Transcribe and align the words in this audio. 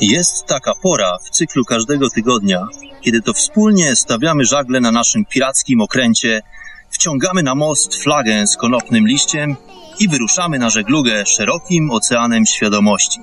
Jest 0.00 0.46
taka 0.46 0.74
pora 0.82 1.18
w 1.24 1.30
cyklu 1.30 1.64
każdego 1.64 2.10
tygodnia, 2.10 2.66
kiedy 3.00 3.22
to 3.22 3.32
wspólnie 3.32 3.96
stawiamy 3.96 4.44
żagle 4.44 4.80
na 4.80 4.90
naszym 4.90 5.24
pirackim 5.24 5.80
okręcie, 5.80 6.42
wciągamy 6.90 7.42
na 7.42 7.54
most 7.54 7.94
flagę 8.02 8.46
z 8.46 8.56
konopnym 8.56 9.06
liściem 9.06 9.56
i 10.00 10.08
wyruszamy 10.08 10.58
na 10.58 10.70
żeglugę 10.70 11.26
szerokim 11.26 11.90
oceanem 11.90 12.46
świadomości. 12.46 13.20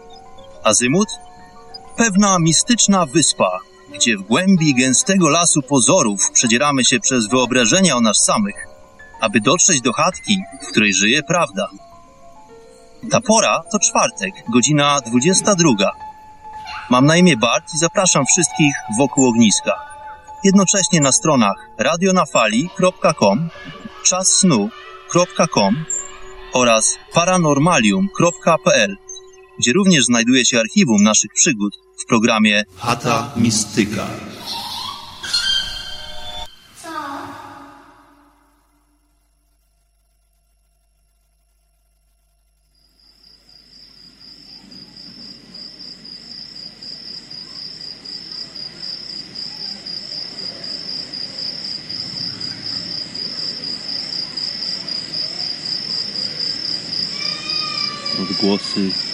Azymut? 0.64 1.08
Pewna 1.98 2.40
mistyczna 2.40 3.06
wyspa, 3.06 3.60
gdzie 3.94 4.18
w 4.18 4.22
głębi 4.22 4.76
gęstego 4.76 5.30
lasu 5.30 5.62
pozorów 5.62 6.32
przedzieramy 6.34 6.84
się 6.84 7.00
przez 7.00 7.28
wyobrażenia 7.28 7.96
o 7.96 8.02
nas 8.02 8.18
samych, 8.26 8.68
aby 9.22 9.42
dotrzeć 9.42 9.82
do 9.82 9.94
chatki, 9.94 10.38
w 10.64 10.72
której 10.72 10.94
żyje 10.94 11.24
prawda. 11.24 11.68
Ta 13.12 13.22
pora 13.22 13.62
to 13.72 13.80
czwartek, 13.80 14.34
godzina 14.54 15.02
22. 15.02 16.05
Mam 16.90 17.06
na 17.06 17.18
imię 17.18 17.38
Bart 17.38 17.74
i 17.74 17.78
zapraszam 17.78 18.26
wszystkich 18.26 18.76
wokół 18.98 19.28
ogniska. 19.28 19.72
Jednocześnie 20.44 21.02
na 21.02 21.12
stronach 21.12 21.56
radionafali.com, 21.78 23.50
czassnu.com 24.04 25.86
oraz 26.54 26.98
paranormalium.pl, 27.14 28.96
gdzie 29.60 29.74
również 29.74 30.04
znajduje 30.04 30.46
się 30.46 30.60
archiwum 30.60 31.04
naszych 31.04 31.32
przygód 31.34 31.74
w 32.04 32.06
programie 32.06 32.64
Chata 32.78 33.32
Mistyka. 33.36 34.08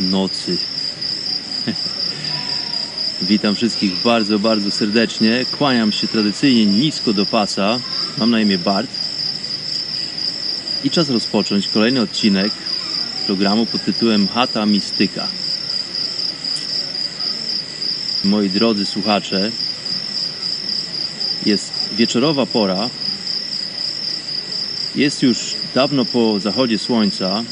Nocy. 0.02 0.58
Witam 3.22 3.56
wszystkich 3.56 4.02
bardzo, 4.04 4.40
bardzo 4.40 4.72
serdecznie. 4.72 5.46
Kłaniam 5.58 5.92
się 5.92 6.08
tradycyjnie 6.08 6.66
nisko 6.66 7.14
do 7.14 7.26
pasa. 7.26 7.80
Mam 8.18 8.32
na 8.32 8.42
imię 8.42 8.58
Bart. 8.58 8.90
I 10.84 10.90
czas 10.90 11.10
rozpocząć 11.10 11.68
kolejny 11.68 12.02
odcinek 12.02 12.52
programu 13.26 13.66
pod 13.66 13.86
tytułem 13.86 14.28
Chata 14.28 14.66
Mistyka. 14.66 15.28
Moi 18.24 18.50
drodzy 18.50 18.86
słuchacze, 18.86 19.52
jest 21.46 21.72
wieczorowa 21.96 22.46
pora. 22.46 22.90
Jest 24.96 25.24
już 25.24 25.56
dawno 25.76 26.06
po 26.06 26.40
zachodzie 26.40 26.78
słońca. 26.78 27.44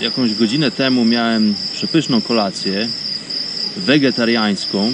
Jakąś 0.00 0.34
godzinę 0.34 0.70
temu 0.70 1.04
miałem 1.04 1.54
przepyszną 1.72 2.20
kolację 2.20 2.88
wegetariańską. 3.76 4.92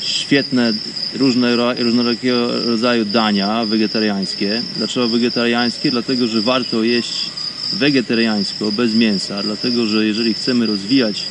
Świetne, 0.00 0.72
różne, 1.14 1.74
różnorakiego 1.78 2.64
rodzaju 2.64 3.04
dania 3.04 3.64
wegetariańskie. 3.64 4.62
Dlaczego 4.76 5.08
wegetariańskie? 5.08 5.90
Dlatego, 5.90 6.28
że 6.28 6.40
warto 6.40 6.82
jeść 6.82 7.30
wegetariańsko, 7.72 8.72
bez 8.72 8.94
mięsa. 8.94 9.42
Dlatego, 9.42 9.86
że 9.86 10.06
jeżeli 10.06 10.34
chcemy 10.34 10.66
rozwijać 10.66 11.26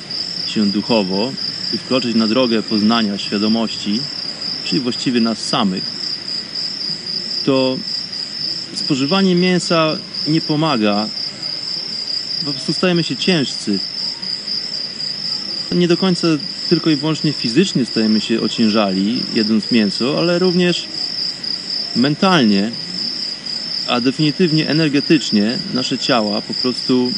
się 0.48 0.66
duchowo 0.66 1.32
i 1.74 1.78
wkroczyć 1.78 2.16
na 2.16 2.28
drogę 2.28 2.64
poznania 2.64 3.18
świadomości, 3.18 4.00
czyli 4.66 4.82
właściwie 4.82 5.22
nas 5.22 5.40
samych, 5.40 5.84
to 7.46 7.78
spożywanie 8.74 9.36
mięsa 9.36 9.98
nie 10.28 10.42
pomaga. 10.42 11.08
Po 12.46 12.52
prostu 12.52 12.74
stajemy 12.74 13.04
się 13.04 13.16
ciężcy 13.16 13.80
nie 15.76 15.88
do 15.88 15.98
końca 15.98 16.28
tylko 16.70 16.90
i 16.90 16.96
wyłącznie 16.96 17.34
fizycznie 17.34 17.86
stajemy 17.86 18.22
się 18.22 18.42
ociężali 18.42 19.24
jedząc 19.34 19.72
mięso, 19.72 20.20
ale 20.20 20.40
również 20.40 20.88
mentalnie, 21.96 22.72
a 23.88 24.02
definitywnie 24.02 24.70
energetycznie 24.70 25.60
nasze 25.74 25.98
ciała 25.98 26.42
po 26.42 26.54
prostu 26.54 27.12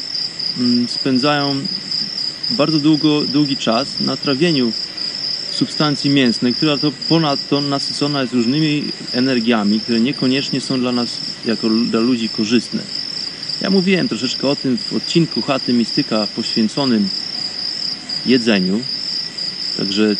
mm, 0.58 0.88
spędzają 0.88 1.56
bardzo 2.50 2.80
długo, 2.80 3.20
długi 3.20 3.56
czas 3.56 4.00
na 4.00 4.16
trawieniu 4.16 4.72
substancji 5.50 6.10
mięsnej, 6.10 6.54
która 6.54 6.78
to 6.78 6.92
ponadto 7.08 7.60
nasycona 7.60 8.20
jest 8.20 8.32
różnymi 8.32 8.84
energiami, 9.12 9.80
które 9.80 10.00
niekoniecznie 10.00 10.60
są 10.60 10.80
dla 10.80 10.92
nas, 10.92 11.18
jako 11.46 11.68
dla 11.68 12.00
ludzi 12.00 12.28
korzystne. 12.28 12.99
Ja 13.60 13.70
mówiłem 13.70 14.08
troszeczkę 14.08 14.48
o 14.48 14.56
tym 14.56 14.78
w 14.78 14.92
odcinku 14.92 15.42
Chaty 15.42 15.72
Mistyka 15.72 16.26
poświęconym 16.36 17.08
jedzeniu. 18.26 18.80
Także 19.76 20.16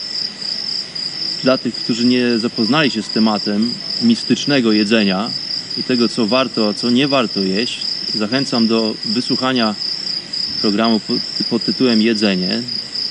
dla 1.42 1.58
tych, 1.58 1.74
którzy 1.74 2.06
nie 2.06 2.38
zapoznali 2.38 2.90
się 2.90 3.02
z 3.02 3.08
tematem 3.08 3.74
mistycznego 4.02 4.72
jedzenia 4.72 5.30
i 5.78 5.82
tego, 5.82 6.08
co 6.08 6.26
warto, 6.26 6.68
a 6.68 6.74
co 6.74 6.90
nie 6.90 7.08
warto 7.08 7.40
jeść, 7.40 7.80
zachęcam 8.14 8.66
do 8.66 8.94
wysłuchania 9.04 9.74
programu 10.60 11.00
pod 11.50 11.64
tytułem 11.64 12.02
Jedzenie. 12.02 12.62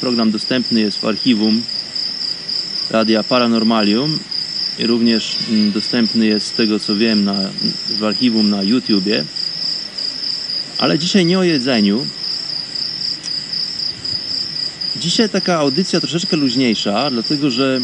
Program 0.01 0.31
dostępny 0.31 0.81
jest 0.81 0.97
w 0.97 1.05
archiwum 1.05 1.61
Radia 2.89 3.23
Paranormalium 3.23 4.19
i 4.79 4.87
również 4.87 5.35
mm, 5.49 5.71
dostępny 5.71 6.25
jest 6.25 6.47
z 6.47 6.51
tego, 6.51 6.79
co 6.79 6.95
wiem, 6.95 7.25
na, 7.25 7.49
w 7.99 8.03
archiwum 8.03 8.49
na 8.49 8.63
YouTubie. 8.63 9.25
Ale 10.79 10.99
dzisiaj 10.99 11.25
nie 11.25 11.39
o 11.39 11.43
jedzeniu, 11.43 12.05
Dzisiaj 14.99 15.29
taka 15.29 15.57
audycja 15.57 15.99
troszeczkę 15.99 16.37
luźniejsza, 16.37 17.09
dlatego 17.11 17.49
że 17.49 17.81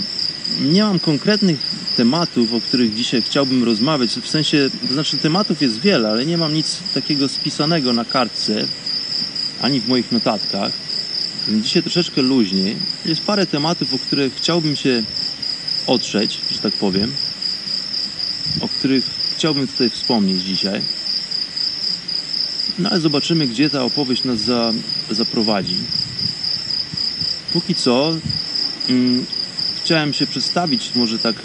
nie 0.62 0.84
mam 0.84 1.00
konkretnych 1.00 1.60
tematów, 1.98 2.54
o 2.54 2.62
których 2.62 2.96
dzisiaj 2.96 3.22
chciałbym 3.22 3.64
rozmawiać. 3.64 4.12
W 4.12 4.28
sensie, 4.28 4.70
to 4.88 4.94
znaczy 4.94 5.18
tematów 5.18 5.62
jest 5.62 5.80
wiele, 5.80 6.10
ale 6.10 6.26
nie 6.26 6.38
mam 6.38 6.54
nic 6.54 6.80
takiego 6.94 7.30
spisanego 7.30 7.94
na 7.94 8.06
kartce, 8.06 8.66
ani 9.62 9.82
w 9.82 9.88
moich 9.88 10.12
notatkach. 10.12 10.72
Dzisiaj 11.50 11.84
troszeczkę 11.84 12.22
luźniej. 12.22 12.76
Jest 13.06 13.22
parę 13.22 13.48
tematów, 13.48 13.94
o 13.94 14.00
których 14.00 14.36
chciałbym 14.36 14.76
się 14.76 15.04
otrzeć, 15.88 16.42
że 16.52 16.60
tak 16.60 16.74
powiem, 16.74 17.12
o 18.62 18.68
których 18.68 19.06
chciałbym 19.36 19.68
tutaj 19.68 19.90
wspomnieć 19.90 20.44
dzisiaj. 20.44 20.82
No 22.80 22.90
ale 22.90 23.00
zobaczymy, 23.00 23.48
gdzie 23.48 23.70
ta 23.70 23.84
opowieść 23.84 24.24
nas 24.24 24.40
za, 24.40 24.74
zaprowadzi 25.12 25.76
póki 27.56 27.76
co 27.76 28.18
mm, 28.90 29.26
chciałem 29.84 30.14
się 30.14 30.28
przedstawić 30.28 30.92
może 30.96 31.20
tak 31.20 31.36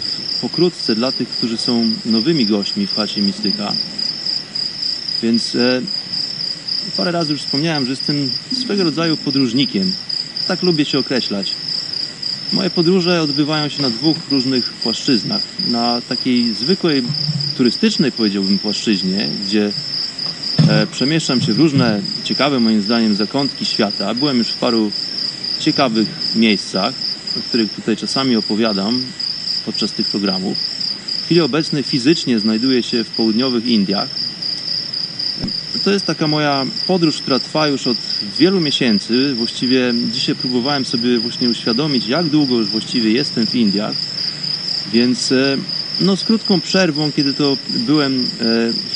pokrótce 0.41 0.95
dla 0.95 1.11
tych, 1.11 1.29
którzy 1.29 1.57
są 1.57 1.91
nowymi 2.05 2.45
gośćmi 2.45 2.87
w 2.87 2.95
chacie 2.95 3.21
Mistyka. 3.21 3.73
Więc 5.23 5.55
e, 5.55 5.81
parę 6.97 7.11
razy 7.11 7.31
już 7.31 7.41
wspomniałem, 7.41 7.85
że 7.85 7.89
jestem 7.89 8.31
swego 8.53 8.83
rodzaju 8.83 9.17
podróżnikiem. 9.17 9.91
Tak 10.47 10.63
lubię 10.63 10.85
się 10.85 10.99
określać. 10.99 11.53
Moje 12.53 12.69
podróże 12.69 13.21
odbywają 13.21 13.69
się 13.69 13.81
na 13.81 13.89
dwóch 13.89 14.17
różnych 14.31 14.73
płaszczyznach. 14.73 15.41
Na 15.67 16.01
takiej 16.01 16.53
zwykłej, 16.53 17.03
turystycznej 17.57 18.11
powiedziałbym 18.11 18.59
płaszczyźnie, 18.59 19.29
gdzie 19.45 19.71
przemieszczam 20.91 21.41
się 21.41 21.53
w 21.53 21.59
różne 21.59 22.01
ciekawe 22.23 22.59
moim 22.59 22.81
zdaniem 22.81 23.15
zakątki 23.15 23.65
świata. 23.65 24.13
Byłem 24.13 24.37
już 24.37 24.47
w 24.47 24.57
paru 24.57 24.91
ciekawych 25.59 26.07
miejscach, 26.35 26.93
o 27.39 27.41
których 27.49 27.73
tutaj 27.73 27.97
czasami 27.97 28.35
opowiadam 28.35 29.01
podczas 29.65 29.91
tych 29.91 30.07
programów. 30.07 30.57
W 31.21 31.25
chwili 31.25 31.41
obecnej 31.41 31.83
fizycznie 31.83 32.39
znajduję 32.39 32.83
się 32.83 33.03
w 33.03 33.09
południowych 33.09 33.65
Indiach. 33.65 34.09
To 35.83 35.91
jest 35.91 36.05
taka 36.05 36.27
moja 36.27 36.65
podróż, 36.87 37.17
która 37.17 37.39
trwa 37.39 37.67
już 37.67 37.87
od 37.87 37.97
wielu 38.39 38.59
miesięcy. 38.59 39.33
Właściwie 39.35 39.93
dzisiaj 40.11 40.35
próbowałem 40.35 40.85
sobie 40.85 41.19
właśnie 41.19 41.49
uświadomić, 41.49 42.07
jak 42.07 42.25
długo 42.25 42.57
już 42.57 42.67
właściwie 42.67 43.11
jestem 43.11 43.47
w 43.47 43.55
Indiach. 43.55 43.95
Więc 44.93 45.31
e, 45.31 45.57
no, 46.01 46.17
z 46.17 46.23
krótką 46.23 46.61
przerwą, 46.61 47.11
kiedy 47.11 47.33
to 47.33 47.57
byłem 47.69 48.19
e, 48.19 48.25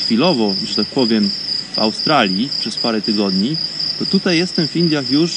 chwilowo, 0.04 0.54
że 0.66 0.74
tak 0.74 0.86
powiem, 0.86 1.30
w 1.76 1.78
Australii 1.78 2.48
przez 2.60 2.76
parę 2.76 3.02
tygodni, 3.02 3.56
to 3.98 4.06
tutaj 4.06 4.38
jestem 4.38 4.68
w 4.68 4.76
Indiach 4.76 5.10
już 5.10 5.30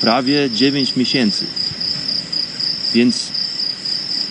prawie 0.00 0.50
9 0.50 0.96
miesięcy. 0.96 1.46
Więc 2.94 3.32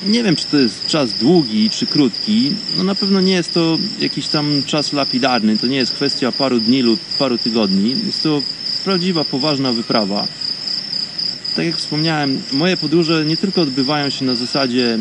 nie 0.06 0.24
wiem, 0.24 0.36
czy 0.36 0.46
to 0.46 0.58
jest 0.58 0.88
czas 0.88 1.14
długi 1.14 1.70
czy 1.70 1.88
krótki. 1.88 2.52
No 2.78 2.84
na 2.84 2.96
pewno 2.96 3.22
nie 3.22 3.34
jest 3.34 3.54
to 3.54 3.78
jakiś 4.00 4.28
tam 4.28 4.64
czas 4.66 4.94
lapidarny. 4.94 5.58
To 5.58 5.68
nie 5.68 5.78
jest 5.78 5.94
kwestia 5.94 6.32
paru 6.32 6.60
dni 6.60 6.82
lub 6.82 7.00
paru 7.20 7.38
tygodni. 7.38 7.96
Jest 8.06 8.24
to 8.24 8.42
prawdziwa, 8.84 9.24
poważna 9.24 9.74
wyprawa. 9.74 10.28
Tak 11.56 11.66
jak 11.66 11.78
wspomniałem, 11.78 12.42
moje 12.52 12.78
podróże 12.78 13.26
nie 13.26 13.38
tylko 13.38 13.62
odbywają 13.62 14.10
się 14.10 14.26
na 14.26 14.36
zasadzie 14.36 15.00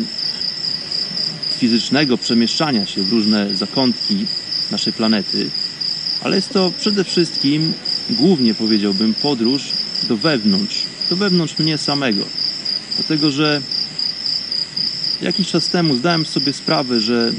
fizycznego 1.57 2.17
przemieszczania 2.17 2.85
się 2.85 3.03
w 3.03 3.11
różne 3.11 3.55
zakątki 3.55 4.25
naszej 4.71 4.93
planety, 4.93 5.49
ale 6.25 6.35
jest 6.35 6.49
to 6.49 6.71
przede 6.79 7.03
wszystkim, 7.03 7.73
głównie 8.09 8.53
powiedziałbym, 8.53 9.13
podróż 9.13 9.63
do 10.07 10.17
wewnątrz, 10.17 10.83
do 11.09 11.15
wewnątrz 11.15 11.59
mnie 11.59 11.77
samego. 11.77 12.25
Dlatego, 12.95 13.31
że 13.31 13.61
jakiś 15.21 15.47
czas 15.47 15.69
temu 15.69 15.95
zdałem 15.95 16.25
sobie 16.25 16.53
sprawę, 16.53 16.99
że 16.99 17.33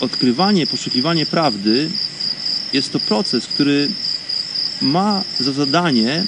odkrywanie, 0.00 0.66
poszukiwanie 0.66 1.26
prawdy 1.26 1.90
jest 2.72 2.92
to 2.92 3.00
proces, 3.00 3.46
który 3.46 3.88
ma 4.82 5.24
za 5.40 5.52
zadanie 5.52 6.24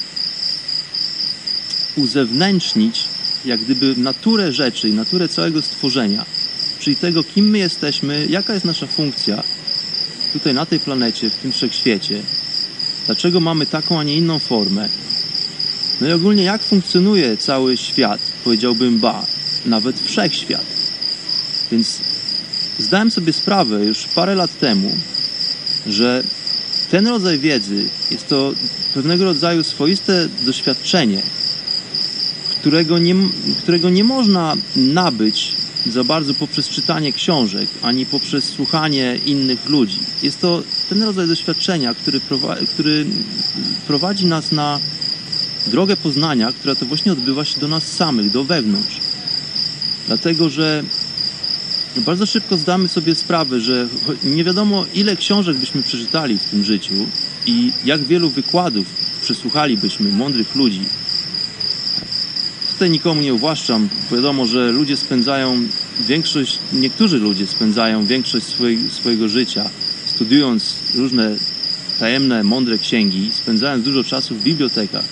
uzewnętrznić 1.97 3.05
jak 3.45 3.61
gdyby 3.61 3.95
naturę 3.97 4.53
rzeczy 4.53 4.89
i 4.89 4.93
naturę 4.93 5.29
całego 5.29 5.63
stworzenia, 5.63 6.25
czyli 6.79 6.97
tego, 6.97 7.25
kim 7.25 7.51
my 7.51 7.59
jesteśmy, 7.59 8.27
jaka 8.31 8.55
jest 8.55 8.65
nasza 8.65 8.87
funkcja 8.87 9.43
tutaj 10.33 10.55
na 10.55 10.67
tej 10.67 10.81
planecie, 10.81 11.31
w 11.31 11.37
tym 11.37 11.53
wszechświecie, 11.53 12.23
dlaczego 13.07 13.41
mamy 13.41 13.67
taką, 13.67 14.01
a 14.01 14.05
nie 14.05 14.17
inną 14.17 14.39
formę. 14.39 14.89
No 16.01 16.09
i 16.09 16.13
ogólnie 16.13 16.43
jak 16.43 16.63
funkcjonuje 16.63 17.37
cały 17.37 17.77
świat, 17.77 18.21
powiedziałbym 18.45 18.99
ba, 18.99 19.27
nawet 19.67 20.01
wszechświat. 20.01 20.67
Więc 21.73 22.01
zdałem 22.79 23.11
sobie 23.11 23.33
sprawę 23.33 23.85
już 23.85 24.05
parę 24.05 24.35
lat 24.35 24.59
temu, 24.59 24.91
że 25.87 26.25
ten 26.91 27.07
rodzaj 27.07 27.39
wiedzy 27.39 27.85
jest 28.11 28.29
to 28.29 28.53
pewnego 28.95 29.25
rodzaju 29.25 29.65
swoiste 29.65 30.29
doświadczenie, 30.43 31.23
którego 32.61 32.99
nie, 32.99 33.15
którego 33.63 33.91
nie 33.91 34.05
można 34.05 34.57
nabyć 34.77 35.58
za 35.91 36.05
bardzo 36.05 36.35
poprzez 36.35 36.69
czytanie 36.69 37.13
książek, 37.13 37.69
ani 37.83 38.07
poprzez 38.07 38.45
słuchanie 38.45 39.19
innych 39.27 39.69
ludzi. 39.69 39.99
Jest 40.23 40.41
to 40.41 40.63
ten 40.89 41.03
rodzaj 41.03 41.29
doświadczenia, 41.29 41.95
który, 41.95 42.21
prowadzi, 42.21 42.67
który 42.67 43.07
prowadzi 43.87 44.27
nas 44.27 44.53
na 44.53 44.81
drogę 45.67 45.97
poznania, 45.97 46.53
która 46.53 46.75
to 46.75 46.87
właśnie 46.87 47.13
odbywa 47.13 47.45
się 47.45 47.61
do 47.61 47.69
nas 47.69 47.93
samych, 47.93 48.31
do 48.31 48.45
wewnątrz. 48.45 48.97
Dlatego, 50.07 50.51
że 50.51 50.85
bardzo 51.97 52.27
szybko 52.27 52.57
zdamy 52.57 52.89
sobie 52.89 53.15
sprawę, 53.15 53.61
że 53.61 53.89
nie 54.25 54.45
wiadomo 54.45 54.85
ile 54.95 55.17
książek 55.17 55.57
byśmy 55.57 55.83
przeczytali 55.83 56.39
w 56.39 56.51
tym 56.51 56.65
życiu 56.65 56.95
i 57.47 57.73
jak 57.85 58.05
wielu 58.05 58.31
wykładów 58.31 58.87
przesłuchalibyśmy 59.23 60.13
mądrych 60.13 60.55
ludzi. 60.55 60.81
Tutaj 62.79 62.91
nikomu 62.91 63.21
nie 63.21 63.35
uwłaszczam. 63.35 63.89
Wiadomo, 64.13 64.47
że 64.47 64.73
ludzie 64.73 64.97
spędzają 64.97 65.67
większość, 66.01 66.59
niektórzy 66.73 67.19
ludzie 67.19 67.47
spędzają 67.47 68.07
większość 68.07 68.47
swojego, 68.47 68.91
swojego 68.91 69.29
życia 69.29 69.71
studiując 70.07 70.77
różne 70.95 71.37
tajemne, 72.01 72.45
mądre 72.45 72.79
księgi, 72.79 73.31
spędzając 73.33 73.85
dużo 73.85 74.05
czasu 74.05 74.35
w 74.35 74.43
bibliotekach 74.43 75.05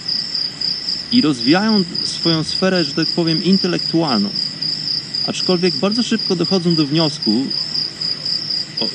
i 1.12 1.20
rozwijają 1.20 1.84
swoją 2.04 2.44
sferę, 2.44 2.84
że 2.84 2.92
tak 2.92 3.06
powiem, 3.08 3.44
intelektualną. 3.44 4.28
Aczkolwiek 5.26 5.74
bardzo 5.74 6.02
szybko 6.02 6.36
dochodzą 6.36 6.74
do 6.74 6.86
wniosku 6.86 7.46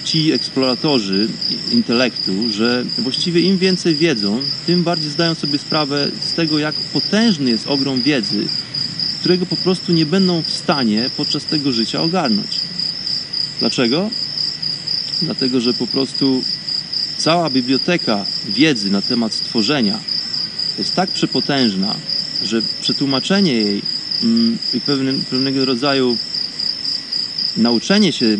ci 0.04 0.32
eksploratorzy 0.32 1.30
intelektu, 1.72 2.50
że 2.50 2.86
właściwie 2.98 3.42
im 3.42 3.58
więcej 3.58 3.96
wiedzą, 3.96 4.42
tym 4.66 4.84
bardziej 4.84 5.10
zdają 5.10 5.36
sobie 5.36 5.58
sprawę 5.60 6.12
z 6.30 6.34
tego, 6.34 6.60
jak 6.60 6.76
potężny 6.76 7.50
jest 7.50 7.68
ogrom 7.68 8.02
wiedzy, 8.02 8.48
którego 9.20 9.46
po 9.46 9.56
prostu 9.56 9.94
nie 9.94 10.06
będą 10.06 10.42
w 10.42 10.52
stanie 10.52 11.10
podczas 11.18 11.46
tego 11.46 11.72
życia 11.72 12.02
ogarnąć. 12.02 12.60
Dlaczego? 13.60 14.10
Dlatego, 15.22 15.62
że 15.62 15.74
po 15.74 15.88
prostu 15.88 16.44
cała 17.18 17.50
biblioteka 17.50 18.26
wiedzy 18.50 18.90
na 18.90 19.02
temat 19.02 19.34
stworzenia 19.34 20.00
jest 20.78 20.96
tak 20.96 21.10
przepotężna, 21.10 21.96
że 22.46 22.62
przetłumaczenie 22.82 23.54
jej 23.54 23.82
mm, 24.24 24.58
i 24.74 24.82
pewnego 25.30 25.66
rodzaju 25.66 26.18
nauczenie 27.58 28.14
się 28.14 28.38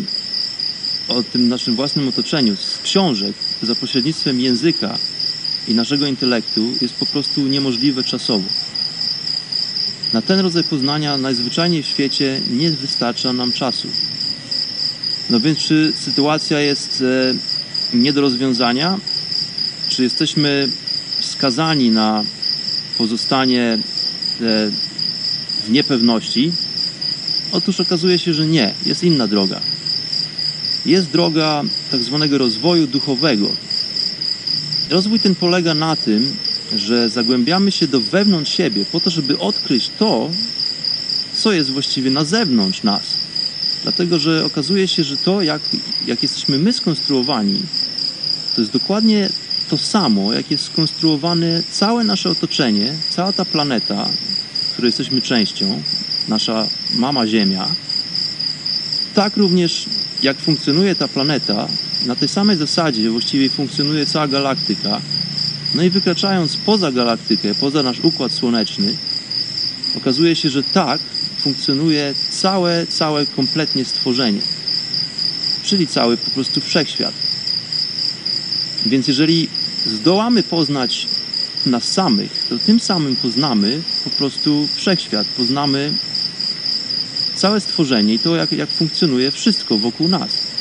o 1.08 1.22
tym 1.22 1.48
naszym 1.48 1.76
własnym 1.76 2.08
otoczeniu 2.08 2.56
z 2.56 2.78
książek 2.78 3.34
za 3.62 3.74
pośrednictwem 3.74 4.40
języka 4.40 4.98
i 5.68 5.74
naszego 5.74 6.06
intelektu 6.06 6.72
jest 6.80 6.94
po 6.94 7.06
prostu 7.06 7.40
niemożliwe 7.40 8.04
czasowo. 8.04 8.48
Na 10.12 10.22
ten 10.22 10.40
rodzaj 10.40 10.64
poznania 10.64 11.16
najzwyczajniej 11.16 11.82
w 11.82 11.86
świecie 11.86 12.40
nie 12.50 12.70
wystarcza 12.70 13.32
nam 13.32 13.52
czasu. 13.52 13.88
No 15.30 15.40
więc 15.40 15.58
czy 15.58 15.92
sytuacja 15.96 16.60
jest 16.60 17.04
e, 17.92 17.96
nie 17.96 18.12
do 18.12 18.20
rozwiązania? 18.20 18.98
Czy 19.88 20.02
jesteśmy 20.02 20.68
skazani 21.20 21.90
na 21.90 22.24
pozostanie 22.98 23.62
e, 23.72 23.78
w 25.66 25.70
niepewności? 25.70 26.52
Otóż 27.52 27.80
okazuje 27.80 28.18
się, 28.18 28.34
że 28.34 28.46
nie. 28.46 28.74
Jest 28.86 29.04
inna 29.04 29.26
droga. 29.26 29.60
Jest 30.86 31.10
droga 31.10 31.62
tak 31.90 32.02
zwanego 32.02 32.38
rozwoju 32.38 32.86
duchowego. 32.86 33.48
Rozwój 34.90 35.20
ten 35.20 35.34
polega 35.34 35.74
na 35.74 35.96
tym, 35.96 36.36
że 36.76 37.08
zagłębiamy 37.08 37.72
się 37.72 37.88
do 37.88 38.00
wewnątrz 38.00 38.56
siebie 38.56 38.84
po 38.92 39.00
to, 39.00 39.10
żeby 39.10 39.38
odkryć 39.38 39.90
to, 39.98 40.30
co 41.34 41.52
jest 41.52 41.70
właściwie 41.70 42.10
na 42.10 42.24
zewnątrz 42.24 42.82
nas. 42.82 43.02
Dlatego, 43.82 44.18
że 44.18 44.44
okazuje 44.44 44.88
się, 44.88 45.04
że 45.04 45.16
to, 45.16 45.42
jak, 45.42 45.62
jak 46.06 46.22
jesteśmy 46.22 46.58
my 46.58 46.72
skonstruowani, 46.72 47.60
to 48.54 48.60
jest 48.60 48.72
dokładnie 48.72 49.28
to 49.70 49.78
samo, 49.78 50.32
jak 50.32 50.50
jest 50.50 50.64
skonstruowane 50.64 51.62
całe 51.70 52.04
nasze 52.04 52.30
otoczenie, 52.30 52.94
cała 53.10 53.32
ta 53.32 53.44
planeta, 53.44 54.08
której 54.72 54.88
jesteśmy 54.88 55.22
częścią, 55.22 55.82
nasza 56.28 56.66
mama 56.94 57.26
Ziemia. 57.26 57.68
Tak 59.14 59.36
również, 59.36 59.86
jak 60.22 60.38
funkcjonuje 60.38 60.94
ta 60.94 61.08
planeta, 61.08 61.68
na 62.06 62.16
tej 62.16 62.28
samej 62.28 62.56
zasadzie 62.56 63.10
właściwie 63.10 63.50
funkcjonuje 63.50 64.06
cała 64.06 64.28
galaktyka. 64.28 65.00
No 65.74 65.82
i 65.82 65.90
wykraczając 65.90 66.56
poza 66.56 66.92
galaktykę, 66.92 67.54
poza 67.54 67.82
nasz 67.82 68.00
układ 68.00 68.32
słoneczny, 68.32 68.96
okazuje 69.96 70.36
się, 70.36 70.50
że 70.50 70.62
tak 70.62 71.00
funkcjonuje 71.38 72.14
całe, 72.30 72.86
całe 72.86 73.26
kompletnie 73.26 73.84
stworzenie. 73.84 74.40
Czyli 75.62 75.86
cały 75.86 76.16
po 76.16 76.30
prostu 76.30 76.60
wszechświat. 76.60 77.14
Więc 78.86 79.08
jeżeli 79.08 79.48
zdołamy 79.86 80.42
poznać 80.42 81.06
nas 81.66 81.84
samych, 81.84 82.46
to 82.48 82.58
tym 82.58 82.80
samym 82.80 83.16
poznamy 83.16 83.82
po 84.04 84.10
prostu 84.10 84.68
wszechświat, 84.76 85.26
poznamy 85.26 85.92
całe 87.34 87.60
stworzenie 87.60 88.14
i 88.14 88.18
to, 88.18 88.36
jak, 88.36 88.52
jak 88.52 88.70
funkcjonuje 88.70 89.30
wszystko 89.30 89.78
wokół 89.78 90.08
nas. 90.08 90.52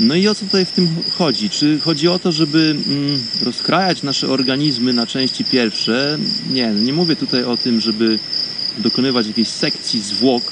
No 0.00 0.14
i 0.14 0.28
o 0.28 0.34
co 0.34 0.44
tutaj 0.44 0.64
w 0.64 0.70
tym 0.70 0.88
chodzi? 1.18 1.50
Czy 1.50 1.80
chodzi 1.80 2.08
o 2.08 2.18
to, 2.18 2.32
żeby 2.32 2.76
mm, 2.88 3.22
rozkrajać 3.42 4.02
nasze 4.02 4.28
organizmy 4.28 4.92
na 4.92 5.06
części 5.06 5.44
pierwsze? 5.44 6.18
Nie, 6.50 6.66
nie 6.66 6.92
mówię 6.92 7.16
tutaj 7.16 7.44
o 7.44 7.56
tym, 7.56 7.80
żeby 7.80 8.18
dokonywać 8.78 9.26
jakiejś 9.26 9.48
sekcji 9.48 10.00
zwłok 10.00 10.42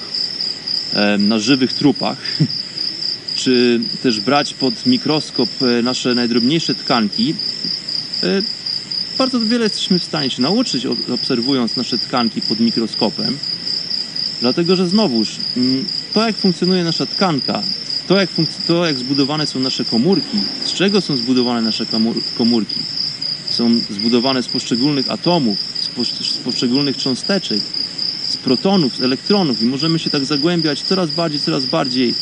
e, 0.92 1.18
na 1.18 1.38
żywych 1.38 1.73
trupach, 1.73 2.18
czy 3.40 3.80
też 4.02 4.20
brać 4.20 4.54
pod 4.54 4.87
mikroskop 4.87 5.49
e, 5.62 5.82
nasze 5.82 6.14
najdrobniejsze 6.14 6.75
tkanki. 6.75 7.34
E, 8.23 8.42
bardzo 9.18 9.40
wiele 9.40 9.64
jesteśmy 9.64 9.99
w 9.99 10.04
stanie 10.04 10.30
się 10.30 10.42
nauczyć, 10.42 10.87
obserwując 11.14 11.76
nasze 11.76 11.99
tkanki 11.99 12.40
pod 12.40 12.61
mikroskopem. 12.61 13.38
Dlatego, 14.40 14.76
że 14.76 14.88
znowuż 14.88 15.28
mm, 15.56 15.84
to, 16.14 16.26
jak 16.26 16.36
funkcjonuje 16.36 16.84
nasza 16.84 17.06
tkanka, 17.06 17.62
to 18.08 18.16
jak, 18.20 18.30
to, 18.66 18.86
jak 18.86 18.98
zbudowane 18.98 19.46
są 19.46 19.60
nasze 19.60 19.84
komórki, 19.84 20.38
z 20.64 20.72
czego 20.72 21.00
są 21.00 21.16
zbudowane 21.16 21.62
nasze 21.62 21.86
komórki, 22.38 22.80
są 23.50 23.80
zbudowane 23.90 24.42
z 24.42 24.48
poszczególnych 24.48 25.10
atomów, 25.10 25.58
z, 25.80 25.88
po, 25.88 26.04
z 26.04 26.36
poszczególnych 26.44 26.96
cząsteczek, 26.96 27.60
z 28.28 28.36
protonów, 28.36 28.96
z 28.96 29.00
elektronów 29.00 29.62
i 29.62 29.64
możemy 29.64 29.98
się 29.98 30.10
tak 30.10 30.24
zagłębiać 30.24 30.82
coraz 30.82 31.10
bardziej, 31.10 31.40
coraz 31.40 31.64
bardziej 31.64 32.14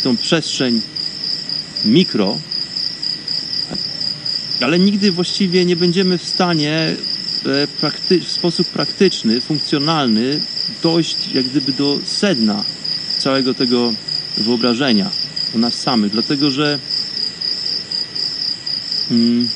w 0.00 0.02
tą 0.02 0.16
przestrzeń 0.16 0.80
mikro, 1.84 2.38
ale 4.60 4.78
nigdy 4.78 5.12
właściwie 5.12 5.64
nie 5.64 5.76
będziemy 5.76 6.18
w 6.18 6.24
stanie 6.24 6.96
w 8.24 8.30
sposób 8.30 8.68
praktyczny, 8.68 9.40
funkcjonalny 9.40 10.40
dojść 10.82 11.32
jak 11.34 11.44
gdyby 11.44 11.72
do 11.72 11.98
sedna 12.04 12.64
całego 13.18 13.54
tego 13.54 13.92
wyobrażenia 14.36 15.10
o 15.54 15.58
nas 15.58 15.74
samych, 15.74 16.12
dlatego 16.12 16.50
że 16.50 16.78
mm, 19.10 19.48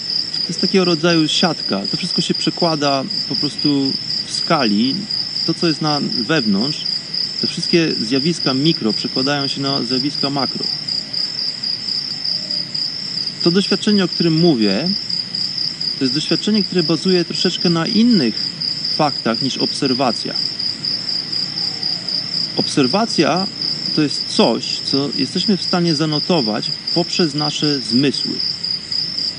To 0.42 0.48
jest 0.48 0.60
takiego 0.60 0.84
rodzaju 0.84 1.28
siatka. 1.28 1.82
To 1.90 1.96
wszystko 1.96 2.20
się 2.20 2.34
przekłada 2.34 3.04
po 3.28 3.36
prostu 3.36 3.92
w 4.26 4.32
skali. 4.32 4.94
To, 5.46 5.54
co 5.54 5.68
jest 5.68 5.82
na 5.82 6.00
wewnątrz, 6.00 6.84
te 7.40 7.46
wszystkie 7.46 7.92
zjawiska 8.00 8.54
mikro 8.54 8.92
przekładają 8.92 9.48
się 9.48 9.60
na 9.60 9.82
zjawiska 9.82 10.30
makro. 10.30 10.64
To 13.42 13.50
doświadczenie, 13.50 14.04
o 14.04 14.08
którym 14.08 14.34
mówię, 14.34 14.88
to 16.02 16.04
jest 16.04 16.14
doświadczenie, 16.14 16.64
które 16.64 16.82
bazuje 16.82 17.24
troszeczkę 17.24 17.70
na 17.70 17.86
innych 17.86 18.34
faktach 18.96 19.42
niż 19.42 19.58
obserwacja. 19.58 20.34
Obserwacja 22.56 23.46
to 23.96 24.02
jest 24.02 24.24
coś, 24.26 24.80
co 24.84 25.08
jesteśmy 25.16 25.56
w 25.56 25.62
stanie 25.62 25.94
zanotować 25.94 26.70
poprzez 26.94 27.34
nasze 27.34 27.80
zmysły. 27.80 28.32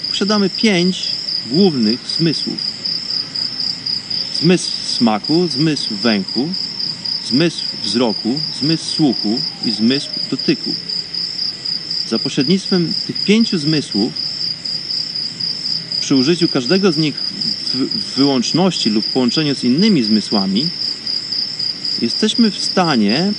Posiadamy 0.10 0.50
pięć 0.50 1.12
głównych 1.52 2.00
zmysłów: 2.18 2.58
zmysł 4.42 4.72
smaku, 4.86 5.48
zmysł 5.48 5.96
węchu, 5.96 6.50
zmysł 7.26 7.64
wzroku, 7.84 8.40
zmysł 8.60 8.86
słuchu 8.86 9.40
i 9.66 9.72
zmysł 9.72 10.10
dotyku. 10.32 10.74
Za 12.08 12.20
pośrednictwem 12.20 12.94
tych 13.08 13.24
pięciu 13.24 13.58
zmysłów, 13.58 14.23
przy 16.04 16.16
użyciu 16.16 16.48
każdego 16.48 16.92
z 16.92 16.98
nich 16.98 17.16
w, 17.16 18.16
wyłączności 18.16 18.90
lub 18.90 19.06
połączeniu 19.06 19.56
z 19.56 19.64
innymi 19.64 20.04
zmysłami, 20.04 20.70
jesteśmy 22.02 22.52
w 22.52 22.58
stanie 22.58 23.34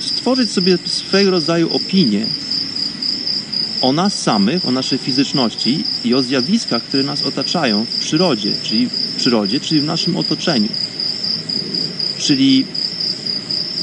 stworzyć 0.00 0.50
sobie 0.50 0.78
swego 0.84 1.30
rodzaju 1.30 1.72
opinię 1.72 2.26
o 3.80 3.92
nas 3.92 4.22
samych, 4.22 4.68
o 4.68 4.70
naszej 4.70 4.98
fizyczności 4.98 5.84
i 6.04 6.14
o 6.14 6.22
zjawiskach, 6.22 6.82
które 6.82 7.02
nas 7.02 7.22
otaczają 7.22 7.84
w 7.84 7.98
przyrodzie, 7.98 8.52
czyli 8.62 8.86
w 8.86 9.16
przyrodzie, 9.16 9.60
czyli 9.60 9.80
w 9.80 9.84
naszym 9.84 10.16
otoczeniu. 10.16 10.68
Czyli 12.18 12.64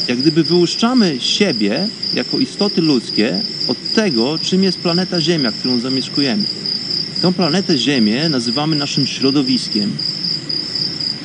jak 0.07 0.17
gdyby 0.17 0.43
wyłuszczamy 0.43 1.15
siebie 1.19 1.87
jako 2.13 2.39
istoty 2.39 2.81
ludzkie 2.81 3.41
od 3.67 3.77
tego, 3.93 4.39
czym 4.39 4.63
jest 4.63 4.79
planeta 4.79 5.21
Ziemia, 5.21 5.51
którą 5.51 5.79
zamieszkujemy. 5.79 6.43
Tą 7.21 7.33
planetę 7.33 7.77
Ziemię 7.77 8.29
nazywamy 8.29 8.75
naszym 8.75 9.07
środowiskiem. 9.07 9.91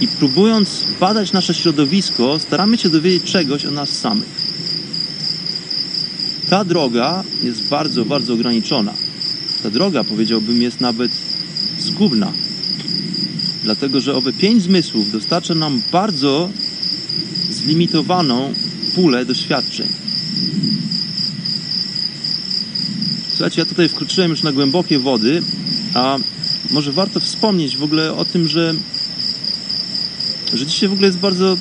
I 0.00 0.08
próbując 0.08 0.84
badać 1.00 1.32
nasze 1.32 1.54
środowisko, 1.54 2.38
staramy 2.38 2.78
się 2.78 2.88
dowiedzieć 2.88 3.32
czegoś 3.32 3.64
o 3.66 3.70
nas 3.70 3.88
samych. 3.88 4.28
Ta 6.50 6.64
droga 6.64 7.24
jest 7.42 7.68
bardzo, 7.68 8.04
bardzo 8.04 8.32
ograniczona. 8.32 8.94
Ta 9.62 9.70
droga, 9.70 10.04
powiedziałbym, 10.04 10.62
jest 10.62 10.80
nawet 10.80 11.12
zgubna. 11.78 12.32
Dlatego, 13.62 14.00
że 14.00 14.14
owe 14.14 14.32
pięć 14.32 14.62
zmysłów 14.62 15.12
dostarcza 15.12 15.54
nam 15.54 15.82
bardzo 15.92 16.50
zlimitowaną 17.50 18.54
pulę 18.94 19.24
doświadczeń. 19.24 19.88
Słuchajcie, 23.28 23.60
ja 23.60 23.66
tutaj 23.66 23.88
wkroczyłem 23.88 24.30
już 24.30 24.42
na 24.42 24.52
głębokie 24.52 24.98
wody, 24.98 25.42
a 25.94 26.18
może 26.70 26.92
warto 26.92 27.20
wspomnieć 27.20 27.76
w 27.76 27.82
ogóle 27.82 28.14
o 28.14 28.24
tym, 28.24 28.48
że, 28.48 28.74
że 30.54 30.66
dzisiaj 30.66 30.88
w 30.88 30.92
ogóle 30.92 31.06
jest 31.06 31.18
bardzo 31.18 31.56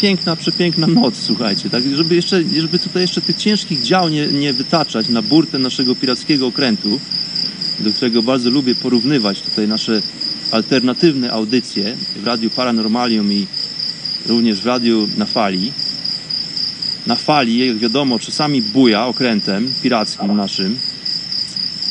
piękna, 0.00 0.36
przepiękna 0.36 0.86
noc, 0.86 1.14
słuchajcie, 1.16 1.70
tak? 1.70 1.82
Żeby, 1.96 2.14
jeszcze, 2.14 2.42
żeby 2.56 2.78
tutaj 2.78 3.02
jeszcze 3.02 3.20
tych 3.20 3.36
ciężkich 3.36 3.82
dział 3.82 4.08
nie, 4.08 4.26
nie 4.26 4.52
wytaczać 4.52 5.08
na 5.08 5.22
burtę 5.22 5.58
naszego 5.58 5.94
pirackiego 5.94 6.46
okrętu, 6.46 7.00
do 7.80 7.92
którego 7.92 8.22
bardzo 8.22 8.50
lubię 8.50 8.74
porównywać 8.74 9.40
tutaj 9.40 9.68
nasze 9.68 10.02
alternatywne 10.50 11.32
audycje 11.32 11.96
w 12.22 12.26
Radiu 12.26 12.50
Paranormalium 12.50 13.32
i 13.32 13.46
również 14.26 14.60
w 14.60 14.66
Radiu 14.66 15.08
na 15.16 15.26
Fali. 15.26 15.72
Na 17.06 17.16
fali, 17.16 17.66
jak 17.66 17.78
wiadomo, 17.78 18.18
czasami 18.18 18.62
buja 18.62 19.06
okrętem 19.06 19.72
pirackim 19.82 20.36
naszym. 20.36 20.78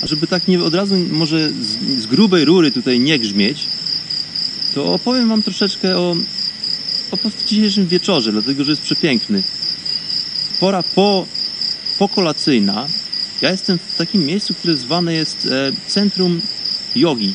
Żeby 0.03 0.27
tak 0.27 0.47
nie 0.47 0.63
od 0.63 0.75
razu 0.75 0.95
może 1.11 1.49
z, 1.49 2.01
z 2.01 2.05
grubej 2.05 2.45
rury 2.45 2.71
tutaj 2.71 2.99
nie 2.99 3.19
grzmieć, 3.19 3.65
to 4.75 4.93
opowiem 4.93 5.29
Wam 5.29 5.43
troszeczkę 5.43 5.97
o, 5.97 6.15
o 7.11 7.17
dzisiejszym 7.47 7.87
wieczorze, 7.87 8.31
dlatego 8.31 8.63
że 8.63 8.71
jest 8.71 8.81
przepiękny. 8.81 9.43
Pora 10.59 10.83
po, 10.83 11.25
pokolacyjna. 11.99 12.87
Ja 13.41 13.51
jestem 13.51 13.77
w 13.77 13.97
takim 13.97 14.25
miejscu, 14.25 14.53
które 14.53 14.77
zwane 14.77 15.13
jest 15.13 15.45
e, 15.45 15.71
Centrum 15.87 16.41
Jogi. 16.95 17.33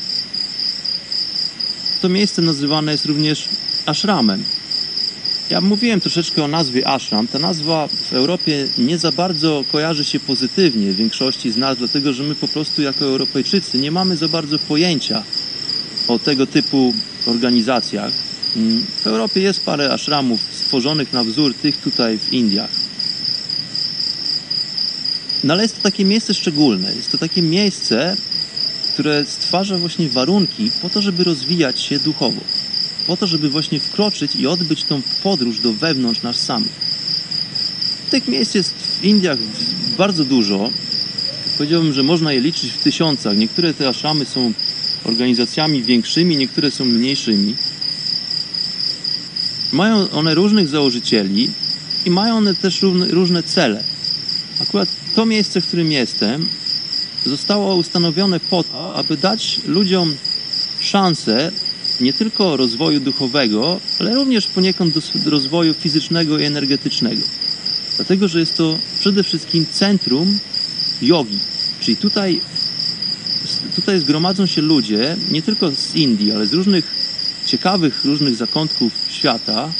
To 2.01 2.09
miejsce 2.09 2.41
nazywane 2.41 2.91
jest 2.91 3.05
również 3.05 3.49
ashramem. 3.85 4.43
Ja 5.49 5.61
mówiłem 5.61 6.01
troszeczkę 6.01 6.43
o 6.43 6.47
nazwie 6.47 6.87
ashram. 6.87 7.27
Ta 7.27 7.39
nazwa 7.39 7.87
w 7.87 8.13
Europie 8.13 8.67
nie 8.77 8.97
za 8.97 9.11
bardzo 9.11 9.63
kojarzy 9.71 10.05
się 10.05 10.19
pozytywnie 10.19 10.93
większości 10.93 11.51
z 11.51 11.57
nas, 11.57 11.77
dlatego 11.77 12.13
że 12.13 12.23
my 12.23 12.35
po 12.35 12.47
prostu 12.47 12.81
jako 12.81 13.05
Europejczycy 13.05 13.77
nie 13.77 13.91
mamy 13.91 14.17
za 14.17 14.27
bardzo 14.27 14.59
pojęcia 14.59 15.23
o 16.07 16.19
tego 16.19 16.47
typu 16.47 16.93
organizacjach. 17.25 18.11
Mm, 18.55 18.85
W 19.03 19.07
Europie 19.07 19.41
jest 19.41 19.65
parę 19.65 19.93
ashramów 19.93 20.41
stworzonych 20.51 21.13
na 21.13 21.23
wzór 21.23 21.53
tych 21.53 21.77
tutaj 21.77 22.17
w 22.17 22.33
Indiach. 22.33 22.71
No 25.43 25.53
ale 25.53 25.63
jest 25.63 25.75
to 25.75 25.81
takie 25.81 26.05
miejsce 26.05 26.33
szczególne. 26.33 26.95
Jest 26.95 27.11
to 27.11 27.17
takie 27.17 27.41
miejsce, 27.41 28.17
które 28.93 29.25
stwarza 29.25 29.77
właśnie 29.77 30.09
warunki 30.09 30.71
po 30.81 30.89
to, 30.89 31.01
żeby 31.01 31.23
rozwijać 31.23 31.81
się 31.81 31.99
duchowo. 31.99 32.41
Po 33.07 33.17
to, 33.17 33.27
żeby 33.27 33.49
właśnie 33.49 33.79
wkroczyć 33.79 34.35
i 34.35 34.47
odbyć 34.47 34.83
tą 34.83 35.01
podróż 35.23 35.59
do 35.59 35.73
wewnątrz 35.73 36.21
nas 36.21 36.35
samych. 36.35 36.71
Tych 38.11 38.27
miejsc 38.27 38.55
jest 38.55 38.73
w 38.73 39.03
Indiach 39.03 39.37
bardzo 39.97 40.25
dużo. 40.25 40.71
Powiedziałbym, 41.57 41.93
że 41.93 42.03
można 42.03 42.33
je 42.33 42.41
liczyć 42.41 42.71
w 42.71 42.83
tysiącach. 42.83 43.37
Niektóre 43.37 43.73
te 43.73 43.89
ashramy 43.89 44.25
są 44.25 44.53
organizacjami 45.03 45.83
większymi, 45.83 46.37
niektóre 46.37 46.71
są 46.71 46.85
mniejszymi. 46.85 47.55
Mają 49.71 50.09
one 50.09 50.35
różnych 50.35 50.67
założycieli 50.67 51.51
i 52.05 52.09
mają 52.09 52.37
one 52.37 52.55
też 52.55 52.81
różne 53.09 53.43
cele. 53.43 53.83
Akurat 54.61 54.89
to 55.15 55.25
miejsce, 55.25 55.61
w 55.61 55.67
którym 55.67 55.91
jestem, 55.91 56.47
zostało 57.25 57.75
ustanowione 57.75 58.39
po 58.39 58.63
to, 58.63 58.95
aby 58.95 59.17
dać 59.17 59.59
ludziom 59.67 60.15
szansę 60.79 61.51
nie 61.99 62.13
tylko 62.13 62.57
rozwoju 62.57 62.99
duchowego, 62.99 63.79
ale 63.99 64.15
również 64.15 64.47
poniekąd 64.47 64.93
do 64.93 65.29
rozwoju 65.29 65.73
fizycznego 65.73 66.39
i 66.39 66.43
energetycznego. 66.43 67.21
Dlatego, 67.95 68.27
że 68.27 68.39
jest 68.39 68.57
to 68.57 68.79
przede 68.99 69.23
wszystkim 69.23 69.65
centrum 69.71 70.39
jogi. 71.01 71.39
Czyli 71.79 71.97
tutaj, 71.97 72.41
tutaj 73.75 73.99
zgromadzą 73.99 74.45
się 74.45 74.61
ludzie 74.61 75.17
nie 75.31 75.41
tylko 75.41 75.71
z 75.71 75.95
Indii, 75.95 76.31
ale 76.31 76.47
z 76.47 76.53
różnych 76.53 76.85
ciekawych, 77.45 78.05
różnych 78.05 78.35
zakątków 78.35 78.93
świata, 79.09 79.73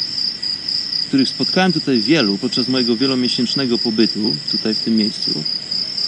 których 1.07 1.29
spotkałem 1.29 1.73
tutaj 1.73 2.01
wielu 2.01 2.37
podczas 2.37 2.67
mojego 2.67 2.97
wielomiesięcznego 2.97 3.77
pobytu 3.77 4.35
tutaj 4.51 4.75
w 4.75 4.79
tym 4.79 4.95
miejscu. 4.95 5.43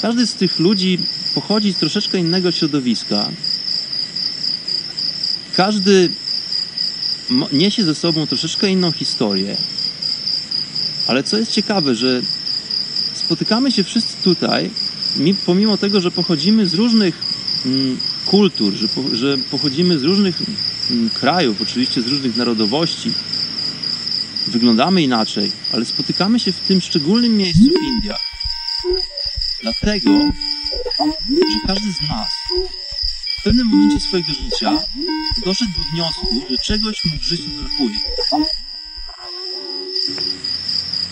Każdy 0.02 0.28
z 0.28 0.34
tych 0.34 0.60
ludzi 0.60 1.00
pochodzi 1.36 1.74
z 1.74 1.78
troszeczkę 1.78 2.18
innego 2.18 2.52
środowiska. 2.52 3.30
Każdy 5.58 6.10
niesie 7.52 7.84
ze 7.84 7.96
sobą 7.96 8.28
troszeczkę 8.28 8.70
inną 8.70 8.92
historię. 8.92 9.58
Ale 11.08 11.24
co 11.24 11.38
jest 11.38 11.52
ciekawe, 11.52 11.96
że 11.96 12.22
spotykamy 13.14 13.72
się 13.72 13.84
wszyscy 13.84 14.24
tutaj, 14.24 14.70
pomimo 15.46 15.78
tego, 15.78 16.02
że 16.02 16.12
pochodzimy 16.12 16.68
z 16.68 16.74
różnych 16.74 17.16
mm, 17.66 17.98
kultur, 18.26 18.74
że, 18.74 18.88
po, 18.88 19.16
że 19.16 19.38
pochodzimy 19.38 20.00
z 20.00 20.04
różnych 20.04 20.42
mm, 20.92 21.10
krajów, 21.10 21.62
oczywiście 21.62 22.02
z 22.02 22.08
różnych 22.08 22.38
narodowości, 22.38 23.12
wyglądamy 24.48 25.02
inaczej, 25.02 25.52
ale 25.74 25.86
spotykamy 25.86 26.40
się 26.40 26.52
w 26.52 26.60
tym 26.60 26.82
szczególnym 26.82 27.38
miejscu 27.38 27.64
w 27.64 27.96
Indiach. 27.96 28.22
Dlatego, 29.62 30.12
że 31.30 31.68
każdy 31.68 31.94
z 31.94 32.10
nas 32.10 32.30
w 33.40 33.44
pewnym 33.44 33.68
momencie 33.68 34.00
swojego 34.00 34.34
życia 34.34 34.80
doszedł 35.46 35.72
do 35.72 35.84
wniosku, 35.94 36.28
że 36.50 36.58
czegoś 36.58 37.06
mu 37.06 37.18
w 37.18 37.24
życiu 37.24 37.50
brakuje. 37.62 38.00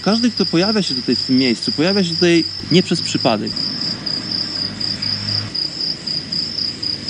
Każdy, 0.01 0.32
kto 0.32 0.46
pojawia 0.46 0.84
się 0.84 0.96
tutaj 0.96 1.15
w 1.15 1.24
tym 1.24 1.38
miejscu, 1.38 1.72
pojawia 1.72 2.03
się 2.03 2.13
tutaj 2.13 2.44
nie 2.72 2.84
przez 2.84 3.01
przypadek. 3.01 3.51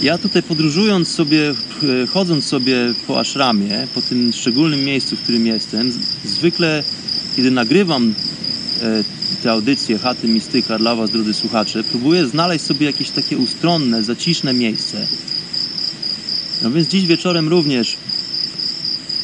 Ja 0.01 0.17
tutaj 0.17 0.43
podróżując 0.43 1.07
sobie, 1.07 1.53
chodząc 2.13 2.45
sobie 2.45 2.93
po 3.07 3.19
ashramie, 3.19 3.87
po 3.95 4.01
tym 4.01 4.33
szczególnym 4.33 4.85
miejscu, 4.85 5.15
w 5.15 5.21
którym 5.21 5.47
jestem, 5.47 5.91
zwykle 6.25 6.83
kiedy 7.35 7.51
nagrywam 7.51 8.13
te 9.43 9.51
audycje 9.51 9.99
Chaty 9.99 10.27
Mistyka 10.27 10.77
dla 10.77 10.95
Was, 10.95 11.11
drodzy 11.11 11.33
słuchacze, 11.33 11.83
próbuję 11.83 12.25
znaleźć 12.25 12.65
sobie 12.65 12.85
jakieś 12.85 13.09
takie 13.09 13.37
ustronne, 13.37 14.03
zaciszne 14.03 14.53
miejsce, 14.53 15.07
No 16.61 16.71
więc 16.71 16.87
dziś 16.87 17.05
wieczorem 17.05 17.47
również 17.47 17.97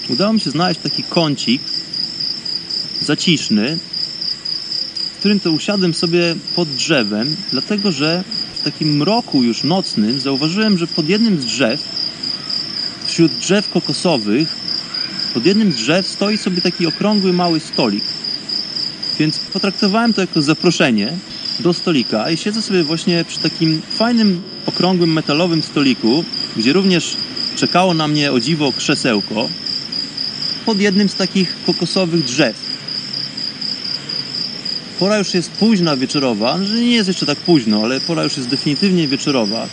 udało 0.09 0.33
mi 0.33 0.39
się 0.39 0.49
znaleźć 0.49 0.79
taki 0.79 1.03
kącik 1.03 1.61
zaciszny, 3.01 3.77
w 5.15 5.19
którym 5.19 5.39
to 5.39 5.51
usiadłem 5.51 5.93
sobie 5.93 6.35
pod 6.55 6.69
drzewem, 6.69 7.35
dlatego 7.51 7.91
że 7.91 8.23
w 8.61 8.63
takim 8.63 8.97
mroku 8.97 9.43
już 9.43 9.63
nocnym 9.63 10.19
zauważyłem, 10.19 10.77
że 10.77 10.87
pod 10.87 11.09
jednym 11.09 11.41
z 11.41 11.45
drzew, 11.45 11.83
wśród 13.05 13.31
drzew 13.31 13.69
kokosowych, 13.69 14.55
pod 15.33 15.45
jednym 15.45 15.71
z 15.71 15.75
drzew 15.75 16.07
stoi 16.07 16.37
sobie 16.37 16.61
taki 16.61 16.87
okrągły 16.87 17.33
mały 17.33 17.59
stolik. 17.59 18.03
Więc 19.21 19.39
potraktowałem 19.39 20.13
to 20.13 20.21
jako 20.21 20.41
zaproszenie 20.41 21.13
do 21.59 21.73
stolika 21.73 22.31
i 22.31 22.37
siedzę 22.37 22.61
sobie 22.61 22.83
właśnie 22.83 23.25
przy 23.27 23.39
takim 23.39 23.81
fajnym, 23.97 24.41
okrągłym, 24.65 25.13
metalowym 25.13 25.61
stoliku, 25.61 26.23
gdzie 26.57 26.73
również 26.73 27.17
czekało 27.55 27.93
na 27.93 28.07
mnie 28.07 28.31
o 28.31 28.39
dziwo 28.39 28.73
krzesełko 28.77 29.49
pod 30.65 30.79
jednym 30.79 31.09
z 31.09 31.15
takich 31.15 31.55
kokosowych 31.65 32.23
drzew. 32.23 32.55
Pora 34.99 35.17
już 35.17 35.33
jest 35.33 35.51
późna 35.51 35.97
wieczorowa, 35.97 36.59
że 36.63 36.75
nie 36.75 36.91
jest 36.91 37.07
jeszcze 37.07 37.25
tak 37.25 37.37
późno, 37.37 37.83
ale 37.83 37.99
pora 37.99 38.23
już 38.23 38.37
jest 38.37 38.49
definitywnie 38.49 39.07
wieczorowa. 39.07 39.67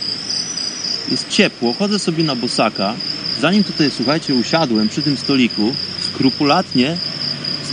Jest 1.11 1.29
ciepło, 1.29 1.73
chodzę 1.73 1.99
sobie 1.99 2.23
na 2.23 2.35
bosaka. 2.35 2.95
Zanim 3.41 3.63
tutaj, 3.63 3.91
słuchajcie, 3.91 4.35
usiadłem 4.35 4.89
przy 4.89 5.01
tym 5.01 5.17
stoliku, 5.17 5.73
skrupulatnie 6.13 6.97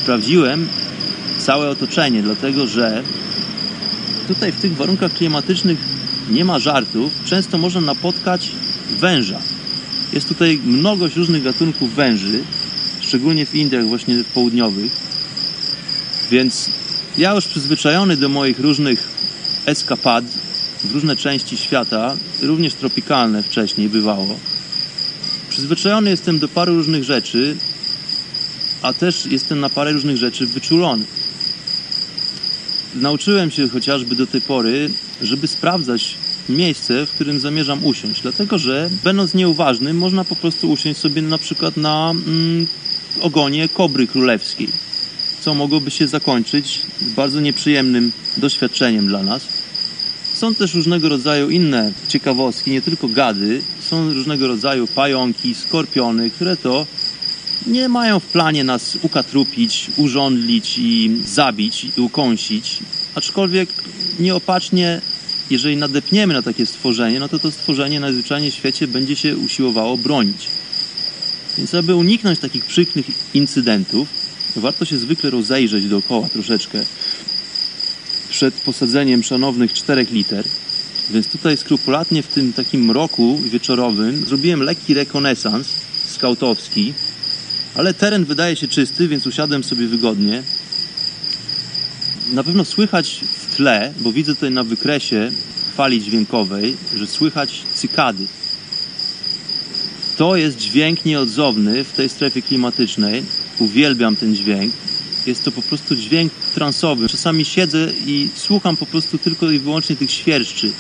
sprawdziłem 0.03 0.69
całe 1.47 1.69
otoczenie, 1.69 2.23
dlatego 2.23 2.67
że 2.67 3.03
tutaj 4.29 4.53
w 4.53 4.61
tych 4.61 4.77
warunkach 4.77 5.13
klimatycznych 5.13 5.79
nie 6.31 6.45
ma 6.45 6.59
żartów. 6.59 7.13
Często 7.25 7.59
można 7.59 7.81
napotkać 7.81 8.51
węża. 9.01 9.39
Jest 10.13 10.29
tutaj 10.29 10.61
mnogość 10.65 11.17
różnych 11.17 11.43
gatunków 11.43 11.95
węży, 11.95 12.41
szczególnie 13.01 13.47
w 13.47 13.55
Indiach 13.55 13.87
właśnie 13.87 14.25
południowych. 14.35 14.93
Więc 16.31 16.71
ja 17.19 17.35
już 17.35 17.47
przyzwyczajony 17.47 18.17
do 18.17 18.29
moich 18.29 18.61
różnych 18.61 19.09
eskapad 19.67 20.25
w 20.85 20.93
różne 20.93 21.17
części 21.17 21.57
świata, 21.57 22.17
również 22.43 22.75
tropikalne 22.75 23.43
wcześniej 23.43 23.89
bywało. 23.89 24.39
Przyzwyczajony 25.49 26.11
jestem 26.11 26.39
do 26.39 26.49
paru 26.49 26.75
różnych 26.75 27.05
rzeczy, 27.05 27.57
a 28.83 28.93
też 28.93 29.27
jestem 29.27 29.61
na 29.61 29.71
parę 29.71 29.93
różnych 29.93 30.17
rzeczy 30.17 30.47
wyczulony. 30.47 31.05
Nauczyłem 33.01 33.51
się 33.51 33.69
chociażby 33.69 34.15
do 34.15 34.27
tej 34.27 34.41
pory, 34.41 34.91
żeby 35.23 35.47
sprawdzać 35.47 36.15
miejsce, 36.49 37.07
w 37.07 37.11
którym 37.11 37.41
zamierzam 37.41 37.85
usiąść, 37.85 38.23
dlatego 38.23 38.59
że 38.59 38.91
będąc 39.05 39.35
nieuważnym, 39.35 39.97
można 39.97 40.25
po 40.25 40.37
prostu 40.37 40.71
usiąść 40.71 41.01
sobie 41.01 41.23
na 41.23 41.39
przykład 41.39 41.77
na 41.77 42.11
mm, 42.11 42.67
ogonie 43.21 43.69
kobry 43.69 44.07
królewskiej, 44.07 44.69
co 45.41 45.55
mogłoby 45.55 45.91
się 45.91 46.09
zakończyć 46.09 46.83
bardzo 47.17 47.41
nieprzyjemnym 47.41 48.13
doświadczeniem 48.37 49.07
dla 49.07 49.23
nas. 49.23 49.49
Są 50.35 50.55
też 50.55 50.75
różnego 50.75 51.09
rodzaju 51.09 51.51
inne 51.51 51.93
ciekawostki, 52.09 52.71
nie 52.71 52.83
tylko 52.83 53.09
gady, 53.09 53.63
są 53.81 54.13
różnego 54.13 54.49
rodzaju 54.49 54.87
pająki, 54.87 55.55
skorpiony, 55.55 56.31
które 56.31 56.57
to 56.57 56.87
nie 57.67 57.89
mają 57.89 58.21
w 58.21 58.27
planie 58.27 58.65
nas 58.65 58.99
ukatrupić, 59.03 59.91
urządlić 59.97 60.79
i 60.79 61.21
zabić 61.25 61.87
i 61.97 62.01
ukąsić, 62.01 62.79
aczkolwiek 63.15 63.69
nieopatrznie, 64.19 65.01
jeżeli 65.51 65.77
nadepniemy 65.77 66.35
na 66.35 66.43
takie 66.43 66.67
stworzenie, 66.67 67.21
no 67.21 67.29
to 67.29 67.39
to 67.39 67.51
stworzenie 67.51 68.01
najzwyczajniej 68.01 68.51
w 68.51 68.55
świecie 68.55 68.89
będzie 68.89 69.17
się 69.17 69.37
usiłowało 69.37 69.99
bronić. 69.99 70.47
Więc 71.59 71.75
aby 71.75 71.95
uniknąć 71.95 72.39
takich 72.39 72.65
przykrych 72.65 73.07
incydentów, 73.35 74.09
warto 74.57 74.85
się 74.85 74.99
zwykle 74.99 75.31
rozejrzeć 75.31 75.85
dookoła 75.85 76.29
troszeczkę 76.29 76.85
przed 78.31 78.55
posadzeniem 78.55 79.23
szanownych 79.23 79.73
czterech 79.73 80.11
liter. 80.11 80.45
Więc 81.11 81.27
tutaj 81.29 81.57
skrupulatnie 81.57 82.23
w 82.23 82.27
tym 82.27 82.53
takim 82.53 82.85
mroku 82.85 83.39
wieczorowym 83.39 84.27
zrobiłem 84.27 84.63
lekki 84.63 84.95
rekonesans 84.95 85.69
skautowski, 86.07 86.93
ale 87.77 87.95
teren 87.95 88.25
wydaje 88.25 88.57
się 88.57 88.69
czysty, 88.69 89.09
więc 89.09 89.27
usiadłem 89.27 89.65
sobie 89.65 89.87
wygodnie. 89.87 90.43
Na 92.33 92.45
pewno 92.45 92.65
słychać 92.65 93.21
w 93.39 93.57
tle, 93.57 93.93
bo 94.01 94.13
widzę 94.13 94.35
tutaj 94.35 94.51
na 94.51 94.65
wykresie 94.65 95.31
fali 95.77 96.03
dźwiękowej, 96.03 96.77
że 96.97 97.07
słychać 97.07 97.63
cykady. 97.75 98.27
To 100.17 100.37
jest 100.37 100.59
dźwięk 100.59 101.05
nieodzowny 101.05 101.85
w 101.85 101.93
tej 101.93 102.09
strefie 102.09 102.43
klimatycznej. 102.43 103.23
Uwielbiam 103.59 104.17
ten 104.17 104.37
dźwięk. 104.37 104.73
Jest 105.27 105.45
to 105.45 105.53
po 105.53 105.63
prostu 105.63 105.97
dźwięk 105.97 106.33
transowy. 106.55 107.09
Czasami 107.09 107.45
siedzę 107.45 107.93
i 108.07 108.29
słucham 108.35 108.77
po 108.77 108.87
prostu 108.87 109.19
tylko 109.19 109.51
i 109.51 109.59
wyłącznie 109.59 109.97
tych 109.97 110.11
świerszczy. 110.11 110.73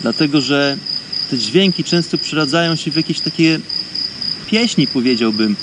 Dlatego, 0.00 0.40
że 0.40 0.76
te 1.30 1.38
dźwięki 1.38 1.84
często 1.84 2.18
przeradzają 2.18 2.76
się 2.76 2.90
w 2.90 2.96
jakieś 2.96 3.20
takie 3.20 3.60
pieśni, 4.50 4.86
powiedziałbym, 4.86 5.56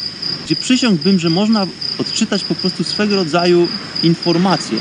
gdzie 0.45 0.55
przysiągłbym, 0.55 1.19
że 1.19 1.29
można 1.29 1.67
odczytać 1.97 2.43
po 2.43 2.55
prostu 2.55 2.83
swego 2.83 3.15
rodzaju 3.15 3.67
informacje. 4.03 4.77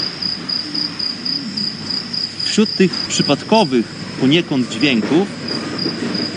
Wśród 2.45 2.77
tych 2.77 2.93
przypadkowych 2.93 3.87
poniekąd 4.21 4.71
dźwięków 4.71 5.29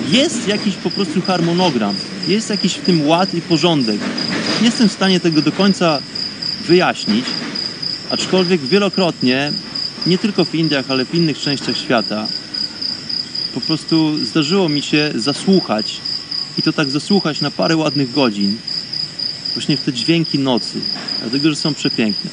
jest 0.09 0.47
jakiś 0.47 0.75
po 0.75 0.89
prostu 0.89 1.21
harmonogram, 1.21 1.95
jest 2.27 2.49
jakiś 2.49 2.73
w 2.73 2.81
tym 2.81 3.07
ład 3.07 3.33
i 3.33 3.41
porządek. 3.41 3.99
Nie 4.59 4.65
jestem 4.65 4.89
w 4.89 4.91
stanie 4.91 5.19
tego 5.19 5.41
do 5.41 5.51
końca 5.51 5.99
wyjaśnić, 6.67 7.25
aczkolwiek 8.09 8.61
wielokrotnie, 8.61 9.51
nie 10.07 10.17
tylko 10.17 10.45
w 10.45 10.55
Indiach, 10.55 10.85
ale 10.89 11.05
w 11.05 11.15
innych 11.15 11.39
częściach 11.39 11.77
świata, 11.77 12.27
po 13.53 13.61
prostu 13.61 14.25
zdarzyło 14.25 14.69
mi 14.69 14.81
się 14.81 15.11
zasłuchać 15.15 16.01
i 16.57 16.61
to 16.61 16.73
tak 16.73 16.89
zasłuchać 16.89 17.41
na 17.41 17.51
parę 17.51 17.77
ładnych 17.77 18.11
godzin 18.11 18.57
właśnie 19.57 19.77
w 19.77 19.81
te 19.81 19.93
dźwięki 19.93 20.39
nocy, 20.39 20.79
dlatego 21.21 21.49
że 21.49 21.55
są 21.55 21.73
przepiękne. 21.73 22.29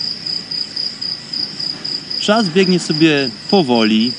Czas 2.20 2.48
biegnie 2.48 2.80
sobie 2.80 3.30
powoli. 3.50 4.12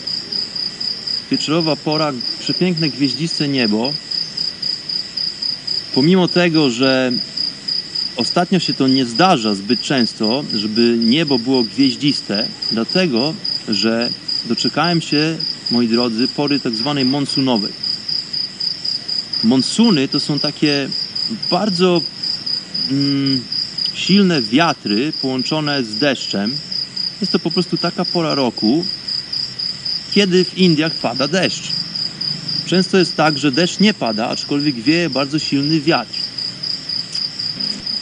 Wieczorowa 1.31 1.75
pora, 1.75 2.13
przepiękne 2.39 2.89
gwieździste 2.89 3.47
niebo. 3.47 3.93
Pomimo 5.95 6.27
tego, 6.27 6.69
że 6.69 7.11
ostatnio 8.15 8.59
się 8.59 8.73
to 8.73 8.87
nie 8.87 9.05
zdarza 9.05 9.55
zbyt 9.55 9.81
często, 9.81 10.43
żeby 10.55 10.97
niebo 10.99 11.39
było 11.39 11.63
gwieździste, 11.63 12.47
dlatego 12.71 13.33
że 13.67 14.09
doczekałem 14.45 15.01
się, 15.01 15.37
moi 15.71 15.87
drodzy, 15.87 16.27
pory 16.27 16.59
tak 16.59 16.75
zwanej 16.75 17.05
monsunowej. 17.05 17.71
Monsuny 19.45 20.07
to 20.07 20.19
są 20.19 20.39
takie 20.39 20.89
bardzo 21.51 22.01
mm, 22.91 23.43
silne 23.93 24.41
wiatry 24.41 25.13
połączone 25.21 25.83
z 25.83 25.97
deszczem. 25.97 26.57
Jest 27.21 27.31
to 27.31 27.39
po 27.39 27.51
prostu 27.51 27.77
taka 27.77 28.05
pora 28.05 28.35
roku, 28.35 28.85
kiedy 30.11 30.45
w 30.45 30.57
Indiach 30.57 30.93
pada 30.93 31.27
deszcz. 31.27 31.71
Często 32.65 32.97
jest 32.97 33.15
tak, 33.15 33.37
że 33.37 33.51
deszcz 33.51 33.79
nie 33.79 33.93
pada, 33.93 34.27
aczkolwiek 34.27 34.75
wieje 34.75 35.09
bardzo 35.09 35.39
silny 35.39 35.81
wiatr. 35.81 36.19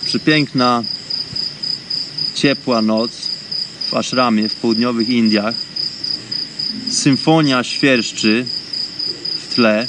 Przepiękna, 0.06 0.84
ciepła 2.36 2.82
noc 2.82 3.12
w 3.90 3.94
Ashramie 3.94 4.50
w 4.50 4.56
południowych 4.56 5.10
Indiach. 5.10 5.56
Symfonia 6.90 7.64
świerszczy 7.64 8.46
w 9.42 9.56
tle. 9.56 9.88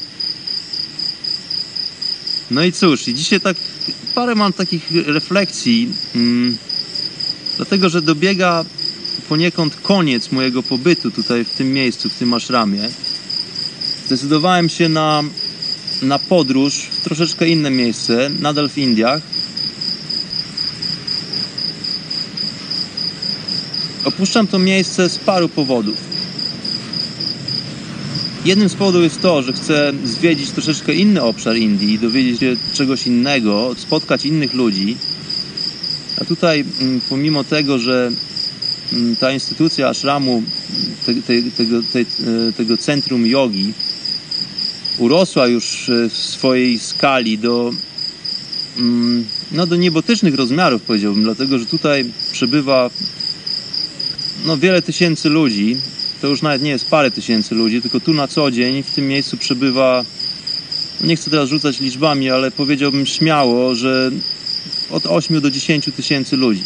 No 2.50 2.64
i 2.64 2.72
cóż, 2.72 3.08
i 3.08 3.14
dzisiaj 3.14 3.40
tak 3.40 3.56
parę 4.14 4.34
mam 4.34 4.52
takich 4.52 4.90
refleksji, 4.90 5.88
mm, 6.14 6.56
dlatego 7.56 7.88
że 7.88 8.02
dobiega 8.02 8.64
poniekąd 9.28 9.76
koniec 9.82 10.32
mojego 10.32 10.62
pobytu 10.62 11.10
tutaj 11.10 11.44
w 11.44 11.50
tym 11.50 11.72
miejscu, 11.72 12.08
w 12.08 12.14
tym 12.14 12.34
ashramie. 12.34 12.88
Zdecydowałem 14.06 14.68
się 14.68 14.88
na, 14.88 15.22
na 16.02 16.18
podróż 16.18 16.74
w 16.74 17.04
troszeczkę 17.04 17.48
inne 17.48 17.70
miejsce, 17.70 18.30
nadal 18.40 18.68
w 18.68 18.78
Indiach. 18.78 19.22
Opuszczam 24.04 24.46
to 24.46 24.58
miejsce 24.58 25.08
z 25.08 25.18
paru 25.18 25.48
powodów. 25.48 26.13
Jednym 28.44 28.68
z 28.68 28.74
powodów 28.74 29.02
jest 29.02 29.22
to, 29.22 29.42
że 29.42 29.52
chcę 29.52 29.92
zwiedzić 30.04 30.50
troszeczkę 30.50 30.94
inny 30.94 31.22
obszar 31.22 31.56
Indii, 31.56 31.98
dowiedzieć 31.98 32.40
się 32.40 32.56
czegoś 32.74 33.06
innego, 33.06 33.74
spotkać 33.78 34.26
innych 34.26 34.54
ludzi. 34.54 34.96
A 36.20 36.24
tutaj, 36.24 36.64
mm, 36.80 37.00
pomimo 37.08 37.44
tego, 37.44 37.78
że 37.78 38.10
mm, 38.92 39.16
ta 39.16 39.32
instytucja 39.32 39.88
ashramu, 39.88 40.42
te, 41.06 41.14
te, 41.14 41.42
tego, 41.56 41.82
te, 41.92 42.04
tego 42.56 42.76
centrum 42.76 43.26
jogi, 43.26 43.72
urosła 44.98 45.46
już 45.46 45.88
e, 45.88 46.08
w 46.08 46.16
swojej 46.16 46.78
skali 46.78 47.38
do, 47.38 47.74
mm, 48.78 49.24
no, 49.52 49.66
do 49.66 49.76
niebotycznych 49.76 50.34
rozmiarów, 50.34 50.82
powiedziałbym, 50.82 51.22
dlatego 51.22 51.58
że 51.58 51.66
tutaj 51.66 52.04
przebywa 52.32 52.90
no, 54.46 54.58
wiele 54.58 54.82
tysięcy 54.82 55.28
ludzi. 55.28 55.76
To 56.24 56.28
już 56.28 56.42
nawet 56.42 56.62
nie 56.62 56.70
jest 56.70 56.86
parę 56.86 57.10
tysięcy 57.10 57.54
ludzi, 57.54 57.82
tylko 57.82 58.00
tu 58.00 58.14
na 58.14 58.28
co 58.28 58.50
dzień 58.50 58.82
w 58.82 58.90
tym 58.90 59.08
miejscu 59.08 59.36
przebywa, 59.36 60.04
no, 61.00 61.06
nie 61.06 61.16
chcę 61.16 61.30
teraz 61.30 61.48
rzucać 61.48 61.80
liczbami, 61.80 62.30
ale 62.30 62.50
powiedziałbym 62.50 63.06
śmiało, 63.06 63.74
że 63.74 64.10
od 64.90 65.06
8 65.06 65.40
do 65.40 65.50
10 65.50 65.90
tysięcy 65.96 66.36
ludzi. 66.36 66.62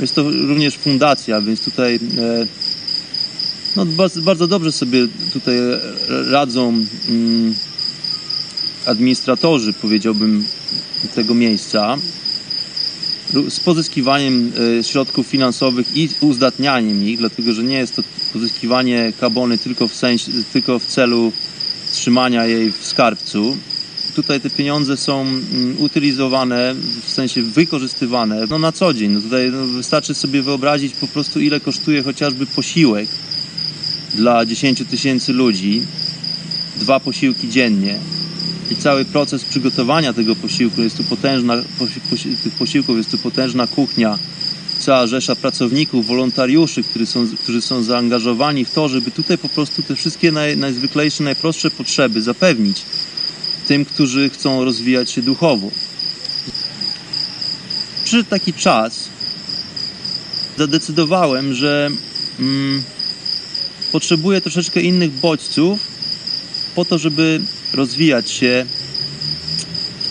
Jest 0.00 0.14
to 0.14 0.30
również 0.30 0.76
fundacja, 0.76 1.40
więc 1.40 1.60
tutaj 1.60 1.94
e, 1.94 2.46
no, 3.76 3.86
bardzo, 4.22 4.46
dobrze 4.46 4.72
sobie 4.72 5.06
tutaj 5.32 5.56
radzą 6.30 6.68
mm, 7.08 7.54
administratorzy, 8.86 9.72
powiedziałbym, 9.72 10.44
tego 11.14 11.34
miejsca 11.34 11.96
z 13.48 13.60
pozyskiwaniem 13.60 14.52
e, 14.78 14.84
środków 14.84 15.26
finansowych 15.26 15.96
i 15.96 16.08
uzdatnianiem 16.20 17.08
ich, 17.08 17.18
dlatego 17.18 17.52
że 17.52 17.62
nie 17.62 17.78
jest 17.78 17.96
to 17.96 18.02
pozyskiwanie 18.32 19.12
kabony 19.20 19.58
tylko 19.58 19.88
w, 19.88 20.00
tylko 20.52 20.78
w 20.78 20.86
celu 20.86 21.32
trzymania 21.92 22.46
jej 22.46 22.72
w 22.72 22.86
skarbcu. 22.86 23.56
Tutaj 24.14 24.40
te 24.40 24.50
pieniądze 24.50 24.96
są 24.96 25.20
mm, 25.20 25.76
utylizowane, 25.78 26.74
w 27.06 27.10
sensie 27.10 27.42
wykorzystywane 27.42 28.46
no, 28.50 28.58
na 28.58 28.72
co 28.72 28.94
dzień. 28.94 29.10
No 29.10 29.20
tutaj 29.20 29.50
no, 29.52 29.66
wystarczy 29.66 30.14
sobie 30.14 30.42
wyobrazić 30.42 30.94
po 30.94 31.06
prostu 31.06 31.40
ile 31.40 31.60
kosztuje 31.60 32.02
chociażby 32.02 32.46
posiłek 32.46 33.08
dla 34.14 34.46
10 34.46 34.82
tysięcy 34.90 35.32
ludzi, 35.32 35.82
dwa 36.80 37.00
posiłki 37.00 37.48
dziennie 37.48 37.98
i 38.70 38.76
cały 38.76 39.04
proces 39.04 39.44
przygotowania 39.44 40.12
tego 40.12 40.36
posiłku, 40.36 40.82
jest 40.82 40.96
tu 40.96 41.04
potężna, 41.04 41.62
posi, 41.78 42.36
tych 42.42 42.52
posiłków 42.52 42.96
jest 42.96 43.10
tu 43.10 43.18
potężna 43.18 43.66
kuchnia, 43.66 44.18
cała 44.78 45.06
rzesza 45.06 45.36
pracowników, 45.36 46.06
wolontariuszy, 46.06 46.82
którzy 46.82 47.06
są, 47.06 47.26
którzy 47.42 47.62
są 47.62 47.82
zaangażowani 47.82 48.64
w 48.64 48.70
to, 48.70 48.88
żeby 48.88 49.10
tutaj 49.10 49.38
po 49.38 49.48
prostu 49.48 49.82
te 49.82 49.96
wszystkie 49.96 50.32
naj, 50.32 50.56
najzwyklejsze, 50.56 51.24
najprostsze 51.24 51.70
potrzeby 51.70 52.22
zapewnić 52.22 52.82
tym, 53.68 53.84
którzy 53.84 54.30
chcą 54.30 54.64
rozwijać 54.64 55.10
się 55.10 55.22
duchowo. 55.22 55.70
Przyszedł 58.04 58.30
taki 58.30 58.52
czas, 58.52 59.08
zadecydowałem, 60.58 61.54
że 61.54 61.90
mm, 62.40 62.82
potrzebuję 63.92 64.40
troszeczkę 64.40 64.80
innych 64.80 65.10
bodźców 65.10 65.80
po 66.74 66.84
to, 66.84 66.98
żeby 66.98 67.40
rozwijać 67.74 68.30
się 68.30 68.66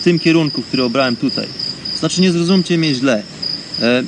w 0.00 0.04
tym 0.04 0.18
kierunku, 0.18 0.62
który 0.62 0.84
obrałem 0.84 1.16
tutaj. 1.16 1.46
Znaczy, 1.98 2.20
nie 2.20 2.32
zrozumcie 2.32 2.78
mnie 2.78 2.94
źle. 2.94 3.22
E, 3.80 4.02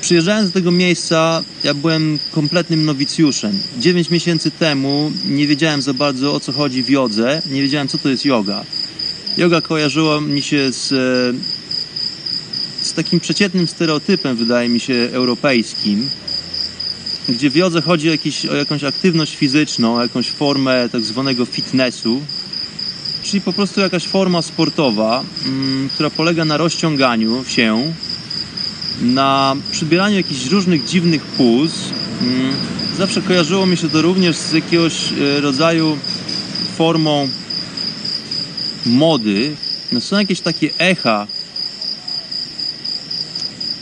przyjeżdżając 0.00 0.50
do 0.50 0.54
tego 0.54 0.70
miejsca, 0.70 1.44
ja 1.64 1.74
byłem 1.74 2.18
kompletnym 2.32 2.84
nowicjuszem. 2.84 3.58
9 3.78 4.10
miesięcy 4.10 4.50
temu 4.50 5.12
nie 5.26 5.46
wiedziałem 5.46 5.82
za 5.82 5.94
bardzo 5.94 6.34
o 6.34 6.40
co 6.40 6.52
chodzi 6.52 6.82
w 6.82 6.90
jodze, 6.90 7.42
nie 7.50 7.62
wiedziałem 7.62 7.88
co 7.88 7.98
to 7.98 8.08
jest 8.08 8.24
yoga. 8.24 8.64
Yoga 9.36 9.60
kojarzyła 9.60 10.20
mi 10.20 10.42
się 10.42 10.72
z, 10.72 10.92
e, 10.92 12.84
z 12.84 12.92
takim 12.92 13.20
przeciętnym 13.20 13.66
stereotypem, 13.66 14.36
wydaje 14.36 14.68
mi 14.68 14.80
się, 14.80 15.08
europejskim, 15.12 16.08
gdzie 17.28 17.50
w 17.50 17.56
jodze 17.56 17.82
chodzi 17.82 18.08
o, 18.08 18.12
jakiś, 18.12 18.46
o 18.46 18.54
jakąś 18.54 18.84
aktywność 18.84 19.36
fizyczną, 19.36 19.96
o 19.96 20.02
jakąś 20.02 20.30
formę 20.30 20.88
tak 20.92 21.02
zwanego 21.02 21.44
fitnessu, 21.44 22.20
czyli 23.26 23.40
po 23.40 23.52
prostu 23.52 23.80
jakaś 23.80 24.06
forma 24.06 24.42
sportowa, 24.42 25.24
mm, 25.46 25.88
która 25.88 26.10
polega 26.10 26.44
na 26.44 26.56
rozciąganiu 26.56 27.44
się, 27.44 27.92
na 29.02 29.56
przybieraniu 29.70 30.16
jakichś 30.16 30.46
różnych 30.46 30.84
dziwnych 30.84 31.22
puz. 31.22 31.72
Mm, 32.22 32.54
zawsze 32.98 33.22
kojarzyło 33.22 33.66
mi 33.66 33.76
się 33.76 33.88
to 33.88 34.02
również 34.02 34.36
z 34.36 34.52
jakiegoś 34.52 35.12
e, 35.12 35.40
rodzaju 35.40 35.98
formą 36.76 37.28
mody. 38.86 39.56
No 39.92 40.00
są 40.00 40.18
jakieś 40.18 40.40
takie 40.40 40.70
echa 40.78 41.26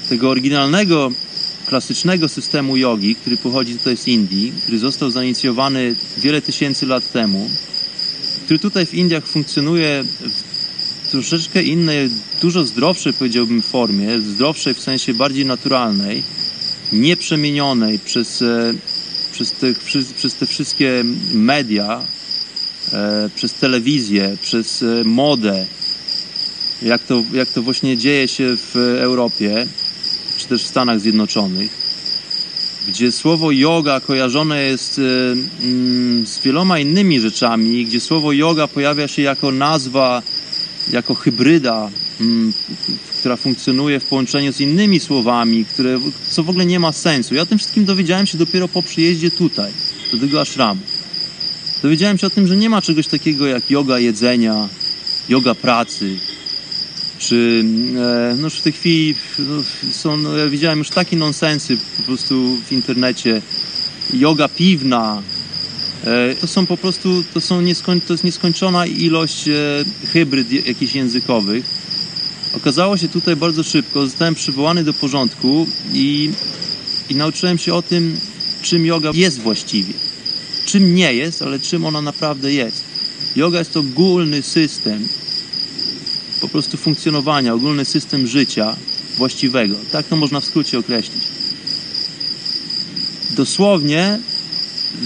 tego 0.08 0.30
oryginalnego, 0.30 1.12
klasycznego 1.66 2.28
systemu 2.28 2.76
jogi, 2.76 3.14
który 3.14 3.36
pochodzi 3.36 3.78
tutaj 3.78 3.96
z 3.96 4.08
Indii, 4.08 4.52
który 4.62 4.78
został 4.78 5.10
zainicjowany 5.10 5.96
wiele 6.18 6.42
tysięcy 6.42 6.86
lat 6.86 7.12
temu 7.12 7.50
który 8.44 8.58
tutaj 8.58 8.86
w 8.86 8.94
Indiach 8.94 9.26
funkcjonuje 9.26 10.04
w 11.04 11.10
troszeczkę 11.10 11.62
innej, 11.62 12.10
dużo 12.42 12.64
zdrowszej, 12.64 13.12
powiedziałbym, 13.12 13.62
formie, 13.62 14.20
zdrowszej 14.20 14.74
w 14.74 14.80
sensie 14.80 15.14
bardziej 15.14 15.46
naturalnej, 15.46 16.22
nieprzemienionej 16.92 17.98
przez, 17.98 18.42
e, 18.42 18.74
przez, 19.32 19.52
te, 19.52 19.66
przez 20.16 20.34
te 20.34 20.46
wszystkie 20.46 21.04
media, 21.34 22.04
e, 22.92 23.30
przez 23.34 23.54
telewizję, 23.54 24.36
przez 24.42 24.82
e, 24.82 25.04
modę, 25.04 25.66
jak 26.82 27.02
to, 27.02 27.24
jak 27.32 27.48
to 27.48 27.62
właśnie 27.62 27.96
dzieje 27.96 28.28
się 28.28 28.56
w 28.56 28.76
Europie, 29.00 29.66
czy 30.38 30.46
też 30.46 30.64
w 30.64 30.66
Stanach 30.66 31.00
Zjednoczonych 31.00 31.83
gdzie 32.88 33.12
słowo 33.12 33.50
yoga 33.50 34.00
kojarzone 34.00 34.62
jest 34.62 34.98
e, 34.98 35.02
mm, 35.62 36.26
z 36.26 36.38
wieloma 36.38 36.78
innymi 36.78 37.20
rzeczami, 37.20 37.86
gdzie 37.86 38.00
słowo 38.00 38.32
yoga 38.32 38.68
pojawia 38.68 39.08
się 39.08 39.22
jako 39.22 39.52
nazwa, 39.52 40.22
jako 40.92 41.14
hybryda, 41.14 41.90
mm, 42.20 42.52
która 43.18 43.36
funkcjonuje 43.36 44.00
w 44.00 44.04
połączeniu 44.04 44.52
z 44.52 44.60
innymi 44.60 45.00
słowami, 45.00 45.64
które, 45.64 46.00
co 46.28 46.42
w 46.42 46.50
ogóle 46.50 46.66
nie 46.66 46.80
ma 46.80 46.92
sensu. 46.92 47.34
Ja 47.34 47.42
o 47.42 47.46
tym 47.46 47.58
wszystkim 47.58 47.84
dowiedziałem 47.84 48.26
się 48.26 48.38
dopiero 48.38 48.68
po 48.68 48.82
przyjeździe 48.82 49.30
tutaj, 49.30 49.72
do 50.12 50.18
tego 50.18 50.40
ashramu. 50.40 50.80
Dowiedziałem 51.82 52.18
się 52.18 52.26
o 52.26 52.30
tym, 52.30 52.46
że 52.46 52.56
nie 52.56 52.70
ma 52.70 52.82
czegoś 52.82 53.06
takiego 53.06 53.46
jak 53.46 53.70
yoga 53.70 53.98
jedzenia, 53.98 54.68
yoga 55.28 55.54
pracy, 55.54 56.16
czy 57.18 57.64
e, 57.96 58.36
no 58.36 58.44
już 58.44 58.54
w 58.54 58.62
tej 58.62 58.72
chwili 58.72 59.14
no, 59.38 59.62
są, 59.92 60.16
no, 60.16 60.36
ja 60.36 60.48
widziałem 60.48 60.78
już 60.78 60.88
takie 60.88 61.16
nonsensy 61.16 61.76
po 61.96 62.02
prostu 62.02 62.56
w 62.66 62.72
internecie. 62.72 63.42
Yoga 64.12 64.48
piwna. 64.48 65.22
E, 66.04 66.34
to 66.34 66.46
są 66.46 66.66
po 66.66 66.76
prostu, 66.76 67.24
to, 67.34 67.40
są 67.40 67.60
nieskoń, 67.60 68.00
to 68.00 68.14
jest 68.14 68.24
nieskończona 68.24 68.86
ilość 68.86 69.48
e, 69.48 69.52
hybryd 70.12 70.66
jakichś 70.66 70.94
językowych. 70.94 71.64
Okazało 72.56 72.96
się 72.96 73.08
tutaj 73.08 73.36
bardzo 73.36 73.62
szybko, 73.62 74.06
zostałem 74.06 74.34
przywołany 74.34 74.84
do 74.84 74.94
porządku 74.94 75.66
i, 75.92 76.30
i 77.10 77.14
nauczyłem 77.14 77.58
się 77.58 77.74
o 77.74 77.82
tym, 77.82 78.16
czym 78.62 78.86
yoga 78.86 79.10
jest 79.14 79.40
właściwie. 79.40 79.94
Czym 80.66 80.94
nie 80.94 81.14
jest, 81.14 81.42
ale 81.42 81.60
czym 81.60 81.86
ona 81.86 82.02
naprawdę 82.02 82.52
jest. 82.52 82.84
Yoga 83.36 83.58
jest 83.58 83.72
to 83.72 83.80
ogólny 83.80 84.42
system, 84.42 85.08
po 86.44 86.48
prostu 86.48 86.76
funkcjonowania, 86.76 87.54
ogólny 87.54 87.84
system 87.84 88.26
życia 88.26 88.76
właściwego. 89.16 89.74
Tak 89.92 90.06
to 90.06 90.16
można 90.16 90.40
w 90.40 90.44
skrócie 90.44 90.78
określić. 90.78 91.22
Dosłownie 93.36 94.18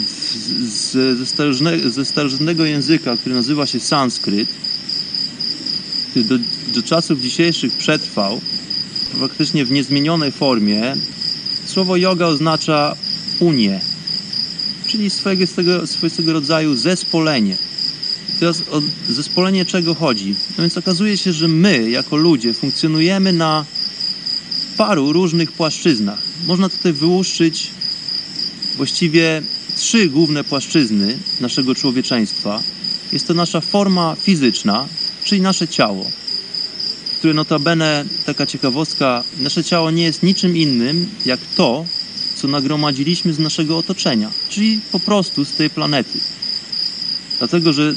z, 0.07 0.93
ze, 1.19 1.27
starożytnego, 1.27 1.91
ze 1.91 2.05
starożytnego 2.05 2.65
języka, 2.65 3.17
który 3.17 3.35
nazywa 3.35 3.67
się 3.67 3.81
sanskryt, 3.81 4.49
który 6.11 6.25
do, 6.25 6.39
do 6.75 6.83
czasów 6.83 7.21
dzisiejszych 7.21 7.73
przetrwał, 7.73 8.41
praktycznie 9.19 9.65
w 9.65 9.71
niezmienionej 9.71 10.33
formie, 10.33 10.97
słowo 11.67 11.97
yoga 11.97 12.27
oznacza 12.27 12.97
unię, 13.41 13.81
czyli 14.87 15.11
swojego, 15.11 15.47
swojego, 15.87 16.33
rodzaju 16.33 16.77
zespolenie 16.77 17.68
Teraz 18.41 18.63
o 18.71 18.83
zespolenie 19.09 19.65
czego 19.65 19.95
chodzi? 19.95 20.35
No 20.59 20.63
więc 20.63 20.77
okazuje 20.77 21.17
się, 21.17 21.33
że 21.33 21.49
my, 21.49 21.91
jako 21.91 22.17
ludzie, 22.17 22.55
funkcjonujemy 22.55 23.33
na 23.33 23.65
paru 24.77 25.13
różnych 25.13 25.53
płaszczyznach. 25.53 26.19
Można 26.47 26.69
tutaj 26.69 26.93
wyłuszczyć 26.93 27.71
właściwie 28.77 29.43
trzy 29.77 30.09
główne 30.09 30.45
płaszczyzny 30.45 31.19
naszego 31.41 31.75
człowieczeństwa. 31.75 32.63
Jest 33.13 33.27
to 33.27 33.35
nasza 33.35 33.61
forma 33.61 34.17
fizyczna, 34.23 34.89
czyli 35.25 35.41
nasze 35.41 35.69
ciało, 35.69 36.11
które 37.19 37.35
notabene, 37.35 38.05
taka 38.27 38.47
ciekawostka, 38.47 39.25
nasze 39.39 39.65
ciało 39.65 39.91
nie 39.91 40.03
jest 40.03 40.23
niczym 40.23 40.57
innym 40.57 41.07
jak 41.27 41.41
to, 41.57 41.87
co 42.37 42.49
nagromadziliśmy 42.49 43.33
z 43.33 43.39
naszego 43.39 43.79
otoczenia, 43.79 44.31
czyli 44.49 44.81
po 44.93 45.01
prostu 45.01 45.45
z 45.45 45.53
tej 45.53 45.71
planety. 45.71 46.19
Dlatego, 47.39 47.73
że 47.73 47.95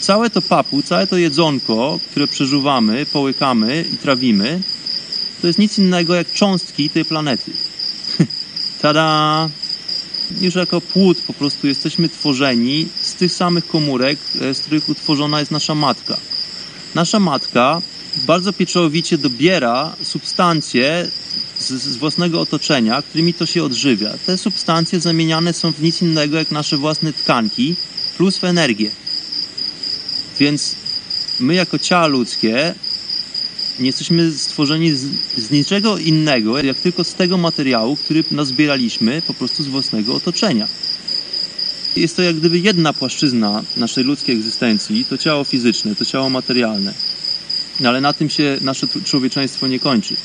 całe 0.00 0.30
to 0.30 0.42
papu, 0.42 0.82
całe 0.82 1.06
to 1.06 1.16
jedzonko, 1.16 2.00
które 2.10 2.28
przeżuwamy, 2.28 3.06
połykamy 3.06 3.84
i 3.92 3.96
trawimy, 3.96 4.62
to 5.40 5.46
jest 5.46 5.58
nic 5.58 5.78
innego 5.78 6.14
jak 6.14 6.32
cząstki 6.32 6.90
tej 6.90 7.04
planety. 7.04 7.52
Tada! 8.82 9.48
Już 10.40 10.54
jako 10.54 10.80
płód 10.80 11.20
po 11.26 11.32
prostu 11.32 11.66
jesteśmy 11.66 12.08
tworzeni 12.08 12.88
z 13.00 13.14
tych 13.14 13.32
samych 13.32 13.66
komórek, 13.66 14.18
e, 14.40 14.54
z 14.54 14.60
których 14.60 14.88
utworzona 14.88 15.40
jest 15.40 15.50
nasza 15.50 15.74
matka. 15.74 16.16
Nasza 16.94 17.20
matka 17.20 17.82
bardzo 18.26 18.52
pieczołowicie 18.52 19.18
dobiera 19.18 19.96
substancje 20.02 21.10
z, 21.58 21.68
z 21.68 21.96
własnego 21.96 22.40
otoczenia, 22.40 23.02
którymi 23.02 23.34
to 23.34 23.46
się 23.46 23.64
odżywia. 23.64 24.10
Te 24.26 24.38
substancje 24.38 25.00
zamieniane 25.00 25.52
są 25.52 25.72
w 25.72 25.82
nic 25.82 26.02
innego 26.02 26.36
jak 26.36 26.50
nasze 26.50 26.76
własne 26.76 27.12
tkanki 27.12 27.76
plus 28.16 28.38
w 28.38 28.44
energię. 28.44 28.90
Więc 30.38 30.76
my 31.40 31.54
jako 31.54 31.78
ciała 31.78 32.06
ludzkie 32.06 32.74
nie 33.80 33.86
jesteśmy 33.86 34.32
stworzeni 34.32 34.92
z, 34.92 35.06
z 35.36 35.50
niczego 35.50 35.98
innego, 35.98 36.62
jak 36.62 36.76
tylko 36.76 37.04
z 37.04 37.14
tego 37.14 37.38
materiału, 37.38 37.96
który 37.96 38.24
nazbieraliśmy 38.30 39.22
po 39.22 39.34
prostu 39.34 39.62
z 39.62 39.68
własnego 39.68 40.14
otoczenia. 40.14 40.68
Jest 41.96 42.16
to 42.16 42.22
jak 42.22 42.36
gdyby 42.36 42.58
jedna 42.58 42.92
płaszczyzna 42.92 43.62
naszej 43.76 44.04
ludzkiej 44.04 44.36
egzystencji, 44.36 45.04
to 45.04 45.18
ciało 45.18 45.44
fizyczne, 45.44 45.96
to 45.96 46.04
ciało 46.04 46.30
materialne. 46.30 46.94
Ale 47.84 48.00
na 48.00 48.12
tym 48.12 48.30
się 48.30 48.58
nasze 48.60 48.86
człowieczeństwo 49.04 49.66
nie 49.66 49.80
kończy. 49.80 50.16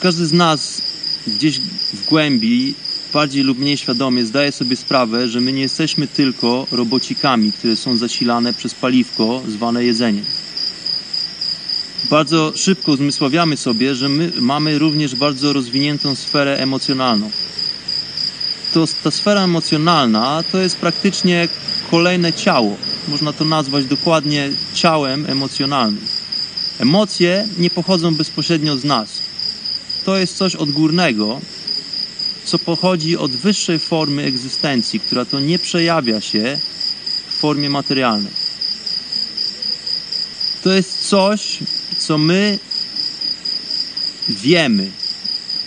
Każdy 0.00 0.26
z 0.26 0.32
nas 0.32 0.82
gdzieś 1.26 1.60
w 1.92 2.04
głębi, 2.08 2.74
bardziej 3.16 3.42
lub 3.42 3.58
mniej 3.58 3.76
świadomie, 3.76 4.24
zdaje 4.24 4.52
sobie 4.52 4.76
sprawę, 4.76 5.28
że 5.28 5.40
my 5.40 5.52
nie 5.52 5.62
jesteśmy 5.62 6.06
tylko 6.06 6.66
robocikami, 6.72 7.52
które 7.52 7.76
są 7.76 7.96
zasilane 7.96 8.54
przez 8.54 8.74
paliwko 8.74 9.42
zwane 9.48 9.84
jedzeniem. 9.84 10.24
Bardzo 12.10 12.52
szybko 12.56 12.92
uzmysławiamy 12.92 13.56
sobie, 13.56 13.94
że 13.94 14.08
my 14.08 14.32
mamy 14.40 14.78
również 14.78 15.14
bardzo 15.14 15.52
rozwiniętą 15.52 16.14
sferę 16.14 16.58
emocjonalną. 16.58 17.30
To, 18.74 18.84
ta 19.04 19.10
sfera 19.10 19.44
emocjonalna 19.44 20.44
to 20.52 20.58
jest 20.58 20.76
praktycznie 20.76 21.48
kolejne 21.90 22.32
ciało. 22.32 22.76
Można 23.08 23.32
to 23.32 23.44
nazwać 23.44 23.84
dokładnie 23.84 24.50
ciałem 24.74 25.26
emocjonalnym. 25.26 26.04
Emocje 26.78 27.48
nie 27.58 27.70
pochodzą 27.70 28.14
bezpośrednio 28.14 28.76
z 28.76 28.84
nas. 28.84 29.22
To 30.04 30.16
jest 30.16 30.36
coś 30.36 30.56
odgórnego, 30.56 31.40
co 32.46 32.58
pochodzi 32.58 33.16
od 33.16 33.32
wyższej 33.32 33.78
formy 33.78 34.22
egzystencji, 34.24 35.00
która 35.00 35.24
to 35.24 35.40
nie 35.40 35.58
przejawia 35.58 36.20
się 36.20 36.58
w 37.28 37.40
formie 37.40 37.70
materialnej. 37.70 38.32
To 40.62 40.72
jest 40.72 41.08
coś, 41.08 41.58
co 41.98 42.18
my 42.18 42.58
wiemy, 44.28 44.90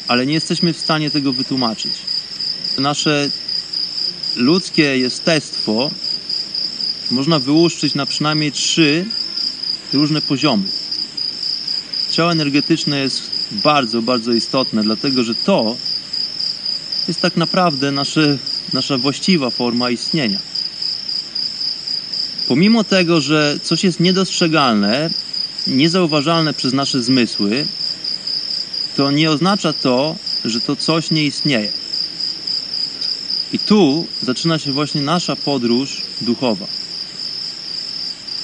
ale 0.07 0.25
nie 0.25 0.33
jesteśmy 0.33 0.73
w 0.73 0.79
stanie 0.79 1.11
tego 1.11 1.33
wytłumaczyć. 1.33 1.93
Nasze 2.77 3.31
ludzkie 4.35 4.97
jestestwo 4.97 5.91
można 7.11 7.39
wyłuszczyć 7.39 7.95
na 7.95 8.05
przynajmniej 8.05 8.51
trzy 8.51 9.05
różne 9.93 10.21
poziomy. 10.21 10.67
Ciało 12.11 12.31
energetyczne 12.31 12.99
jest 12.99 13.31
bardzo, 13.51 14.01
bardzo 14.01 14.31
istotne, 14.31 14.83
dlatego 14.83 15.23
że 15.23 15.35
to 15.35 15.75
jest 17.09 17.21
tak 17.21 17.37
naprawdę 17.37 17.91
nasze, 17.91 18.37
nasza 18.73 18.97
właściwa 18.97 19.49
forma 19.49 19.89
istnienia. 19.89 20.39
Pomimo 22.47 22.83
tego, 22.83 23.21
że 23.21 23.59
coś 23.63 23.83
jest 23.83 23.99
niedostrzegalne, 23.99 25.09
niezauważalne 25.67 26.53
przez 26.53 26.73
nasze 26.73 27.01
zmysły, 27.01 27.65
to 28.97 29.11
nie 29.11 29.31
oznacza 29.31 29.73
to, 29.73 30.15
że 30.45 30.61
to 30.61 30.75
coś 30.75 31.11
nie 31.11 31.25
istnieje. 31.25 31.71
I 33.53 33.59
tu 33.59 34.07
zaczyna 34.21 34.59
się 34.59 34.71
właśnie 34.71 35.01
nasza 35.01 35.35
podróż 35.35 36.01
duchowa. 36.21 36.67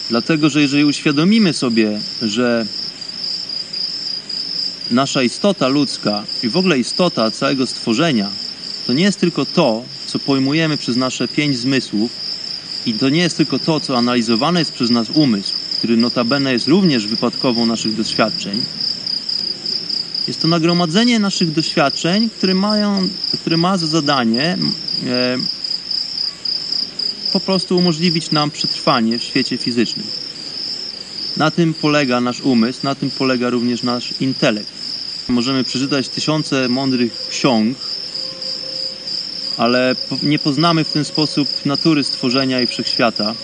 Dlatego, 0.10 0.50
że 0.50 0.62
jeżeli 0.62 0.86
uświadomimy 0.86 1.54
sobie, 1.54 2.00
że 2.22 2.66
nasza 4.92 5.24
istota 5.24 5.68
ludzka 5.68 6.24
i 6.44 6.50
w 6.50 6.58
ogóle 6.58 6.80
istota 6.80 7.32
całego 7.32 7.68
stworzenia 7.68 8.45
to 8.86 8.94
nie 8.94 9.04
jest 9.04 9.20
tylko 9.20 9.46
to, 9.46 9.84
co 10.06 10.20
pojmujemy 10.20 10.78
przez 10.78 10.98
nasze 10.98 11.28
pięć 11.28 11.58
zmysłów 11.58 12.12
i 12.86 12.94
to 12.94 13.10
nie 13.10 13.22
jest 13.22 13.38
tylko 13.38 13.60
to, 13.60 13.80
co 13.80 13.98
analizowane 13.98 14.60
jest 14.60 14.72
przez 14.72 14.90
nas 14.90 15.08
umysł, 15.14 15.54
który 15.78 15.98
notabene 15.98 16.54
jest 16.54 16.68
również 16.68 17.08
wypadkową 17.08 17.66
naszych 17.66 17.96
doświadczeń. 17.96 18.62
Jest 20.28 20.42
to 20.42 20.48
nagromadzenie 20.48 21.20
naszych 21.20 21.52
doświadczeń, 21.52 22.30
które, 22.30 22.54
mają, 22.54 23.10
które 23.42 23.58
ma 23.58 23.78
za 23.78 23.88
zadanie 23.88 24.58
e, 25.08 25.38
po 27.34 27.40
prostu 27.40 27.78
umożliwić 27.78 28.32
nam 28.32 28.52
przetrwanie 28.52 29.20
w 29.20 29.24
świecie 29.24 29.58
fizycznym. 29.58 30.06
Na 31.38 31.52
tym 31.52 31.74
polega 31.74 32.22
nasz 32.22 32.42
umysł, 32.42 32.80
na 32.84 32.96
tym 32.96 33.12
polega 33.12 33.50
również 33.50 33.84
nasz 33.84 34.14
intelekt. 34.22 34.72
Możemy 35.28 35.64
przeczytać 35.64 36.10
tysiące 36.10 36.70
mądrych 36.70 37.28
ksiąg, 37.30 37.78
ale 39.58 39.96
nie 40.24 40.40
poznamy 40.40 40.84
w 40.84 40.92
ten 40.92 41.06
sposób 41.06 41.48
natury 41.66 42.04
stworzenia 42.04 42.62
i 42.62 42.68
wszechświata. 42.68 43.36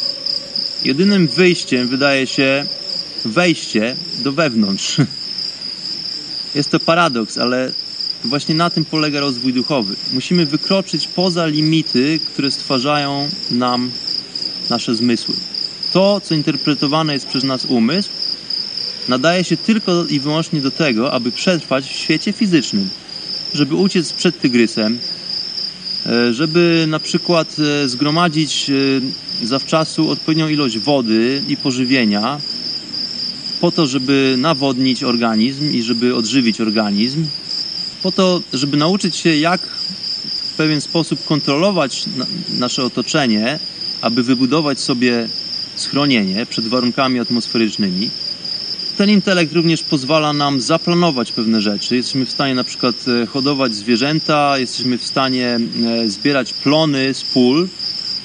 Jedynym 0.84 1.28
wyjściem 1.28 1.88
wydaje 1.88 2.28
się 2.28 2.66
wejście 3.26 3.96
do 4.24 4.32
wewnątrz. 4.32 4.98
Jest 6.56 6.72
to 6.72 6.80
paradoks, 6.80 7.38
ale 7.38 7.72
właśnie 8.24 8.56
na 8.56 8.70
tym 8.70 8.86
polega 8.86 9.20
rozwój 9.20 9.54
duchowy. 9.54 9.96
Musimy 10.14 10.46
wykroczyć 10.46 11.08
poza 11.08 11.46
limity, 11.46 12.20
które 12.34 12.52
stwarzają 12.52 13.30
nam 13.52 13.92
nasze 14.70 14.96
zmysły. 14.96 15.36
To, 15.94 16.22
co 16.24 16.36
interpretowane 16.36 17.14
jest 17.14 17.28
przez 17.28 17.44
nas 17.44 17.66
umysł, 17.66 18.10
nadaje 19.10 19.44
się 19.44 19.58
tylko 19.58 20.06
i 20.06 20.20
wyłącznie 20.20 20.62
do 20.62 20.72
tego, 20.72 21.14
aby 21.14 21.32
przetrwać 21.32 21.86
w 21.86 21.96
świecie 21.96 22.34
fizycznym, 22.34 22.90
żeby 23.54 23.76
uciec 23.76 24.14
przed 24.14 24.40
tygrysem, 24.42 25.00
żeby 26.32 26.86
na 26.88 27.00
przykład 27.00 27.56
e, 27.60 27.90
zgromadzić 27.90 28.70
e, 28.70 29.46
zawczasu 29.46 30.10
odpowiednią 30.10 30.48
ilość 30.48 30.78
wody 30.78 31.42
i 31.48 31.58
pożywienia, 31.58 32.40
po 33.62 33.72
to, 33.72 33.88
żeby 33.88 34.36
nawodnić 34.38 35.04
organizm 35.04 35.72
i 35.72 35.84
żeby 35.84 36.16
odżywić 36.16 36.62
organizm, 36.62 37.26
po 38.04 38.12
to, 38.12 38.42
żeby 38.54 38.78
nauczyć 38.78 39.16
się, 39.16 39.36
jak 39.36 39.62
w 40.52 40.56
pewien 40.58 40.82
sposób 40.82 41.26
kontrolować 41.26 42.06
nasze 42.50 42.84
otoczenie, 42.84 43.60
aby 44.02 44.24
wybudować 44.24 44.80
sobie 44.80 45.28
schronienie 45.76 46.46
przed 46.46 46.68
warunkami 46.68 47.20
atmosferycznymi. 47.20 48.10
Ten 49.02 49.10
intelekt 49.10 49.54
również 49.54 49.84
pozwala 49.84 50.34
nam 50.34 50.62
zaplanować 50.62 51.32
pewne 51.32 51.62
rzeczy. 51.62 51.96
Jesteśmy 51.96 52.26
w 52.26 52.32
stanie 52.32 52.56
na 52.56 52.64
przykład 52.64 52.96
e, 53.08 53.26
hodować 53.26 53.76
zwierzęta, 53.76 54.58
jesteśmy 54.58 54.98
w 54.98 55.04
stanie 55.04 55.60
e, 56.04 56.10
zbierać 56.10 56.54
plony 56.54 57.14
z 57.14 57.24
pól, 57.24 57.68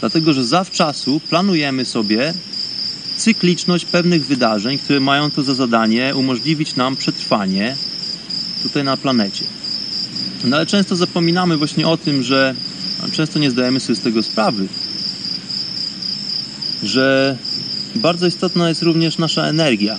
dlatego 0.01 0.33
że 0.33 0.45
zawczasu 0.45 1.21
planujemy 1.29 1.85
sobie 1.85 2.35
cykliczność 3.17 3.85
pewnych 3.85 4.27
wydarzeń, 4.27 4.79
które 4.79 5.01
mają 5.01 5.31
to 5.31 5.43
za 5.43 5.55
zadanie 5.55 6.17
umożliwić 6.17 6.77
nam 6.77 6.97
przetrwanie 6.97 7.77
tutaj 8.63 8.85
na 8.85 8.97
planecie. 8.97 9.45
No 10.45 10.57
ale 10.57 10.67
często 10.67 10.97
zapominamy 10.97 11.57
właśnie 11.57 11.89
o 11.89 11.97
tym, 11.97 12.23
że 12.23 12.55
często 13.13 13.39
nie 13.39 13.51
zdajemy 13.51 13.81
sobie 13.81 13.97
z 13.97 14.01
tego 14.01 14.23
sprawy, 14.23 14.67
że 16.83 17.37
bardzo 17.95 18.27
istotna 18.27 18.69
jest 18.69 18.83
również 18.83 19.19
nasza 19.19 19.47
energia. 19.47 19.99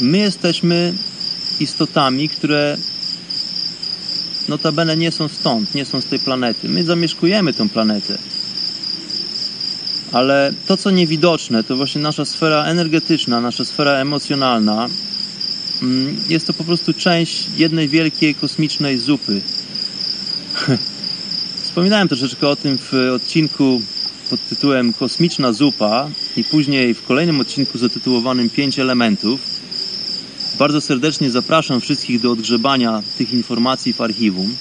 My 0.00 0.18
jesteśmy 0.18 0.94
istotami, 1.60 2.28
które 2.28 2.76
notabene 4.48 4.96
nie 4.96 5.10
są 5.12 5.28
stąd, 5.28 5.74
nie 5.74 5.84
są 5.84 6.00
z 6.00 6.04
tej 6.04 6.18
planety. 6.18 6.68
My 6.68 6.84
zamieszkujemy 6.84 7.52
tą 7.52 7.68
planetę. 7.68 8.18
Ale 10.12 10.52
to, 10.66 10.76
co 10.76 10.90
niewidoczne, 10.90 11.64
to 11.64 11.76
właśnie 11.76 12.00
nasza 12.00 12.24
sfera 12.24 12.64
energetyczna, 12.64 13.40
nasza 13.40 13.64
sfera 13.64 13.92
emocjonalna, 13.92 14.88
mm, 15.82 16.16
jest 16.28 16.46
to 16.46 16.52
po 16.52 16.64
prostu 16.64 16.94
część 16.94 17.46
jednej 17.56 17.88
wielkiej 17.88 18.34
kosmicznej 18.34 18.98
zupy. 18.98 19.40
Wspominałem 21.62 22.08
troszeczkę 22.08 22.48
o 22.48 22.56
tym 22.56 22.78
w 22.78 22.94
odcinku 23.14 23.82
pod 24.30 24.48
tytułem 24.48 24.92
Kosmiczna 24.92 25.52
zupa 25.52 26.08
i 26.36 26.44
później 26.44 26.94
w 26.94 27.02
kolejnym 27.02 27.40
odcinku 27.40 27.78
zatytułowanym 27.78 28.50
Pięć 28.50 28.78
elementów. 28.78 29.59
Bardzo 30.60 30.80
serdecznie 30.80 31.30
zapraszam 31.30 31.80
wszystkich 31.80 32.20
do 32.20 32.32
odgrzebania 32.32 33.02
tych 33.18 33.32
informacji 33.32 33.92
w 33.92 34.00
archiwum. 34.00 34.56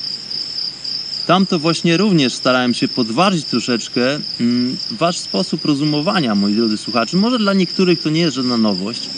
Tam 1.27 1.45
to 1.45 1.59
właśnie 1.59 1.97
również 1.97 2.33
starałem 2.33 2.73
się 2.73 2.87
podważyć 2.87 3.45
troszeczkę 3.45 4.19
mm, 4.39 4.77
wasz 4.91 5.17
sposób 5.17 5.65
rozumowania, 5.65 6.35
moi 6.35 6.55
drodzy 6.55 6.77
słuchacze. 6.77 7.17
Może 7.17 7.39
dla 7.39 7.53
niektórych 7.53 8.01
to 8.01 8.09
nie 8.09 8.21
jest 8.21 8.35
żadna 8.35 8.57
nowość. 8.57 9.09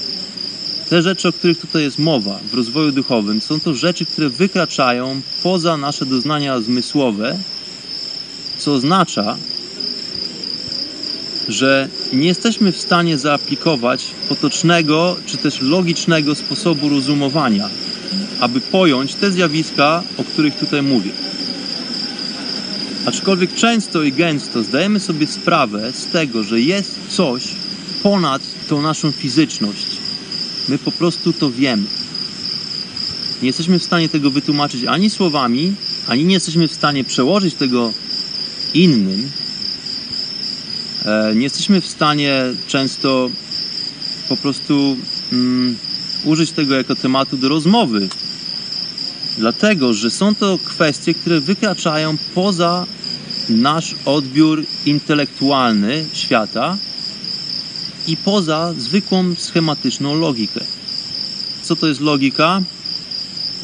Te 0.90 1.02
rzeczy, 1.02 1.28
o 1.28 1.34
których 1.34 1.58
tutaj 1.58 1.84
jest 1.84 2.00
mowa 2.00 2.40
w 2.52 2.54
rozwoju 2.54 2.92
duchowym, 2.92 3.42
są 3.42 3.60
to 3.60 3.74
rzeczy, 3.74 4.06
które 4.06 4.30
wykraczają 4.30 5.22
poza 5.44 5.78
nasze 5.78 6.06
doznania 6.06 6.62
zmysłowe, 6.62 7.40
co 8.58 8.74
oznacza, 8.74 9.38
że 11.52 11.90
nie 12.14 12.28
jesteśmy 12.28 12.72
w 12.72 12.82
stanie 12.82 13.18
zaaplikować 13.18 14.06
potocznego 14.30 15.18
czy 15.26 15.38
też 15.38 15.62
logicznego 15.62 16.36
sposobu 16.36 16.90
rozumowania, 16.90 17.70
aby 18.40 18.62
pojąć 18.62 19.16
te 19.16 19.32
zjawiska, 19.32 20.04
o 20.18 20.24
których 20.24 20.56
tutaj 20.56 20.82
mówię. 20.82 21.12
Aczkolwiek 23.06 23.56
często 23.56 24.04
i 24.04 24.12
gęsto 24.12 24.64
zdajemy 24.64 25.00
sobie 25.00 25.28
sprawę 25.28 25.92
z 25.94 26.06
tego, 26.06 26.44
że 26.44 26.62
jest 26.62 27.00
coś 27.10 27.44
ponad 28.04 28.42
tą 28.70 28.82
naszą 28.82 29.12
fizyczność. 29.12 29.88
My 30.70 30.78
po 30.78 30.92
prostu 30.92 31.34
to 31.34 31.52
wiemy. 31.52 31.84
Nie 33.42 33.48
jesteśmy 33.48 33.80
w 33.80 33.84
stanie 33.84 34.10
tego 34.10 34.32
wytłumaczyć 34.32 34.86
ani 34.86 35.10
słowami, 35.10 35.74
ani 36.08 36.26
nie 36.26 36.34
jesteśmy 36.34 36.68
w 36.68 36.74
stanie 36.74 37.04
przełożyć 37.04 37.54
tego 37.56 37.94
innym. 38.74 39.41
E, 41.06 41.36
Nie 41.36 41.44
jesteśmy 41.44 41.82
w 41.82 41.88
stanie 41.88 42.44
często 42.68 43.30
po 44.30 44.38
prostu 44.38 44.98
mm, 45.32 45.78
użyć 46.24 46.52
tego 46.52 46.76
jako 46.76 46.96
tematu 46.96 47.38
do 47.38 47.50
rozmowy. 47.50 48.10
Dlatego, 49.38 49.94
że 49.94 50.10
są 50.10 50.36
to 50.36 50.60
kwestie, 50.66 51.14
które 51.14 51.40
wykraczają 51.40 52.18
poza 52.36 52.86
nasz 53.50 53.96
odbiór 54.06 54.64
intelektualny 54.86 56.06
świata 56.14 56.78
i 58.08 58.18
poza 58.18 58.74
zwykłą 58.78 59.36
schematyczną 59.36 60.16
logikę. 60.20 60.60
Co 61.62 61.76
to 61.76 61.88
jest 61.88 62.02
logika? 62.02 62.62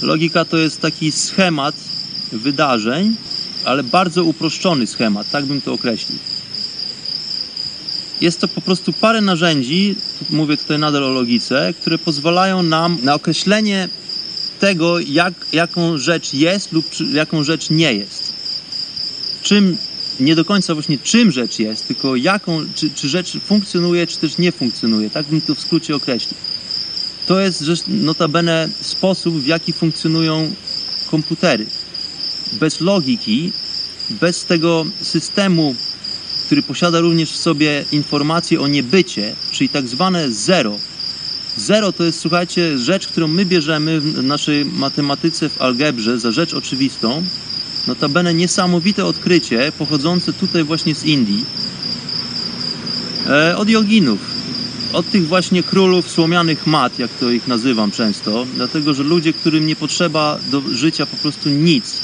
Logika 0.02 0.46
to 0.46 0.58
jest 0.58 0.82
taki 0.82 1.12
schemat 1.12 1.76
wydarzeń, 2.32 3.16
ale 3.66 3.84
bardzo 3.84 4.24
uproszczony 4.24 4.88
schemat, 4.88 5.30
tak 5.30 5.46
bym 5.46 5.62
to 5.62 5.74
określił. 5.74 6.20
Jest 8.22 8.40
to 8.40 8.48
po 8.48 8.62
prostu 8.62 8.94
parę 8.94 9.22
narzędzi, 9.22 9.96
mówię 10.30 10.58
tutaj 10.58 10.80
nadal 10.80 11.04
o 11.04 11.10
logice, 11.10 11.74
które 11.82 11.98
pozwalają 11.98 12.64
nam 12.64 12.98
na 13.04 13.14
określenie 13.14 13.90
tego, 14.60 15.00
jak, 15.00 15.34
jaką 15.54 15.98
rzecz 15.98 16.34
jest 16.34 16.72
lub 16.72 16.90
czy, 16.90 17.06
jaką 17.06 17.44
rzecz 17.44 17.70
nie 17.70 17.94
jest. 17.94 18.34
Czym, 19.42 19.78
nie 20.20 20.36
do 20.36 20.46
końca 20.46 20.74
właśnie 20.74 20.98
czym 20.98 21.32
rzecz 21.32 21.60
jest, 21.60 21.88
tylko 21.88 22.16
jaką, 22.16 22.66
czy, 22.76 22.90
czy 22.90 23.10
rzecz 23.10 23.38
funkcjonuje, 23.46 24.08
czy 24.08 24.18
też 24.18 24.38
nie 24.38 24.52
funkcjonuje. 24.52 25.10
Tak 25.10 25.26
bym 25.26 25.42
to 25.42 25.56
w 25.56 25.62
skrócie 25.62 25.96
określił. 25.96 26.38
To 27.28 27.40
jest 27.40 27.64
notabene 27.88 28.70
sposób, 28.82 29.36
w 29.36 29.48
jaki 29.48 29.74
funkcjonują 29.74 30.52
komputery. 31.12 31.66
Bez 32.54 32.82
logiki, 32.82 33.52
bez 34.10 34.46
tego 34.46 34.86
systemu, 35.02 35.76
który 36.48 36.64
posiada 36.64 37.00
również 37.00 37.32
w 37.32 37.38
sobie 37.38 37.86
informacje 37.92 38.62
o 38.62 38.68
niebycie, 38.68 39.36
czyli 39.52 39.70
tak 39.70 39.88
zwane 39.88 40.32
zero. 40.32 40.76
Zero 41.58 41.92
to 41.92 42.04
jest, 42.04 42.20
słuchajcie, 42.20 42.78
rzecz, 42.78 43.08
którą 43.08 43.28
my 43.28 43.46
bierzemy 43.46 44.02
w 44.02 44.24
naszej 44.24 44.66
matematyce, 44.66 45.50
w 45.50 45.62
algebrze 45.62 46.20
za 46.20 46.32
rzecz 46.32 46.54
oczywistą. 46.54 47.24
Notabene 47.88 48.34
niesamowite 48.34 49.06
odkrycie 49.06 49.72
pochodzące 49.78 50.34
tutaj 50.34 50.64
właśnie 50.64 50.96
z 50.96 51.04
Indii, 51.04 51.46
e, 53.30 53.58
od 53.58 53.70
joginów, 53.70 54.20
od 54.94 55.12
tych 55.12 55.28
właśnie 55.28 55.64
królów 55.64 56.12
słomianych 56.12 56.68
mat, 56.68 57.00
jak 57.00 57.12
to 57.20 57.32
ich 57.32 57.48
nazywam 57.48 57.92
często, 57.92 58.46
dlatego 58.56 58.94
że 58.94 59.04
ludzie, 59.04 59.34
którym 59.34 59.68
nie 59.68 59.76
potrzeba 59.76 60.40
do 60.52 60.62
życia 60.72 61.06
po 61.06 61.18
prostu 61.18 61.50
nic 61.50 62.02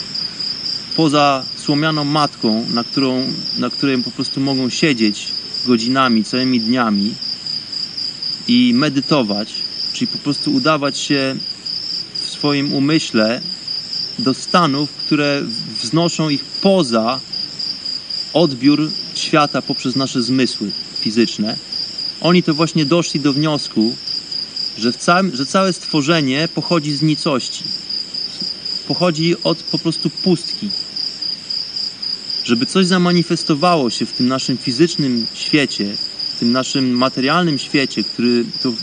poza 0.95 1.45
słomianą 1.55 2.03
matką, 2.03 2.65
na, 2.73 2.83
którą, 2.83 3.27
na 3.57 3.69
której 3.69 4.03
po 4.03 4.11
prostu 4.11 4.39
mogą 4.39 4.69
siedzieć 4.69 5.27
godzinami, 5.67 6.23
całymi 6.23 6.59
dniami 6.59 7.13
i 8.47 8.73
medytować, 8.73 9.53
czyli 9.93 10.07
po 10.07 10.17
prostu 10.17 10.53
udawać 10.53 10.97
się 10.97 11.35
w 12.15 12.29
swoim 12.29 12.73
umyśle 12.73 13.41
do 14.19 14.33
stanów, 14.33 14.89
które 14.91 15.43
wznoszą 15.81 16.29
ich 16.29 16.43
poza 16.43 17.19
odbiór 18.33 18.89
świata 19.15 19.61
poprzez 19.61 19.95
nasze 19.95 20.21
zmysły 20.21 20.71
fizyczne. 20.99 21.57
Oni 22.21 22.43
to 22.43 22.53
właśnie 22.53 22.85
doszli 22.85 23.19
do 23.19 23.33
wniosku, 23.33 23.95
że, 24.77 24.91
w 24.91 24.97
całym, 24.97 25.35
że 25.35 25.45
całe 25.45 25.73
stworzenie 25.73 26.47
pochodzi 26.55 26.93
z 26.93 27.01
nicości. 27.01 27.63
Pochodzi 28.87 29.35
od 29.43 29.63
po 29.63 29.79
prostu 29.79 30.09
pustki. 30.09 30.69
Żeby 32.43 32.65
coś 32.65 32.85
zamanifestowało 32.85 33.89
się 33.89 34.05
w 34.05 34.13
tym 34.13 34.27
naszym 34.27 34.57
fizycznym 34.57 35.25
świecie, 35.33 35.95
w 36.35 36.39
tym 36.39 36.51
naszym 36.51 36.89
materialnym 36.89 37.59
świecie, 37.59 38.03
który 38.03 38.45
to, 38.61 38.69
e, 38.69 38.73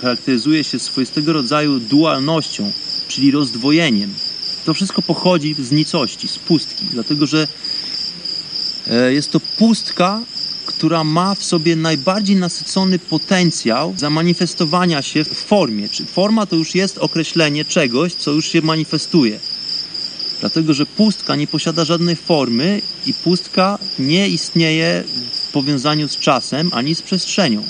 charakteryzuje 0.00 0.64
się 0.64 0.78
swoistego 0.78 1.32
rodzaju 1.32 1.78
dualnością, 1.80 2.72
czyli 3.08 3.30
rozdwojeniem, 3.30 4.14
to 4.64 4.74
wszystko 4.74 5.02
pochodzi 5.02 5.54
z 5.58 5.72
nicości, 5.72 6.28
z 6.28 6.38
pustki, 6.38 6.84
dlatego 6.90 7.26
że 7.26 7.48
e, 8.90 9.12
jest 9.12 9.30
to 9.30 9.40
pustka, 9.40 10.20
która 10.66 11.04
ma 11.04 11.34
w 11.34 11.44
sobie 11.44 11.76
najbardziej 11.76 12.36
nasycony 12.36 12.98
potencjał 12.98 13.94
zamanifestowania 13.96 15.02
się 15.02 15.24
w 15.24 15.38
formie. 15.38 15.88
Czy 15.88 16.04
forma 16.04 16.46
to 16.46 16.56
już 16.56 16.74
jest 16.74 16.98
określenie 16.98 17.64
czegoś, 17.64 18.14
co 18.14 18.30
już 18.30 18.48
się 18.48 18.62
manifestuje. 18.62 19.40
Dlatego, 20.40 20.74
że 20.74 20.86
pustka 20.86 21.36
nie 21.36 21.46
posiada 21.46 21.84
żadnej 21.84 22.16
formy 22.16 22.82
i 23.06 23.14
pustka 23.14 23.78
nie 23.98 24.28
istnieje 24.28 25.04
w 25.32 25.52
powiązaniu 25.52 26.08
z 26.08 26.16
czasem 26.16 26.70
ani 26.72 26.94
z 26.94 27.02
przestrzenią. 27.02 27.62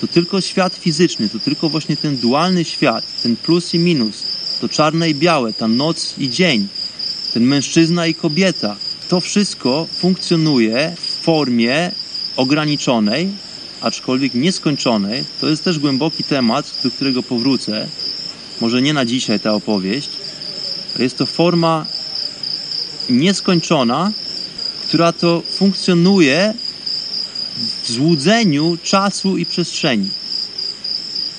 To 0.00 0.06
tylko 0.06 0.40
świat 0.40 0.74
fizyczny, 0.74 1.28
to 1.28 1.38
tylko 1.38 1.68
właśnie 1.68 1.96
ten 1.96 2.16
dualny 2.16 2.64
świat, 2.64 3.04
ten 3.22 3.36
plus 3.36 3.74
i 3.74 3.78
minus, 3.78 4.22
to 4.60 4.68
czarne 4.68 5.10
i 5.10 5.14
białe, 5.14 5.52
ta 5.52 5.68
noc 5.68 6.14
i 6.18 6.30
dzień, 6.30 6.68
ten 7.34 7.44
mężczyzna 7.44 8.06
i 8.06 8.14
kobieta. 8.14 8.76
To 9.08 9.20
wszystko 9.20 9.86
funkcjonuje 9.92 10.96
w 11.00 11.24
formie 11.24 11.92
ograniczonej, 12.36 13.28
aczkolwiek 13.80 14.34
nieskończonej. 14.34 15.24
To 15.40 15.48
jest 15.48 15.64
też 15.64 15.78
głęboki 15.78 16.24
temat, 16.24 16.74
do 16.82 16.90
którego 16.90 17.22
powrócę. 17.22 17.88
Może 18.60 18.82
nie 18.82 18.92
na 18.92 19.04
dzisiaj 19.04 19.40
ta 19.40 19.54
opowieść. 19.54 20.10
Jest 20.98 21.18
to 21.18 21.26
forma 21.26 21.86
nieskończona, 23.10 24.12
która 24.88 25.12
to 25.12 25.42
funkcjonuje 25.50 26.54
w 27.82 27.92
złudzeniu 27.92 28.78
czasu 28.82 29.36
i 29.36 29.46
przestrzeni. 29.46 30.08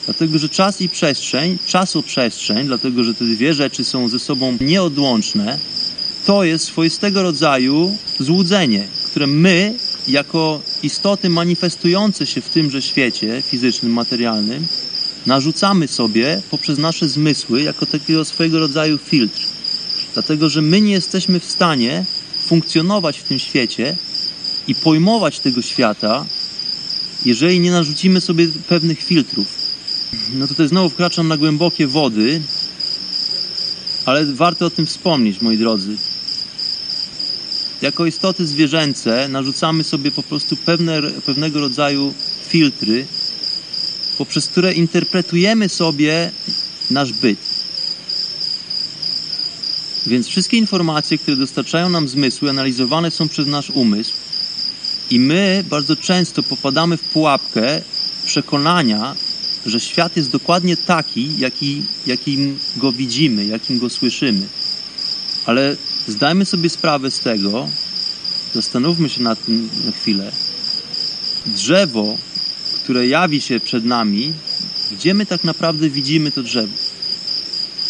Dlatego, 0.06 0.39
że 0.39 0.49
czas 0.49 0.82
i 0.82 0.89
przestrzeń, 0.89 1.58
czasoprzestrzeń, 1.65 2.67
dlatego, 2.67 3.04
że 3.04 3.13
te 3.13 3.25
dwie 3.25 3.54
rzeczy 3.54 3.84
są 3.84 4.10
ze 4.10 4.19
sobą 4.19 4.58
nieodłączne, 4.62 5.60
to 6.25 6.43
jest 6.43 6.65
swoistego 6.65 7.23
rodzaju 7.23 7.97
złudzenie, 8.19 8.88
które 9.06 9.28
my, 9.28 9.73
jako 10.08 10.62
istoty 10.84 11.30
manifestujące 11.30 12.25
się 12.25 12.41
w 12.41 12.49
tymże 12.49 12.82
świecie 12.82 13.43
fizycznym, 13.45 13.91
materialnym, 13.93 14.67
narzucamy 15.25 15.88
sobie 15.88 16.41
poprzez 16.51 16.78
nasze 16.78 17.10
zmysły 17.10 17.62
jako 17.62 17.86
takiego 17.86 18.25
swojego 18.25 18.60
rodzaju 18.60 18.97
filtr. 18.97 19.55
Dlatego, 20.15 20.49
że 20.49 20.62
my 20.62 20.82
nie 20.82 20.91
jesteśmy 20.91 21.39
w 21.39 21.45
stanie 21.45 22.06
funkcjonować 22.47 23.19
w 23.19 23.23
tym 23.23 23.39
świecie 23.39 23.95
i 24.67 24.75
pojmować 24.75 25.39
tego 25.39 25.62
świata, 25.62 26.25
jeżeli 27.25 27.60
nie 27.60 27.71
narzucimy 27.71 28.21
sobie 28.21 28.47
pewnych 28.67 28.99
filtrów. 29.04 29.47
No 30.34 30.47
tutaj 30.47 30.67
znowu 30.67 30.89
wkraczam 30.89 31.28
na 31.28 31.38
głębokie 31.38 31.88
wody, 31.88 32.41
ale 34.05 34.26
warto 34.26 34.66
o 34.66 34.70
tym 34.70 34.86
wspomnieć, 34.86 35.41
moi 35.41 35.57
drodzy. 35.57 35.97
Jako 37.82 38.05
istoty 38.05 38.47
zwierzęce 38.47 39.28
narzucamy 39.28 39.84
sobie 39.84 40.11
po 40.11 40.24
prostu 40.24 40.55
pewne, 40.55 41.01
pewnego 41.26 41.59
rodzaju 41.59 42.13
filtry, 42.47 43.05
poprzez 44.18 44.47
które 44.47 44.74
interpretujemy 44.74 45.70
sobie 45.70 46.32
nasz 46.89 47.13
byt. 47.13 47.45
Więc 50.08 50.28
wszystkie 50.28 50.58
informacje, 50.58 51.18
które 51.18 51.38
dostarczają 51.38 51.89
nam 51.89 52.08
zmysły, 52.08 52.49
analizowane 52.49 53.12
są 53.12 53.30
przez 53.30 53.47
nasz 53.47 53.70
umysł, 53.70 54.14
i 55.10 55.20
my 55.20 55.64
bardzo 55.70 55.95
często 55.95 56.43
popadamy 56.43 56.97
w 56.97 57.01
pułapkę 57.01 57.82
przekonania, 58.26 59.16
że 59.66 59.80
świat 59.80 60.18
jest 60.18 60.30
dokładnie 60.30 60.78
taki, 60.78 61.39
jaki, 61.39 61.82
jakim 62.08 62.60
go 62.78 62.91
widzimy, 62.91 63.45
jakim 63.45 63.80
go 63.80 63.89
słyszymy. 63.89 64.47
Ale 65.45 65.78
zdajmy 66.08 66.45
sobie 66.45 66.70
sprawę 66.70 67.12
z 67.12 67.20
tego, 67.20 67.70
zastanówmy 68.53 69.10
się 69.10 69.22
nad 69.24 69.45
tym 69.45 69.70
na 69.86 69.91
chwilę. 69.91 70.32
Drzewo, 71.45 72.18
które 72.84 73.08
jawi 73.08 73.41
się 73.41 73.60
przed 73.60 73.86
nami, 73.86 74.34
gdzie 74.91 75.14
my 75.14 75.26
tak 75.26 75.43
naprawdę 75.43 75.89
widzimy 75.89 76.32
to 76.32 76.43
drzewo? 76.43 76.74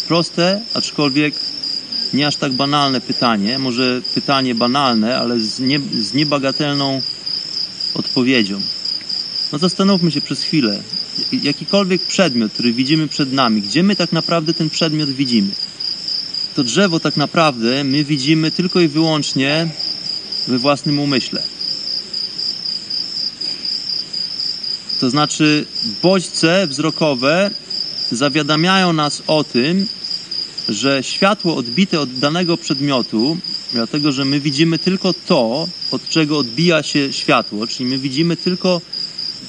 Proste, 0.08 0.60
aczkolwiek 0.74 1.34
nie 2.16 2.26
aż 2.26 2.36
tak 2.36 2.52
banalne 2.52 3.00
pytanie, 3.00 3.58
może 3.58 4.02
pytanie 4.14 4.54
banalne, 4.54 5.18
ale 5.18 5.40
z, 5.40 5.60
nie, 5.60 5.80
z 5.80 6.14
niebagatelną 6.14 7.02
odpowiedzią. 7.94 8.60
No 9.52 9.58
zastanówmy 9.58 10.12
się 10.12 10.20
przez 10.20 10.42
chwilę. 10.42 10.82
Jakikolwiek 11.42 12.02
przedmiot, 12.02 12.52
który 12.52 12.72
widzimy 12.72 13.08
przed 13.08 13.32
nami, 13.32 13.62
gdzie 13.62 13.82
my 13.82 13.96
tak 13.96 14.12
naprawdę 14.12 14.54
ten 14.54 14.70
przedmiot 14.70 15.10
widzimy? 15.10 15.50
To 16.54 16.64
drzewo 16.64 17.00
tak 17.00 17.16
naprawdę 17.16 17.84
my 17.84 18.04
widzimy 18.04 18.50
tylko 18.50 18.80
i 18.80 18.88
wyłącznie 18.88 19.68
we 20.48 20.58
własnym 20.58 20.98
umyśle. 20.98 21.42
To 25.00 25.10
znaczy, 25.10 25.66
bodźce 26.02 26.66
wzrokowe 26.66 27.50
zawiadamiają 28.10 28.92
nas 28.92 29.22
o 29.26 29.44
tym, 29.44 29.86
że 30.68 31.02
światło 31.02 31.56
odbite 31.56 32.00
od 32.00 32.18
danego 32.18 32.56
przedmiotu, 32.56 33.38
dlatego 33.72 34.12
że 34.12 34.24
my 34.24 34.40
widzimy 34.40 34.78
tylko 34.78 35.14
to, 35.26 35.68
od 35.90 36.08
czego 36.08 36.38
odbija 36.38 36.82
się 36.82 37.12
światło, 37.12 37.66
czyli 37.66 37.90
my 37.90 37.98
widzimy 37.98 38.36
tylko 38.36 38.80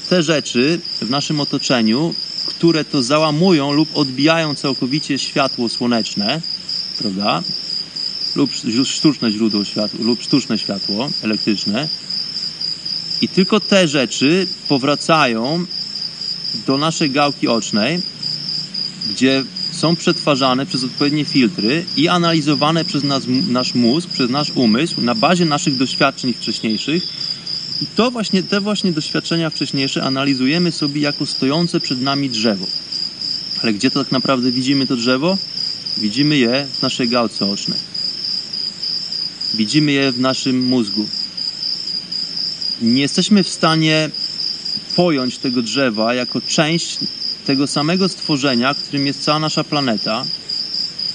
te 0.08 0.22
rzeczy 0.22 0.80
w 1.02 1.10
naszym 1.10 1.40
otoczeniu, 1.40 2.14
które 2.46 2.84
to 2.84 3.02
załamują 3.02 3.72
lub 3.72 3.96
odbijają 3.96 4.54
całkowicie 4.54 5.18
światło 5.18 5.68
słoneczne, 5.68 6.40
prawda? 6.98 7.42
Lub 8.36 8.50
sztuczne 8.84 9.30
źródło 9.30 9.64
światła, 9.64 10.00
lub 10.04 10.22
sztuczne 10.22 10.58
światło 10.58 11.10
elektryczne. 11.22 11.88
I 13.20 13.28
tylko 13.28 13.60
te 13.60 13.88
rzeczy 13.88 14.46
powracają 14.68 15.66
do 16.66 16.78
naszej 16.78 17.10
gałki 17.10 17.48
ocznej, 17.48 18.02
gdzie 19.10 19.44
są 19.78 19.96
przetwarzane 19.96 20.66
przez 20.66 20.84
odpowiednie 20.84 21.24
filtry 21.24 21.84
i 21.96 22.08
analizowane 22.08 22.84
przez 22.84 23.04
nas, 23.04 23.24
nasz 23.48 23.74
mózg, 23.74 24.08
przez 24.08 24.30
nasz 24.30 24.50
umysł 24.50 25.00
na 25.00 25.14
bazie 25.14 25.44
naszych 25.44 25.76
doświadczeń 25.76 26.34
wcześniejszych. 26.34 27.02
I 27.82 27.86
to 27.96 28.10
właśnie, 28.10 28.42
te 28.42 28.60
właśnie 28.60 28.92
doświadczenia 28.92 29.50
wcześniejsze 29.50 30.02
analizujemy 30.02 30.72
sobie 30.72 31.00
jako 31.00 31.26
stojące 31.26 31.80
przed 31.80 32.02
nami 32.02 32.30
drzewo. 32.30 32.66
Ale 33.62 33.72
gdzie 33.72 33.90
to 33.90 34.04
tak 34.04 34.12
naprawdę 34.12 34.50
widzimy 34.50 34.86
to 34.86 34.96
drzewo? 34.96 35.38
Widzimy 35.98 36.38
je 36.38 36.66
w 36.78 36.82
naszej 36.82 37.08
gałce 37.08 37.46
ocznej. 37.46 37.78
Widzimy 39.54 39.92
je 39.92 40.12
w 40.12 40.20
naszym 40.20 40.64
mózgu. 40.64 41.08
Nie 42.82 43.02
jesteśmy 43.02 43.44
w 43.44 43.48
stanie 43.48 44.10
pojąć 44.96 45.38
tego 45.38 45.62
drzewa 45.62 46.14
jako 46.14 46.40
część 46.40 46.98
tego 47.48 47.66
samego 47.66 48.08
stworzenia, 48.08 48.74
którym 48.74 49.06
jest 49.06 49.22
cała 49.22 49.38
nasza 49.38 49.64
planeta, 49.64 50.24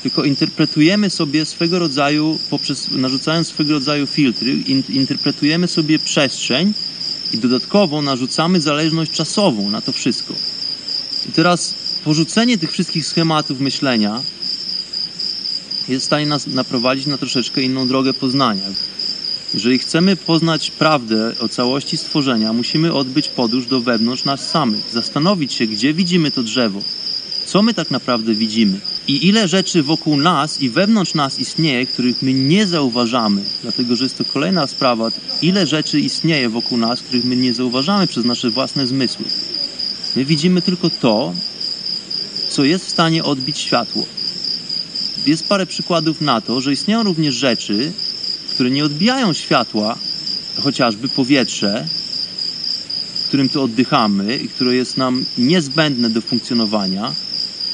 tylko 0.04 0.24
interpretujemy 0.24 1.10
sobie 1.10 1.46
swego 1.46 1.80
rodzaju, 1.80 2.40
poprzez 2.50 2.92
narzucając 2.92 3.48
swego 3.48 3.74
rodzaju 3.74 4.08
filtry, 4.08 4.52
in, 4.54 4.84
interpretujemy 4.90 5.68
sobie 5.68 6.00
przestrzeń 6.00 6.74
i 7.34 7.38
dodatkowo 7.38 8.02
narzucamy 8.02 8.62
zależność 8.62 9.12
czasową 9.12 9.70
na 9.70 9.82
to 9.82 9.92
wszystko. 9.92 10.34
I 11.30 11.32
teraz 11.32 11.74
porzucenie 12.04 12.58
tych 12.58 12.72
wszystkich 12.72 13.06
schematów 13.06 13.60
myślenia 13.60 14.22
jest 15.90 16.04
w 16.04 16.06
stanie 16.06 16.26
nas 16.26 16.48
naprowadzić 16.48 17.06
na 17.06 17.18
troszeczkę 17.18 17.62
inną 17.62 17.88
drogę 17.88 18.14
poznania. 18.14 18.64
Jeżeli 19.54 19.80
chcemy 19.80 20.16
poznać 20.16 20.72
prawdę 20.72 21.36
o 21.40 21.50
całości 21.50 21.98
stworzenia, 21.98 22.54
musimy 22.54 22.94
odbyć 22.94 23.28
podróż 23.28 23.66
do 23.66 23.82
wewnątrz 23.82 24.26
nas 24.26 24.50
samych, 24.50 24.90
zastanowić 24.92 25.54
się, 25.54 25.68
gdzie 25.68 25.94
widzimy 25.94 26.32
to 26.32 26.44
drzewo, 26.44 26.82
co 27.46 27.62
my 27.62 27.74
tak 27.74 27.92
naprawdę 27.92 28.34
widzimy 28.34 28.80
i 29.08 29.28
ile 29.28 29.48
rzeczy 29.48 29.84
wokół 29.84 30.18
nas 30.18 30.62
i 30.62 30.70
wewnątrz 30.70 31.14
nas 31.14 31.40
istnieje, 31.40 31.86
których 31.86 32.22
my 32.22 32.34
nie 32.34 32.68
zauważamy, 32.68 33.42
dlatego 33.62 33.96
że 33.96 34.04
jest 34.04 34.18
to 34.18 34.26
kolejna 34.26 34.68
sprawa, 34.68 35.12
ile 35.42 35.68
rzeczy 35.68 36.00
istnieje 36.00 36.50
wokół 36.50 36.78
nas, 36.78 37.02
których 37.02 37.26
my 37.26 37.36
nie 37.36 37.54
zauważamy 37.54 38.08
przez 38.08 38.26
nasze 38.26 38.50
własne 38.50 38.88
zmysły. 38.88 39.26
My 40.16 40.26
widzimy 40.26 40.62
tylko 40.62 40.90
to, 40.90 41.34
co 42.50 42.64
jest 42.64 42.86
w 42.86 42.90
stanie 42.90 43.24
odbić 43.24 43.58
światło. 43.58 44.06
Jest 45.26 45.48
parę 45.48 45.66
przykładów 45.66 46.22
na 46.22 46.42
to, 46.42 46.62
że 46.62 46.74
istnieją 46.74 47.04
również 47.04 47.36
rzeczy, 47.36 47.94
które 48.54 48.72
nie 48.72 48.86
odbijają 48.86 49.34
światła, 49.34 49.98
chociażby 50.56 51.10
powietrze, 51.10 51.88
którym 53.28 53.50
to 53.50 53.64
oddychamy 53.64 54.38
i 54.38 54.48
które 54.48 54.76
jest 54.76 54.98
nam 54.98 55.26
niezbędne 55.38 56.10
do 56.10 56.22
funkcjonowania, 56.22 57.16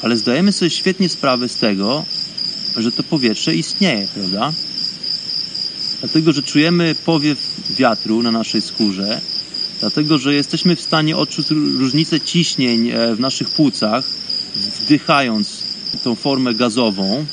ale 0.02 0.16
zdajemy 0.16 0.52
sobie 0.52 0.70
świetnie 0.70 1.08
sprawę 1.08 1.48
z 1.48 1.56
tego, 1.56 2.04
że 2.76 2.92
to 2.92 3.02
powietrze 3.02 3.54
istnieje, 3.54 4.08
prawda? 4.14 4.52
Dlatego, 6.00 6.32
że 6.32 6.42
czujemy 6.42 6.94
powiew 7.04 7.38
wiatru 7.70 8.22
na 8.22 8.30
naszej 8.30 8.62
skórze, 8.62 9.20
dlatego, 9.80 10.18
że 10.18 10.34
jesteśmy 10.34 10.76
w 10.76 10.80
stanie 10.80 11.16
odczuć 11.16 11.50
różnicę 11.50 12.20
ciśnień 12.20 12.88
e, 12.88 13.14
w 13.14 13.20
naszych 13.20 13.50
płucach, 13.50 14.04
wdychając 14.80 15.62
tą 16.04 16.14
formę 16.14 16.54
gazową, 16.54 17.26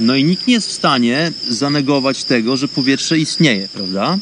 no 0.00 0.16
i 0.16 0.24
nikt 0.24 0.46
nie 0.46 0.54
jest 0.54 0.68
w 0.68 0.72
stanie 0.72 1.32
zanegować 1.48 2.24
tego, 2.24 2.56
że 2.56 2.68
powietrze 2.68 3.18
istnieje, 3.18 3.68
prawda? 3.68 4.18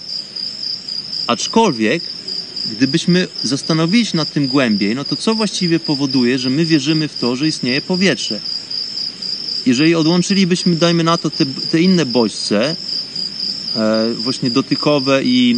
Aczkolwiek, 1.27 2.03
gdybyśmy 2.77 3.29
zastanowili 3.43 4.07
się 4.07 4.17
nad 4.17 4.33
tym 4.33 4.47
głębiej, 4.47 4.95
no 4.95 5.05
to 5.05 5.17
co 5.17 5.35
właściwie 5.35 5.81
powoduje, 5.81 6.39
że 6.39 6.51
my 6.51 6.65
wierzymy 6.65 7.09
w 7.09 7.19
to, 7.19 7.37
że 7.37 7.49
istnieje 7.49 7.81
powietrze? 7.81 8.41
Jeżeli 9.67 9.95
odłączylibyśmy, 9.95 10.77
dajmy 10.77 11.05
na 11.05 11.19
to, 11.19 11.31
te, 11.31 11.47
te 11.47 11.81
inne 11.81 12.07
bodźce, 12.07 12.77
e, 13.77 14.15
właśnie 14.15 14.51
dotykowe 14.51 15.25
i 15.25 15.57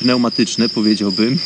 pneumatyczne, 0.00 0.68
powiedziałbym, 0.68 1.38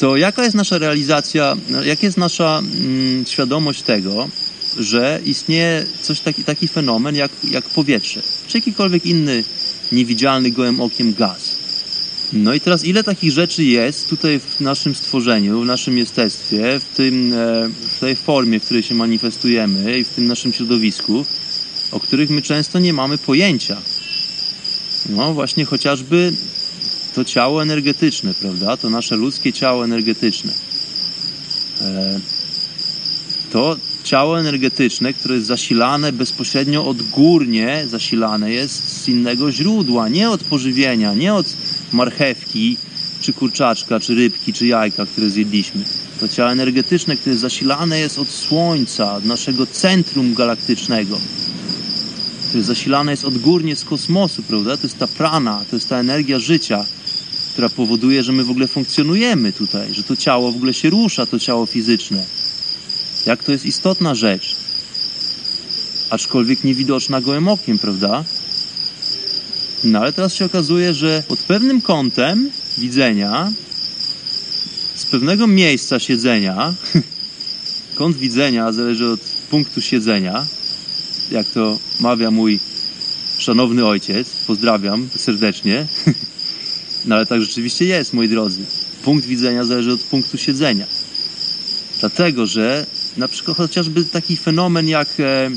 to 0.00 0.16
jaka 0.16 0.44
jest 0.44 0.56
nasza 0.56 0.78
realizacja, 0.78 1.56
jaka 1.84 2.06
jest 2.06 2.16
nasza 2.16 2.58
mm, 2.58 3.26
świadomość 3.26 3.82
tego, 3.82 4.28
że 4.78 5.20
istnieje 5.24 5.86
coś 6.02 6.20
taki, 6.20 6.44
taki 6.44 6.68
fenomen 6.68 7.16
jak, 7.16 7.30
jak 7.50 7.64
powietrze, 7.64 8.22
czy 8.46 8.58
jakikolwiek 8.58 9.06
inny 9.06 9.44
niewidzialny 9.92 10.50
gołym 10.50 10.80
okiem 10.80 11.14
gaz. 11.14 11.56
No 12.32 12.54
i 12.54 12.60
teraz 12.60 12.84
ile 12.84 13.04
takich 13.04 13.32
rzeczy 13.32 13.64
jest 13.64 14.08
tutaj 14.08 14.40
w 14.40 14.60
naszym 14.60 14.94
stworzeniu, 14.94 15.60
w 15.60 15.66
naszym 15.66 15.98
jestestwie, 15.98 16.80
w, 16.80 16.96
tym, 16.96 17.32
e, 17.32 17.68
w 17.68 18.00
tej 18.00 18.16
formie, 18.16 18.60
w 18.60 18.64
której 18.64 18.82
się 18.82 18.94
manifestujemy 18.94 19.98
i 19.98 20.04
w 20.04 20.08
tym 20.08 20.26
naszym 20.26 20.52
środowisku, 20.52 21.26
o 21.92 22.00
których 22.00 22.30
my 22.30 22.42
często 22.42 22.78
nie 22.78 22.92
mamy 22.92 23.18
pojęcia. 23.18 23.76
No 25.08 25.34
właśnie 25.34 25.64
chociażby 25.64 26.32
to 27.14 27.24
ciało 27.24 27.62
energetyczne, 27.62 28.34
prawda? 28.34 28.76
To 28.76 28.90
nasze 28.90 29.16
ludzkie 29.16 29.52
ciało 29.52 29.84
energetyczne. 29.84 30.52
E, 31.80 32.20
to 33.52 33.76
ciało 34.06 34.40
energetyczne, 34.40 35.12
które 35.12 35.34
jest 35.34 35.46
zasilane 35.46 36.12
bezpośrednio 36.12 36.86
odgórnie, 36.86 37.84
zasilane 37.86 38.52
jest 38.52 39.02
z 39.02 39.08
innego 39.08 39.52
źródła, 39.52 40.08
nie 40.08 40.30
od 40.30 40.44
pożywienia, 40.44 41.14
nie 41.14 41.34
od 41.34 41.46
marchewki, 41.92 42.76
czy 43.20 43.32
kurczaczka, 43.32 44.00
czy 44.00 44.14
rybki, 44.14 44.52
czy 44.52 44.66
jajka, 44.66 45.06
które 45.06 45.30
zjedliśmy. 45.30 45.84
To 46.20 46.28
ciało 46.28 46.50
energetyczne, 46.50 47.16
które 47.16 47.36
zasilane 47.36 47.98
jest 47.98 48.18
od 48.18 48.28
Słońca, 48.28 49.14
od 49.14 49.24
naszego 49.24 49.66
centrum 49.66 50.34
galaktycznego, 50.34 51.18
które 52.48 52.62
zasilane 52.62 53.10
jest 53.10 53.24
odgórnie 53.24 53.76
z 53.76 53.84
kosmosu, 53.84 54.42
prawda? 54.42 54.76
To 54.76 54.82
jest 54.82 54.98
ta 54.98 55.06
prana, 55.06 55.64
to 55.70 55.76
jest 55.76 55.88
ta 55.88 55.98
energia 55.98 56.38
życia, 56.38 56.84
która 57.52 57.68
powoduje, 57.68 58.22
że 58.22 58.32
my 58.32 58.44
w 58.44 58.50
ogóle 58.50 58.66
funkcjonujemy 58.66 59.52
tutaj, 59.52 59.94
że 59.94 60.02
to 60.02 60.16
ciało 60.16 60.52
w 60.52 60.56
ogóle 60.56 60.74
się 60.74 60.90
rusza, 60.90 61.26
to 61.26 61.38
ciało 61.38 61.66
fizyczne. 61.66 62.45
Jak 63.26 63.44
to 63.44 63.52
jest 63.52 63.66
istotna 63.66 64.14
rzecz. 64.14 64.56
Aczkolwiek 66.10 66.64
niewidoczna 66.64 67.20
gołym 67.20 67.48
okiem, 67.48 67.78
prawda? 67.78 68.24
No 69.84 69.98
ale 69.98 70.12
teraz 70.12 70.34
się 70.34 70.44
okazuje, 70.44 70.94
że 70.94 71.22
pod 71.28 71.38
pewnym 71.38 71.80
kątem 71.80 72.50
widzenia, 72.78 73.52
z 74.94 75.06
pewnego 75.06 75.46
miejsca 75.46 76.00
siedzenia, 76.00 76.74
kąt 77.98 78.16
widzenia 78.16 78.72
zależy 78.72 79.06
od 79.06 79.20
punktu 79.50 79.80
siedzenia, 79.80 80.46
jak 81.30 81.46
to 81.46 81.78
mawia 82.00 82.30
mój 82.30 82.60
szanowny 83.38 83.86
ojciec, 83.86 84.28
pozdrawiam 84.46 85.08
serdecznie. 85.16 85.86
No 87.06 87.14
ale 87.14 87.26
tak 87.26 87.42
rzeczywiście 87.42 87.84
jest, 87.84 88.12
moi 88.12 88.28
drodzy. 88.28 88.60
Punkt 89.02 89.26
widzenia 89.26 89.64
zależy 89.64 89.92
od 89.92 90.00
punktu 90.00 90.38
siedzenia. 90.38 90.86
Dlatego, 92.00 92.46
że 92.46 92.86
na 93.16 93.28
przykład 93.28 93.56
chociażby 93.56 94.04
taki 94.04 94.36
fenomen 94.36 94.88
jak 94.88 95.08
e, 95.20 95.50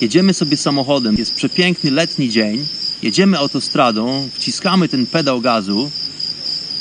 jedziemy 0.00 0.34
sobie 0.34 0.56
samochodem, 0.56 1.16
jest 1.18 1.34
przepiękny 1.34 1.90
letni 1.90 2.30
dzień, 2.30 2.66
jedziemy 3.02 3.38
autostradą, 3.38 4.28
wciskamy 4.34 4.88
ten 4.88 5.06
pedał 5.06 5.40
gazu, 5.40 5.90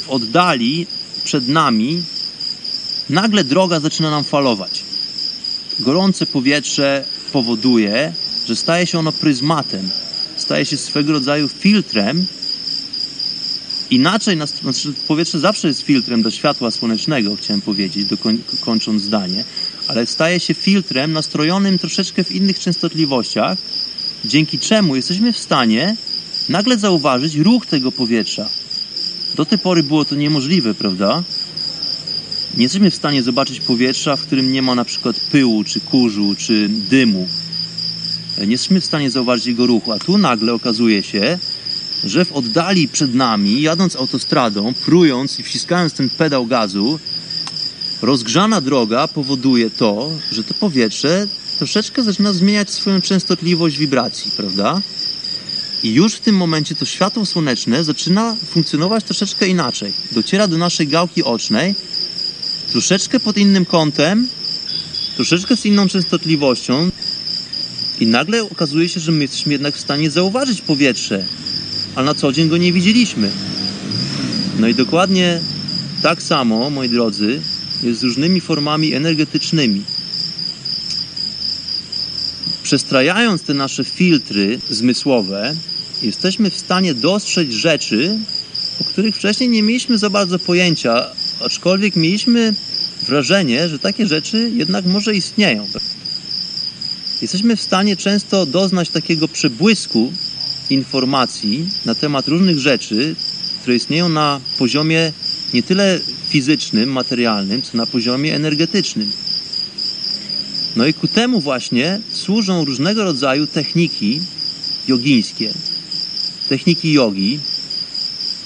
w 0.06 0.10
oddali 0.10 0.88
przed 1.24 1.48
nami 1.48 2.04
nagle 3.10 3.44
droga 3.44 3.80
zaczyna 3.80 4.12
nam 4.12 4.24
falować. 4.24 4.84
Gorące 5.80 6.26
powietrze 6.26 7.06
powoduje, 7.34 8.14
że 8.48 8.56
staje 8.56 8.88
się 8.88 9.00
ono 9.00 9.12
pryzmatem, 9.12 9.90
staje 10.38 10.66
się 10.66 10.78
swego 10.78 11.14
rodzaju 11.14 11.48
filtrem 11.48 12.28
inaczej, 13.92 14.38
nas- 14.38 14.54
znaczy 14.62 14.94
powietrze 15.08 15.40
zawsze 15.40 15.68
jest 15.68 15.82
filtrem 15.82 16.22
do 16.22 16.32
światła 16.32 16.72
słonecznego, 16.72 17.36
chciałem 17.36 17.62
powiedzieć, 17.62 18.06
dokoń, 18.06 18.38
kończąc 18.62 19.02
zdanie, 19.02 19.44
ale 19.88 20.06
staje 20.06 20.40
się 20.40 20.54
filtrem 20.54 21.14
nastrojonym 21.14 21.80
troszeczkę 21.80 22.24
w 22.24 22.32
innych 22.32 22.60
częstotliwościach, 22.60 23.58
dzięki 24.26 24.60
czemu 24.60 24.96
jesteśmy 24.96 25.34
w 25.34 25.38
stanie 25.38 25.96
nagle 26.50 26.78
zauważyć 26.78 27.36
ruch 27.36 27.66
tego 27.66 27.92
powietrza. 27.92 28.50
Do 29.36 29.46
tej 29.46 29.60
pory 29.60 29.84
było 29.84 30.06
to 30.06 30.16
niemożliwe, 30.16 30.74
prawda? 30.74 31.24
Nie 32.58 32.64
jesteśmy 32.64 32.92
w 32.92 32.96
stanie 32.96 33.24
zobaczyć 33.24 33.60
powietrza, 33.60 34.16
w 34.16 34.22
którym 34.22 34.52
nie 34.52 34.62
ma 34.62 34.76
na 34.76 34.86
przykład 34.86 35.20
pyłu, 35.20 35.64
czy 35.64 35.80
kurzu, 35.80 36.36
czy 36.38 36.70
dymu. 36.70 37.28
Nie 38.46 38.52
jesteśmy 38.52 38.82
w 38.82 38.86
stanie 38.86 39.12
zauważyć 39.12 39.46
jego 39.46 39.66
ruchu, 39.66 39.92
a 39.92 40.00
tu 40.00 40.18
nagle 40.18 40.54
okazuje 40.54 41.04
się, 41.04 41.40
że 42.04 42.26
w 42.26 42.32
oddali 42.32 42.88
przed 42.88 43.16
nami, 43.16 43.62
jadąc 43.62 43.96
autostradą, 43.96 44.74
prując 44.74 45.40
i 45.40 45.44
wciskając 45.44 45.94
ten 45.94 46.10
pedał 46.10 46.46
gazu, 46.46 47.00
rozgrzana 48.02 48.62
droga 48.62 49.08
powoduje 49.08 49.70
to, 49.70 50.12
że 50.32 50.44
to 50.44 50.54
powietrze 50.54 51.28
troszeczkę 51.58 52.04
zaczyna 52.04 52.34
zmieniać 52.34 52.70
swoją 52.70 53.02
częstotliwość 53.02 53.78
wibracji, 53.78 54.32
prawda? 54.38 54.82
I 55.84 55.94
już 55.94 56.14
w 56.14 56.20
tym 56.20 56.36
momencie 56.36 56.76
to 56.76 56.86
światło 56.86 57.26
słoneczne 57.26 57.84
zaczyna 57.84 58.36
funkcjonować 58.50 59.04
troszeczkę 59.04 59.48
inaczej. 59.48 59.94
Dociera 60.12 60.48
do 60.48 60.58
naszej 60.58 60.88
gałki 60.88 61.24
ocznej 61.24 61.76
troszeczkę 62.72 63.20
pod 63.20 63.38
innym 63.38 63.66
kątem, 63.66 64.28
troszeczkę 65.16 65.58
z 65.58 65.66
inną 65.66 65.88
częstotliwością 65.88 66.90
i 68.00 68.08
nagle 68.08 68.44
okazuje 68.44 68.90
się, 68.90 69.00
że 69.00 69.12
my 69.12 69.22
jesteśmy 69.22 69.52
jednak 69.52 69.76
w 69.76 69.80
stanie 69.80 70.12
zauważyć 70.12 70.62
powietrze, 70.62 71.26
a 71.98 72.04
na 72.04 72.14
co 72.14 72.32
dzień 72.32 72.50
go 72.50 72.58
nie 72.58 72.74
widzieliśmy. 72.74 73.30
No 74.60 74.68
i 74.68 74.76
dokładnie 74.76 75.40
tak 76.02 76.22
samo, 76.22 76.70
moi 76.70 76.90
drodzy, 76.90 77.42
jest 77.84 78.00
z 78.00 78.04
różnymi 78.04 78.42
formami 78.42 78.94
energetycznymi. 78.94 79.84
Przestrajając 82.64 83.42
te 83.42 83.54
nasze 83.54 83.84
filtry 83.84 84.60
zmysłowe, 84.70 85.56
jesteśmy 86.02 86.50
w 86.50 86.58
stanie 86.58 86.94
dostrzec 86.94 87.50
rzeczy, 87.50 88.20
o 88.82 88.84
których 88.84 89.16
wcześniej 89.16 89.50
nie 89.50 89.64
mieliśmy 89.64 89.98
za 89.98 90.10
bardzo 90.10 90.40
pojęcia, 90.40 91.06
aczkolwiek 91.40 91.96
mieliśmy 91.96 92.56
wrażenie, 93.08 93.70
że 93.70 93.80
takie 93.80 94.08
rzeczy 94.08 94.52
jednak 94.56 94.86
może 94.86 95.16
istnieją. 95.16 95.68
Jesteśmy 97.22 97.56
w 97.56 97.62
stanie 97.62 97.96
często 97.96 98.46
doznać 98.46 98.90
takiego 98.90 99.28
przebłysku 99.28 100.14
informacji 100.70 101.70
na 101.86 101.96
temat 101.96 102.28
różnych 102.28 102.60
rzeczy, 102.60 103.16
które 103.62 103.76
istnieją 103.76 104.10
na 104.10 104.40
poziomie 104.58 105.12
nie 105.54 105.64
tyle 105.64 106.00
fizycznym, 106.30 106.92
materialnym, 106.92 107.62
co 107.62 107.78
na 107.78 107.86
poziomie 107.86 108.36
energetycznym. 108.36 109.12
No 110.76 110.88
i 110.88 110.94
ku 110.94 111.08
temu 111.08 111.40
właśnie 111.40 112.02
służą 112.12 112.66
różnego 112.66 113.04
rodzaju 113.04 113.48
techniki 113.48 114.22
jogińskie, 114.88 115.54
techniki 116.50 116.94
jogi, 116.94 117.40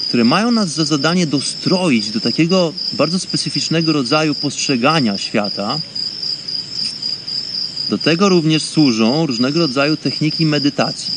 które 0.07 0.23
mają 0.23 0.51
nas 0.51 0.69
za 0.69 0.85
zadanie 0.85 1.27
dostroić 1.27 2.11
do 2.11 2.19
takiego 2.19 2.73
bardzo 2.93 3.19
specyficznego 3.19 3.91
rodzaju 3.91 4.35
postrzegania 4.35 5.17
świata. 5.17 5.79
Do 7.89 7.97
tego 7.97 8.29
również 8.29 8.63
służą 8.63 9.25
różnego 9.25 9.59
rodzaju 9.59 9.97
techniki 9.97 10.45
medytacji. 10.45 11.13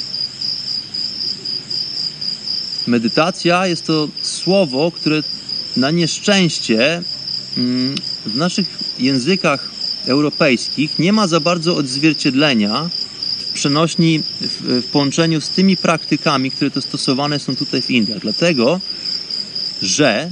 Medytacja 2.86 3.66
jest 3.66 3.86
to 3.86 4.08
słowo, 4.22 4.90
które 4.90 5.22
na 5.76 5.90
nieszczęście 5.90 7.02
mm, 7.56 7.94
w 8.26 8.36
naszych 8.36 8.66
językach 8.98 9.70
europejskich 10.06 10.98
nie 10.98 11.12
ma 11.12 11.28
za 11.28 11.40
bardzo 11.40 11.76
odzwierciedlenia 11.76 12.90
w 13.38 13.52
przenośni 13.52 14.22
w, 14.40 14.82
w 14.82 14.86
połączeniu 14.86 15.40
z 15.40 15.48
tymi 15.48 15.76
praktykami, 15.76 16.50
które 16.50 16.70
to 16.70 16.82
stosowane 16.82 17.38
są 17.38 17.56
tutaj 17.56 17.82
w 17.82 17.90
Indiach. 17.90 18.18
Dlatego, 18.18 18.80
że 19.82 20.30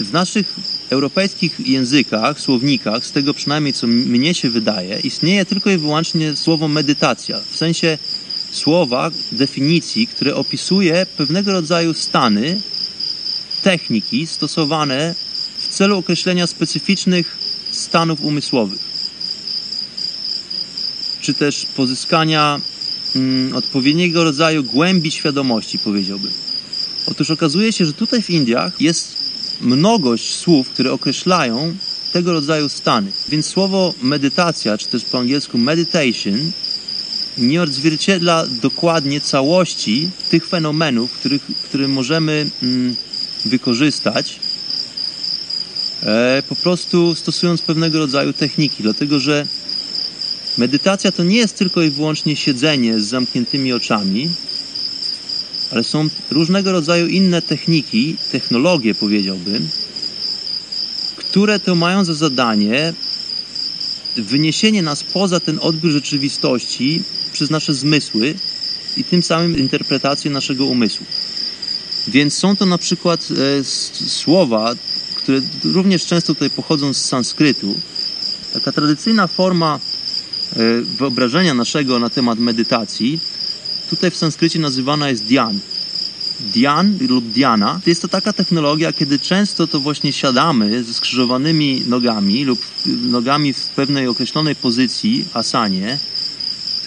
w 0.00 0.12
naszych 0.12 0.54
europejskich 0.90 1.60
językach, 1.68 2.40
słownikach, 2.40 3.06
z 3.06 3.12
tego 3.12 3.34
przynajmniej 3.34 3.72
co 3.72 3.86
mnie 3.86 4.34
się 4.34 4.50
wydaje, 4.50 5.00
istnieje 5.00 5.44
tylko 5.44 5.70
i 5.70 5.78
wyłącznie 5.78 6.36
słowo 6.36 6.68
medytacja. 6.68 7.40
W 7.50 7.56
sensie 7.56 7.98
słowa, 8.50 9.10
definicji, 9.32 10.06
które 10.06 10.34
opisuje 10.34 11.06
pewnego 11.16 11.52
rodzaju 11.52 11.94
stany, 11.94 12.60
techniki 13.62 14.26
stosowane 14.26 15.14
w 15.58 15.68
celu 15.68 15.98
określenia 15.98 16.46
specyficznych 16.46 17.38
stanów 17.70 18.20
umysłowych, 18.20 18.80
czy 21.20 21.34
też 21.34 21.66
pozyskania 21.76 22.60
mm, 23.16 23.56
odpowiedniego 23.56 24.24
rodzaju 24.24 24.64
głębi 24.64 25.10
świadomości, 25.10 25.78
powiedziałbym. 25.78 26.32
Otóż 27.06 27.30
okazuje 27.30 27.72
się, 27.72 27.84
że 27.86 27.92
tutaj 27.92 28.22
w 28.22 28.30
Indiach 28.30 28.80
jest 28.80 29.16
mnogość 29.60 30.34
słów, 30.34 30.68
które 30.68 30.92
określają 30.92 31.76
tego 32.12 32.32
rodzaju 32.32 32.68
stany. 32.68 33.12
Więc 33.28 33.46
słowo 33.46 33.94
medytacja, 34.02 34.78
czy 34.78 34.86
też 34.86 35.04
po 35.04 35.18
angielsku 35.18 35.58
meditation, 35.58 36.52
nie 37.38 37.62
odzwierciedla 37.62 38.46
dokładnie 38.46 39.20
całości 39.20 40.10
tych 40.30 40.46
fenomenów, 40.46 41.12
których, 41.12 41.42
które 41.64 41.88
możemy 41.88 42.50
mm, 42.62 42.96
wykorzystać 43.44 44.40
e, 46.02 46.42
po 46.48 46.56
prostu 46.56 47.14
stosując 47.14 47.62
pewnego 47.62 47.98
rodzaju 47.98 48.32
techniki, 48.32 48.82
dlatego 48.82 49.20
że 49.20 49.46
medytacja 50.58 51.12
to 51.12 51.24
nie 51.24 51.36
jest 51.36 51.56
tylko 51.56 51.82
i 51.82 51.90
wyłącznie 51.90 52.36
siedzenie 52.36 53.00
z 53.00 53.04
zamkniętymi 53.04 53.72
oczami, 53.72 54.30
ale 55.70 55.84
są 55.84 56.08
różnego 56.30 56.72
rodzaju 56.72 57.06
inne 57.06 57.42
techniki, 57.42 58.16
technologie 58.32 58.94
powiedziałbym, 58.94 59.68
które 61.16 61.60
to 61.60 61.74
mają 61.74 62.04
za 62.04 62.14
zadanie 62.14 62.92
wyniesienie 64.16 64.82
nas 64.82 65.04
poza 65.04 65.40
ten 65.40 65.58
odbiór 65.62 65.92
rzeczywistości 65.92 67.02
przez 67.38 67.50
nasze 67.50 67.74
zmysły 67.74 68.34
i 68.96 69.04
tym 69.04 69.22
samym 69.22 69.58
interpretację 69.58 70.30
naszego 70.30 70.66
umysłu. 70.66 71.06
Więc 72.08 72.34
są 72.34 72.56
to 72.56 72.66
na 72.66 72.78
przykład 72.78 73.28
e, 73.30 73.64
słowa, 74.08 74.74
które 75.16 75.40
również 75.64 76.06
często 76.06 76.34
tutaj 76.34 76.50
pochodzą 76.50 76.94
z 76.94 77.04
sanskrytu. 77.04 77.74
Taka 78.54 78.72
tradycyjna 78.72 79.26
forma 79.26 79.78
e, 80.52 80.80
wyobrażenia 80.80 81.54
naszego 81.54 81.98
na 81.98 82.10
temat 82.10 82.38
medytacji 82.38 83.20
tutaj 83.90 84.10
w 84.10 84.16
sanskrycie 84.16 84.58
nazywana 84.58 85.10
jest 85.10 85.24
dhyan. 85.24 85.58
Dhyan 86.40 86.98
lub 87.08 87.24
dhyana 87.24 87.80
to 87.84 87.90
jest 87.90 88.02
to 88.02 88.08
taka 88.08 88.32
technologia, 88.32 88.92
kiedy 88.92 89.18
często 89.18 89.66
to 89.66 89.80
właśnie 89.80 90.12
siadamy 90.12 90.84
ze 90.84 90.94
skrzyżowanymi 90.94 91.82
nogami 91.86 92.44
lub 92.44 92.58
nogami 92.86 93.52
w 93.52 93.66
pewnej 93.66 94.06
określonej 94.06 94.56
pozycji, 94.56 95.24
asanie, 95.34 95.98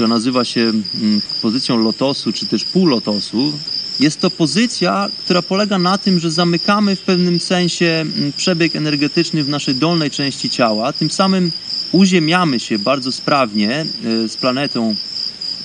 która 0.01 0.15
nazywa 0.15 0.45
się 0.45 0.61
mm, 0.61 1.21
pozycją 1.41 1.77
lotosu 1.77 2.33
czy 2.33 2.45
też 2.45 2.63
półlotosu. 2.63 3.53
Jest 3.99 4.19
to 4.19 4.29
pozycja, 4.29 5.09
która 5.23 5.41
polega 5.41 5.79
na 5.79 5.97
tym, 5.97 6.19
że 6.19 6.31
zamykamy 6.31 6.95
w 6.95 7.01
pewnym 7.01 7.39
sensie 7.39 7.85
mm, 7.85 8.33
przebieg 8.37 8.75
energetyczny 8.75 9.43
w 9.43 9.49
naszej 9.49 9.75
dolnej 9.75 10.11
części 10.11 10.49
ciała, 10.49 10.93
tym 10.93 11.11
samym 11.11 11.51
uziemiamy 11.91 12.59
się 12.59 12.79
bardzo 12.79 13.11
sprawnie 13.11 13.71
e, 13.71 13.85
z 14.29 14.37
planetą 14.37 14.95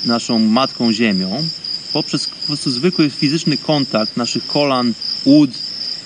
naszą 0.04 0.38
matką 0.38 0.92
Ziemią 0.92 1.48
poprzez 1.92 2.26
po 2.26 2.46
prostu 2.46 2.70
zwykły 2.70 3.10
fizyczny 3.10 3.56
kontakt 3.56 4.16
naszych 4.16 4.46
kolan, 4.46 4.94
ud 5.24 5.50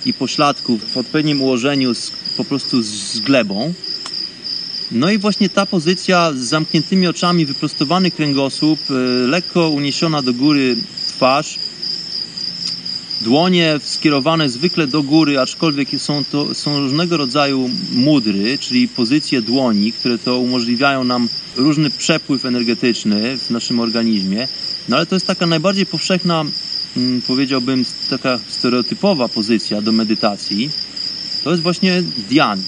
i 0.07 0.15
pośladków 0.15 0.93
w 0.93 0.97
odpowiednim 0.97 1.43
ułożeniu 1.43 1.95
z, 1.95 2.13
po 2.37 2.45
prostu 2.45 2.83
z 2.83 3.21
glebą. 3.21 3.75
No 4.93 5.11
i 5.11 5.19
właśnie 5.19 5.49
ta 5.49 5.67
pozycja 5.67 6.33
z 6.33 6.39
zamkniętymi 6.39 7.07
oczami, 7.07 7.47
wyprostowany 7.47 8.11
kręgosłup, 8.11 8.81
e, 8.91 8.95
lekko 9.27 9.69
uniesiona 9.69 10.23
do 10.23 10.33
góry 10.33 10.77
twarz, 11.09 11.59
dłonie 13.21 13.81
skierowane 13.83 14.49
zwykle 14.49 14.87
do 14.87 15.03
góry, 15.03 15.41
aczkolwiek 15.41 15.89
są 15.99 16.25
to 16.25 16.55
są 16.55 16.81
różnego 16.81 17.17
rodzaju 17.17 17.71
mudry, 17.93 18.59
czyli 18.59 18.89
pozycje 18.89 19.43
dłoni, 19.43 19.93
które 19.93 20.19
to 20.19 20.39
umożliwiają 20.39 21.05
nam 21.05 21.29
różny 21.57 21.91
przepływ 21.91 22.45
energetyczny 22.45 23.39
w 23.39 23.51
naszym 23.51 23.81
organizmie. 23.81 24.49
No 24.89 24.97
ale 24.97 25.07
to 25.07 25.17
jest 25.17 25.27
taka 25.27 25.47
najbardziej 25.47 25.87
powszechna, 25.87 26.45
mm, 26.97 27.23
powiedziałbym, 27.23 27.85
taka 28.11 28.39
stereotypowa 28.49 29.29
pozycja 29.29 29.83
do 29.83 29.93
medytacji. 29.93 30.71
To 31.45 31.51
jest 31.51 31.63
właśnie 31.63 32.03
dhyan. 32.03 32.63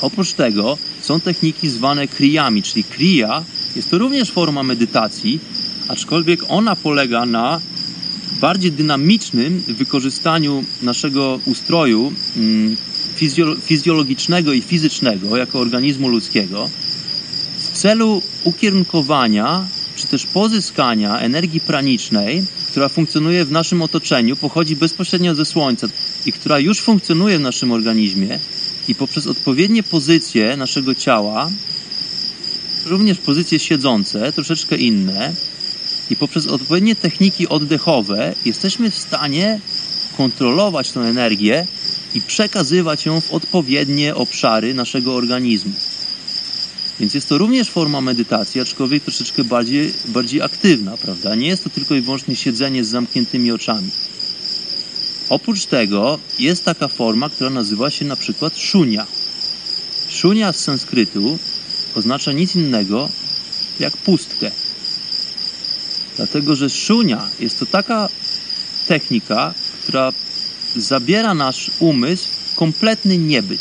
Oprócz 0.00 0.32
tego 0.32 0.78
są 1.10 1.20
techniki 1.20 1.68
zwane 1.68 2.08
kriyami, 2.08 2.62
czyli 2.62 2.84
kriya 2.84 3.44
jest 3.76 3.90
to 3.90 3.98
również 3.98 4.30
forma 4.30 4.62
medytacji, 4.62 5.40
aczkolwiek 5.88 6.40
ona 6.48 6.76
polega 6.76 7.26
na 7.26 7.60
bardziej 8.40 8.72
dynamicznym 8.72 9.62
wykorzystaniu 9.68 10.64
naszego 10.82 11.40
ustroju 11.46 12.12
mm, 12.36 12.76
fizjo- 13.20 13.56
fizjologicznego 13.60 14.52
i 14.52 14.62
fizycznego 14.62 15.36
jako 15.36 15.58
organizmu 15.58 16.08
ludzkiego 16.08 16.70
w 17.58 17.68
celu 17.72 18.22
ukierunkowania 18.44 19.66
czy 19.96 20.06
też 20.06 20.26
pozyskania 20.26 21.18
energii 21.18 21.60
pranicznej, 21.60 22.44
która 22.68 22.88
funkcjonuje 22.88 23.44
w 23.44 23.52
naszym 23.52 23.82
otoczeniu, 23.82 24.36
pochodzi 24.36 24.76
bezpośrednio 24.76 25.34
ze 25.34 25.44
Słońca 25.44 25.88
i 26.26 26.32
która 26.32 26.58
już 26.58 26.80
funkcjonuje 26.80 27.38
w 27.38 27.42
naszym 27.42 27.72
organizmie 27.72 28.38
i 28.90 28.94
poprzez 28.94 29.26
odpowiednie 29.26 29.82
pozycje 29.82 30.56
naszego 30.56 30.94
ciała, 30.94 31.50
również 32.86 33.18
pozycje 33.18 33.58
siedzące, 33.58 34.32
troszeczkę 34.32 34.76
inne, 34.76 35.34
i 36.10 36.16
poprzez 36.16 36.46
odpowiednie 36.46 36.96
techniki 36.96 37.48
oddechowe 37.48 38.34
jesteśmy 38.44 38.90
w 38.90 38.98
stanie 38.98 39.60
kontrolować 40.16 40.90
tę 40.90 41.00
energię 41.00 41.66
i 42.14 42.20
przekazywać 42.20 43.06
ją 43.06 43.20
w 43.20 43.32
odpowiednie 43.32 44.14
obszary 44.14 44.74
naszego 44.74 45.14
organizmu. 45.14 45.72
Więc 47.00 47.14
jest 47.14 47.28
to 47.28 47.38
również 47.38 47.70
forma 47.70 48.00
medytacji, 48.00 48.60
aczkolwiek 48.60 49.02
troszeczkę 49.02 49.44
bardziej, 49.44 49.92
bardziej 50.08 50.42
aktywna, 50.42 50.96
prawda? 50.96 51.34
Nie 51.34 51.48
jest 51.48 51.64
to 51.64 51.70
tylko 51.70 51.94
i 51.94 52.00
wyłącznie 52.00 52.36
siedzenie 52.36 52.84
z 52.84 52.88
zamkniętymi 52.88 53.52
oczami. 53.52 53.90
Oprócz 55.30 55.66
tego 55.66 56.18
jest 56.38 56.64
taka 56.64 56.88
forma, 56.88 57.30
która 57.30 57.50
nazywa 57.50 57.90
się 57.90 58.04
na 58.04 58.16
przykład 58.16 58.58
szunia. 58.58 59.06
Szunia 60.08 60.52
z 60.52 60.56
sanskrytu 60.56 61.38
oznacza 61.94 62.32
nic 62.32 62.56
innego 62.56 63.08
jak 63.80 63.96
pustkę. 63.96 64.50
Dlatego, 66.16 66.56
że 66.56 66.70
szunia 66.70 67.30
jest 67.40 67.58
to 67.58 67.66
taka 67.66 68.08
technika, 68.86 69.54
która 69.82 70.12
zabiera 70.76 71.34
nasz 71.34 71.70
umysł 71.78 72.28
w 72.52 72.54
kompletny 72.54 73.18
niebyt. 73.18 73.60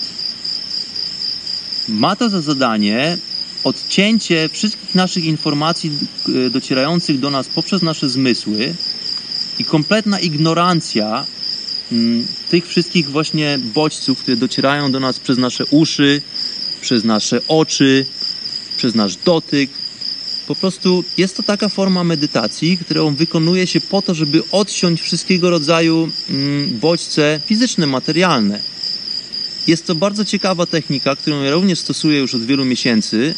Ma 1.90 2.16
to 2.16 2.30
za 2.30 2.42
zadanie 2.42 3.18
odcięcie 3.64 4.50
wszystkich 4.50 4.96
naszych 4.96 5.26
informacji 5.26 5.92
e, 6.46 6.50
docierających 6.50 7.20
do 7.20 7.30
nas 7.30 7.48
poprzez 7.48 7.82
nasze 7.82 8.10
zmysły 8.10 8.76
i 9.60 9.66
kompletna 9.66 10.20
ignorancja 10.20 11.26
tych 12.50 12.68
wszystkich 12.68 13.10
właśnie 13.10 13.60
bodźców, 13.74 14.20
które 14.20 14.38
docierają 14.38 14.92
do 14.92 15.00
nas 15.00 15.20
przez 15.20 15.38
nasze 15.38 15.66
uszy, 15.66 16.22
przez 16.82 17.04
nasze 17.04 17.42
oczy, 17.48 18.06
przez 18.78 18.96
nasz 18.96 19.16
dotyk. 19.16 19.70
Po 20.48 20.56
prostu 20.56 21.04
jest 21.18 21.38
to 21.38 21.44
taka 21.44 21.70
forma 21.70 22.04
medytacji, 22.04 22.78
którą 22.78 23.16
wykonuje 23.16 23.68
się 23.68 23.82
po 23.82 24.02
to, 24.02 24.14
żeby 24.14 24.44
odciąć 24.52 25.02
wszystkiego 25.02 25.50
rodzaju 25.50 26.10
mm, 26.30 26.80
bodźce 26.80 27.42
fizyczne, 27.46 27.88
materialne. 27.88 28.60
Jest 29.68 29.86
to 29.86 29.96
bardzo 29.96 30.26
ciekawa 30.26 30.66
technika, 30.66 31.16
którą 31.16 31.44
ja 31.44 31.52
również 31.52 31.80
stosuję 31.80 32.20
już 32.20 32.36
od 32.36 32.46
wielu 32.46 32.66
miesięcy, 32.66 33.36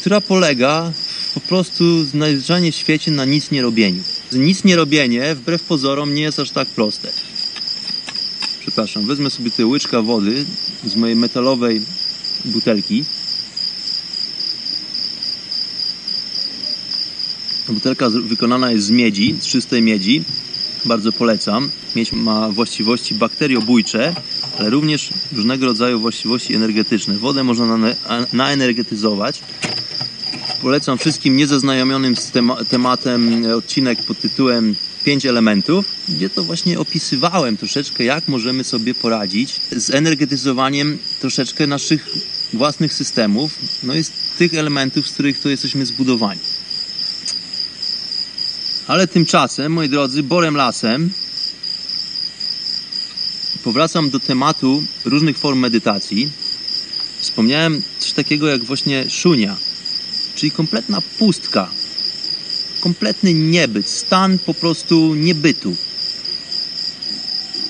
która 0.00 0.20
polega 0.20 0.92
po 1.34 1.40
prostu 1.40 2.04
znalezienie 2.04 2.72
w 2.72 2.76
świecie 2.76 3.10
na 3.10 3.24
nic 3.24 3.50
nie 3.50 3.62
robieniu. 3.62 4.02
Nic 4.32 4.64
nie 4.64 4.76
robienie, 4.76 5.34
wbrew 5.34 5.62
pozorom, 5.62 6.14
nie 6.14 6.22
jest 6.22 6.40
aż 6.40 6.50
tak 6.50 6.68
proste. 6.68 7.12
Przepraszam, 8.64 9.06
wezmę 9.06 9.30
sobie 9.30 9.50
tutaj 9.50 9.66
łyczka 9.66 10.02
wody 10.02 10.44
z 10.84 10.96
mojej 10.96 11.16
metalowej 11.16 11.82
butelki. 12.44 13.04
Butelka 17.68 18.10
wykonana 18.10 18.70
jest 18.70 18.86
z 18.86 18.90
miedzi, 18.90 19.36
z 19.40 19.46
czystej 19.46 19.82
miedzi. 19.82 20.24
Bardzo 20.84 21.12
polecam. 21.12 21.70
Miedź 21.96 22.12
ma 22.12 22.48
właściwości 22.48 23.14
bakteriobójcze, 23.14 24.14
ale 24.58 24.70
również 24.70 25.10
różnego 25.32 25.66
rodzaju 25.66 26.00
właściwości 26.00 26.54
energetyczne. 26.54 27.16
Wodę 27.16 27.44
można 27.44 27.94
naenergetyzować. 28.32 29.40
Polecam 30.64 30.98
wszystkim 30.98 31.36
niezaznajomionym 31.36 32.16
z 32.16 32.30
tema- 32.30 32.64
tematem 32.64 33.46
odcinek 33.56 34.02
pod 34.02 34.18
tytułem 34.18 34.76
5 35.04 35.26
elementów, 35.26 35.86
gdzie 36.08 36.30
to 36.30 36.44
właśnie 36.44 36.78
opisywałem 36.78 37.56
troszeczkę, 37.56 38.04
jak 38.04 38.28
możemy 38.28 38.64
sobie 38.64 38.94
poradzić 38.94 39.60
z 39.76 39.90
energetyzowaniem 39.90 40.98
troszeczkę 41.20 41.66
naszych 41.66 42.08
własnych 42.52 42.92
systemów, 42.92 43.58
no 43.82 43.94
z 44.02 44.10
tych 44.38 44.54
elementów, 44.54 45.08
z 45.08 45.12
których 45.12 45.40
to 45.40 45.48
jesteśmy 45.48 45.86
zbudowani. 45.86 46.40
Ale 48.86 49.06
tymczasem, 49.06 49.72
moi 49.72 49.88
drodzy, 49.88 50.22
borem 50.22 50.56
lasem 50.56 51.10
powracam 53.64 54.10
do 54.10 54.20
tematu 54.20 54.84
różnych 55.04 55.38
form 55.38 55.58
medytacji. 55.58 56.30
Wspomniałem 57.20 57.82
coś 57.98 58.12
takiego 58.12 58.48
jak 58.48 58.64
właśnie 58.64 59.10
szunia, 59.10 59.56
czyli 60.34 60.50
kompletna 60.50 61.00
pustka, 61.18 61.70
kompletny 62.80 63.34
niebyt, 63.34 63.88
stan 63.88 64.38
po 64.38 64.54
prostu 64.54 65.14
niebytu. 65.14 65.76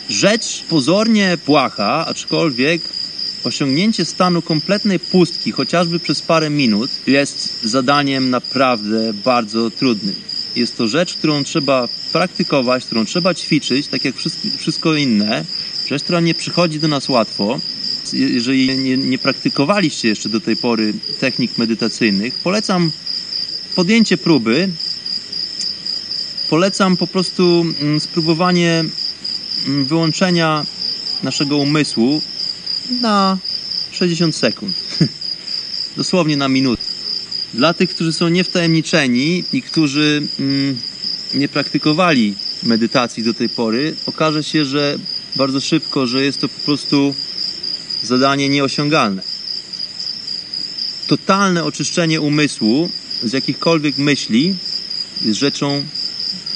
Rzecz 0.08 0.62
pozornie 0.68 1.38
płacha, 1.44 2.06
aczkolwiek 2.06 2.82
osiągnięcie 3.44 4.04
stanu 4.04 4.42
kompletnej 4.42 4.98
pustki, 5.00 5.52
chociażby 5.52 6.00
przez 6.00 6.22
parę 6.22 6.50
minut, 6.50 6.90
jest 7.06 7.62
zadaniem 7.62 8.30
naprawdę 8.30 9.12
bardzo 9.12 9.70
trudnym. 9.70 10.14
Jest 10.56 10.76
to 10.76 10.88
rzecz, 10.88 11.14
którą 11.14 11.44
trzeba 11.44 11.88
praktykować, 12.12 12.84
którą 12.84 13.04
trzeba 13.04 13.34
ćwiczyć, 13.34 13.86
tak 13.86 14.04
jak 14.04 14.14
wszystko- 14.58 14.94
inne. 14.94 15.44
Rzecz, 15.88 16.02
która 16.02 16.20
nie 16.20 16.34
przychodzi 16.34 16.80
do 16.80 16.88
nas 16.88 17.08
łatwo. 17.08 17.60
Jeżeli 18.12 18.78
nie, 18.78 18.96
nie 18.96 19.18
praktykowaliście 19.18 20.08
jeszcze 20.08 20.28
do 20.28 20.40
tej 20.40 20.56
pory 20.56 20.94
technik 21.20 21.58
medytacyjnych, 21.58 22.34
polecam 22.34 22.90
podjęcie 23.74 24.18
próby. 24.18 24.70
Polecam 26.50 26.96
po 26.96 27.06
prostu 27.06 27.66
mm, 27.80 28.00
spróbowanie 28.00 28.84
mm, 29.66 29.84
wyłączenia 29.84 30.66
naszego 31.22 31.56
umysłu 31.56 32.22
na 33.00 33.38
60 33.92 34.36
sekund. 34.36 34.74
Dosłownie 35.96 36.36
na 36.36 36.48
minutę. 36.48 36.82
Dla 37.54 37.74
tych, 37.74 37.90
którzy 37.90 38.12
są 38.12 38.28
niewtajemniczeni 38.28 39.44
i 39.52 39.62
którzy 39.62 40.22
mm, 40.38 40.78
nie 41.34 41.48
praktykowali 41.48 42.34
medytacji 42.62 43.22
do 43.22 43.34
tej 43.34 43.48
pory, 43.48 43.96
okaże 44.06 44.42
się, 44.42 44.64
że 44.64 44.98
bardzo 45.36 45.60
szybko, 45.60 46.06
że 46.06 46.24
jest 46.24 46.40
to 46.40 46.48
po 46.48 46.60
prostu 46.60 47.14
zadanie 48.06 48.48
nieosiągalne. 48.48 49.22
Totalne 51.06 51.64
oczyszczenie 51.64 52.20
umysłu 52.20 52.90
z 53.22 53.32
jakichkolwiek 53.32 53.98
myśli 53.98 54.56
jest 55.24 55.38
rzeczą 55.38 55.84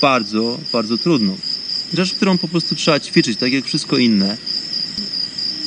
bardzo, 0.00 0.58
bardzo 0.72 0.98
trudną. 0.98 1.36
Rzecz, 1.94 2.14
którą 2.14 2.38
po 2.38 2.48
prostu 2.48 2.74
trzeba 2.74 3.00
ćwiczyć, 3.00 3.38
tak 3.38 3.52
jak 3.52 3.64
wszystko 3.64 3.98
inne. 3.98 4.36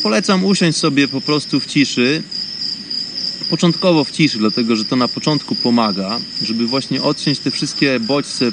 Polecam 0.03 0.45
usiąść 0.45 0.77
sobie 0.77 1.07
po 1.07 1.21
prostu 1.21 1.59
w 1.59 1.65
ciszy, 1.65 2.23
początkowo 3.49 4.03
w 4.03 4.11
ciszy, 4.11 4.37
dlatego 4.37 4.75
że 4.75 4.85
to 4.85 4.95
na 4.95 5.07
początku 5.07 5.55
pomaga, 5.55 6.19
żeby 6.41 6.67
właśnie 6.67 7.01
odciąć 7.01 7.39
te 7.39 7.51
wszystkie 7.51 7.99
bodźce 7.99 8.51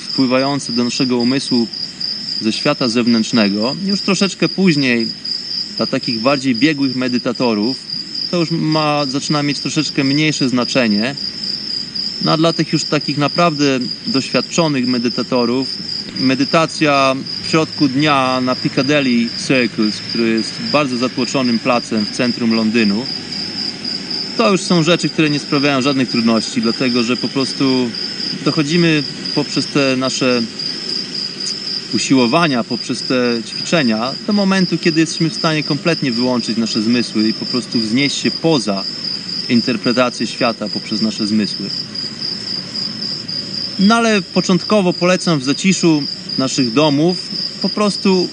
wpływające 0.00 0.72
do 0.72 0.84
naszego 0.84 1.16
umysłu 1.16 1.68
ze 2.40 2.52
świata 2.52 2.88
zewnętrznego. 2.88 3.76
Już 3.86 4.00
troszeczkę 4.00 4.48
później, 4.48 5.06
dla 5.78 5.86
takich 5.86 6.20
bardziej 6.20 6.54
biegłych 6.54 6.96
medytatorów, 6.96 7.76
to 8.30 8.36
już 8.36 8.50
ma, 8.50 9.06
zaczyna 9.06 9.42
mieć 9.42 9.58
troszeczkę 9.58 10.04
mniejsze 10.04 10.48
znaczenie. 10.48 11.14
No 12.24 12.32
a 12.32 12.36
dla 12.36 12.52
tych 12.52 12.72
już 12.72 12.84
takich 12.84 13.18
naprawdę 13.18 13.78
doświadczonych 14.06 14.86
medytatorów, 14.86 15.78
medytacja 16.20 17.16
w 17.42 17.50
środku 17.50 17.88
dnia 17.88 18.40
na 18.40 18.54
Piccadilly 18.54 19.28
Circus, 19.46 20.00
który 20.08 20.30
jest 20.30 20.52
bardzo 20.72 20.96
zatłoczonym 20.96 21.58
placem 21.58 22.06
w 22.06 22.10
centrum 22.10 22.54
Londynu, 22.54 23.06
to 24.36 24.50
już 24.50 24.60
są 24.60 24.82
rzeczy, 24.82 25.08
które 25.08 25.30
nie 25.30 25.38
sprawiają 25.38 25.82
żadnych 25.82 26.08
trudności, 26.08 26.62
dlatego 26.62 27.02
że 27.02 27.16
po 27.16 27.28
prostu 27.28 27.90
dochodzimy 28.44 29.02
poprzez 29.34 29.66
te 29.66 29.96
nasze 29.96 30.42
usiłowania, 31.94 32.64
poprzez 32.64 33.02
te 33.02 33.42
ćwiczenia 33.46 34.12
do 34.26 34.32
momentu, 34.32 34.78
kiedy 34.78 35.00
jesteśmy 35.00 35.30
w 35.30 35.34
stanie 35.34 35.62
kompletnie 35.62 36.12
wyłączyć 36.12 36.56
nasze 36.56 36.82
zmysły 36.82 37.28
i 37.28 37.32
po 37.32 37.46
prostu 37.46 37.80
wznieść 37.80 38.16
się 38.16 38.30
poza 38.30 38.84
interpretację 39.48 40.26
świata 40.26 40.68
poprzez 40.68 41.02
nasze 41.02 41.26
zmysły. 41.26 41.70
No 43.78 43.94
ale 43.94 44.22
początkowo 44.22 44.92
polecam 44.92 45.38
w 45.38 45.44
zaciszu 45.44 46.02
naszych 46.38 46.72
domów 46.72 47.28
po 47.62 47.68
prostu 47.68 48.28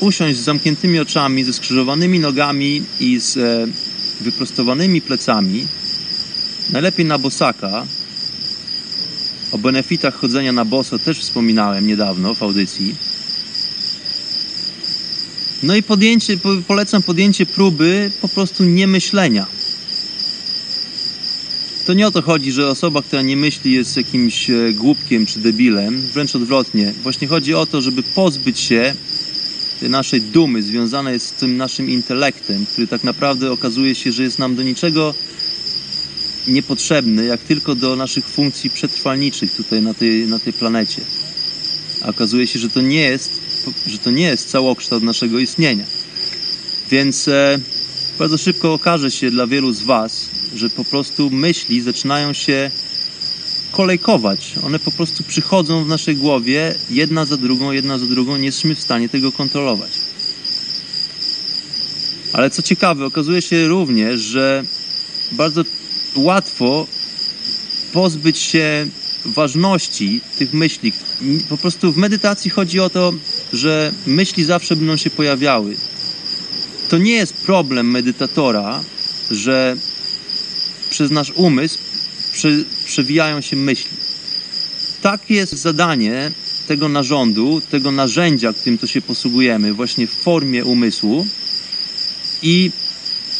usiąść 0.00 0.38
z 0.38 0.44
zamkniętymi 0.44 0.98
oczami, 0.98 1.44
ze 1.44 1.52
skrzyżowanymi 1.52 2.18
nogami 2.18 2.82
i 3.00 3.20
z 3.20 3.36
e, 3.36 3.66
wyprostowanymi 4.20 5.00
plecami, 5.00 5.66
najlepiej 6.72 7.06
na 7.06 7.18
bosaka 7.18 7.86
O 9.52 9.58
benefitach 9.58 10.14
chodzenia 10.14 10.52
na 10.52 10.64
boso 10.64 10.98
też 10.98 11.18
wspominałem 11.18 11.86
niedawno 11.86 12.34
w 12.34 12.42
audycji. 12.42 12.94
No 15.62 15.76
i 15.76 15.82
podjęcie, 15.82 16.36
po- 16.36 16.56
polecam 16.66 17.02
podjęcie 17.02 17.46
próby 17.46 18.10
po 18.20 18.28
prostu 18.28 18.64
niemyślenia. 18.64 19.46
To 21.86 21.94
nie 21.94 22.06
o 22.06 22.10
to 22.10 22.22
chodzi, 22.22 22.52
że 22.52 22.68
osoba, 22.68 23.02
która 23.02 23.22
nie 23.22 23.36
myśli 23.36 23.72
jest 23.72 23.96
jakimś 23.96 24.50
e, 24.50 24.72
głupkiem 24.72 25.26
czy 25.26 25.40
debilem, 25.40 26.00
wręcz 26.00 26.36
odwrotnie. 26.36 26.92
Właśnie 27.02 27.28
chodzi 27.28 27.54
o 27.54 27.66
to, 27.66 27.82
żeby 27.82 28.02
pozbyć 28.02 28.58
się 28.58 28.94
naszej 29.82 30.20
dumy 30.22 30.62
związanej 30.62 31.20
z 31.20 31.32
tym 31.32 31.56
naszym 31.56 31.90
intelektem, 31.90 32.66
który 32.66 32.86
tak 32.86 33.04
naprawdę 33.04 33.52
okazuje 33.52 33.94
się, 33.94 34.12
że 34.12 34.22
jest 34.22 34.38
nam 34.38 34.54
do 34.56 34.62
niczego 34.62 35.14
niepotrzebny, 36.46 37.24
jak 37.24 37.40
tylko 37.40 37.74
do 37.74 37.96
naszych 37.96 38.28
funkcji 38.28 38.70
przetrwalniczych 38.70 39.52
tutaj 39.52 39.82
na 39.82 39.94
tej, 39.94 40.26
na 40.26 40.38
tej 40.38 40.52
planecie. 40.52 41.02
A 42.02 42.08
okazuje 42.08 42.46
się, 42.46 42.58
że 42.58 42.70
to 42.70 42.80
nie 42.80 43.00
jest, 43.00 43.40
że 43.86 43.98
to 43.98 44.10
nie 44.10 44.26
jest 44.26 44.50
całokształt 44.50 45.02
naszego 45.02 45.38
istnienia. 45.38 45.84
Więc 46.90 47.28
e, 47.28 47.58
bardzo 48.18 48.38
szybko 48.38 48.72
okaże 48.72 49.10
się 49.10 49.30
dla 49.30 49.46
wielu 49.46 49.72
z 49.72 49.82
Was, 49.82 50.30
że 50.56 50.70
po 50.70 50.84
prostu 50.84 51.30
myśli 51.30 51.80
zaczynają 51.80 52.32
się 52.32 52.70
kolejkować. 53.72 54.54
One 54.62 54.78
po 54.78 54.90
prostu 54.90 55.24
przychodzą 55.24 55.84
w 55.84 55.88
naszej 55.88 56.16
głowie 56.16 56.74
jedna 56.90 57.24
za 57.24 57.36
drugą, 57.36 57.72
jedna 57.72 57.98
za 57.98 58.06
drugą. 58.06 58.36
Nie 58.36 58.46
jesteśmy 58.46 58.74
w 58.74 58.80
stanie 58.80 59.08
tego 59.08 59.32
kontrolować. 59.32 59.90
Ale 62.32 62.50
co 62.50 62.62
ciekawe, 62.62 63.06
okazuje 63.06 63.42
się 63.42 63.68
również, 63.68 64.20
że 64.20 64.64
bardzo 65.32 65.64
łatwo 66.16 66.86
pozbyć 67.92 68.38
się 68.38 68.86
ważności 69.24 70.20
tych 70.38 70.52
myśli. 70.52 70.92
Po 71.48 71.56
prostu 71.56 71.92
w 71.92 71.96
medytacji 71.96 72.50
chodzi 72.50 72.80
o 72.80 72.90
to, 72.90 73.12
że 73.52 73.92
myśli 74.06 74.44
zawsze 74.44 74.76
będą 74.76 74.96
się 74.96 75.10
pojawiały. 75.10 75.76
To 76.88 76.98
nie 76.98 77.12
jest 77.12 77.34
problem 77.34 77.90
medytatora, 77.90 78.84
że 79.30 79.76
przez 80.90 81.10
nasz 81.10 81.30
umysł 81.30 81.78
prze, 82.32 82.48
przewijają 82.84 83.40
się 83.40 83.56
myśli. 83.56 83.96
Tak 85.02 85.30
jest 85.30 85.52
zadanie 85.52 86.32
tego 86.68 86.88
narządu, 86.88 87.62
tego 87.70 87.90
narzędzia, 87.90 88.52
którym 88.52 88.78
to 88.78 88.86
się 88.86 89.02
posługujemy, 89.02 89.72
właśnie 89.72 90.06
w 90.06 90.12
formie 90.12 90.64
umysłu. 90.64 91.26
I 92.42 92.70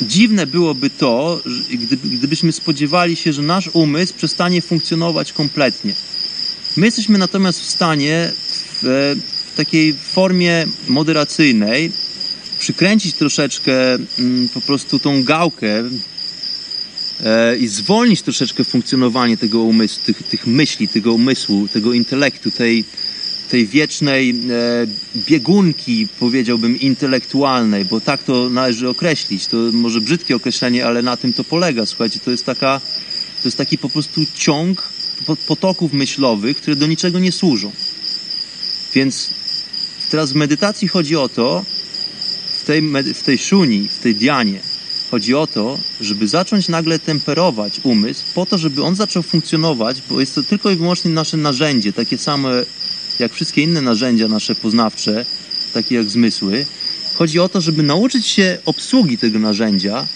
dziwne 0.02 0.46
byłoby 0.46 0.90
to, 0.90 1.40
gdybyśmy 2.04 2.52
spodziewali 2.52 3.16
się, 3.16 3.32
że 3.32 3.42
nasz 3.42 3.70
umysł 3.72 4.14
przestanie 4.14 4.62
funkcjonować 4.62 5.32
kompletnie. 5.32 5.94
My 6.76 6.86
jesteśmy 6.86 7.18
natomiast 7.18 7.60
w 7.60 7.70
stanie 7.70 8.32
w, 8.82 9.16
w 9.52 9.56
takiej 9.56 9.94
formie 9.94 10.66
moderacyjnej 10.88 11.92
przykręcić 12.58 13.14
troszeczkę 13.14 13.94
mm, 13.94 14.48
po 14.54 14.60
prostu 14.60 14.98
tą 14.98 15.24
gałkę 15.24 15.90
e, 17.24 17.56
i 17.56 17.68
zwolnić 17.68 18.22
troszeczkę 18.22 18.64
funkcjonowanie 18.64 19.36
tego 19.36 19.60
umysłu, 19.60 20.04
tych, 20.04 20.22
tych 20.22 20.46
myśli, 20.46 20.88
tego 20.88 21.12
umysłu, 21.12 21.68
tego 21.68 21.92
intelektu, 21.92 22.50
tej, 22.50 22.84
tej 23.50 23.66
wiecznej 23.66 24.30
e, 24.30 24.34
biegunki, 25.16 26.08
powiedziałbym, 26.18 26.80
intelektualnej, 26.80 27.84
bo 27.84 28.00
tak 28.00 28.22
to 28.22 28.50
należy 28.50 28.88
określić. 28.88 29.46
To 29.46 29.56
może 29.72 30.00
brzydkie 30.00 30.36
określenie, 30.36 30.86
ale 30.86 31.02
na 31.02 31.16
tym 31.16 31.32
to 31.32 31.44
polega. 31.44 31.86
Słuchajcie, 31.86 32.20
to 32.24 32.30
jest 32.30 32.46
taka, 32.46 32.80
to 33.42 33.48
jest 33.48 33.58
taki 33.58 33.78
po 33.78 33.88
prostu 33.88 34.20
ciąg 34.34 34.82
po- 35.26 35.36
potoków 35.36 35.92
myślowych, 35.92 36.56
które 36.56 36.76
do 36.76 36.86
niczego 36.86 37.18
nie 37.18 37.32
służą. 37.32 37.72
Więc 38.94 39.30
teraz 40.10 40.32
w 40.32 40.36
medytacji 40.36 40.88
chodzi 40.88 41.16
o 41.16 41.28
to, 41.28 41.64
w 42.60 42.64
tej, 42.66 42.82
w 43.14 43.22
tej 43.22 43.38
szuni, 43.38 43.88
w 43.88 43.98
tej 43.98 44.14
dianie, 44.14 44.60
chodzi 45.10 45.34
o 45.34 45.46
to, 45.46 45.78
żeby 46.00 46.28
zacząć 46.28 46.68
nagle 46.68 46.98
temperować 46.98 47.80
umysł 47.82 48.24
po 48.34 48.46
to, 48.46 48.58
żeby 48.58 48.82
on 48.82 48.94
zaczął 48.94 49.22
funkcjonować, 49.22 50.02
bo 50.10 50.20
jest 50.20 50.34
to 50.34 50.42
tylko 50.42 50.70
i 50.70 50.76
wyłącznie 50.76 51.10
nasze 51.10 51.36
narzędzie, 51.36 51.92
takie 51.92 52.18
same 52.18 52.64
jak 53.20 53.32
wszystkie 53.32 53.62
inne 53.62 53.82
narzędzia 53.82 54.28
nasze 54.28 54.54
poznawcze, 54.54 55.26
takie 55.74 55.94
jak 55.94 56.10
zmysły. 56.10 56.66
Chodzi 57.14 57.38
o 57.40 57.48
to, 57.48 57.60
żeby 57.60 57.82
nauczyć 57.82 58.26
się 58.26 58.58
obsługi 58.64 59.18
tego 59.18 59.38
narzędzia, 59.38 60.06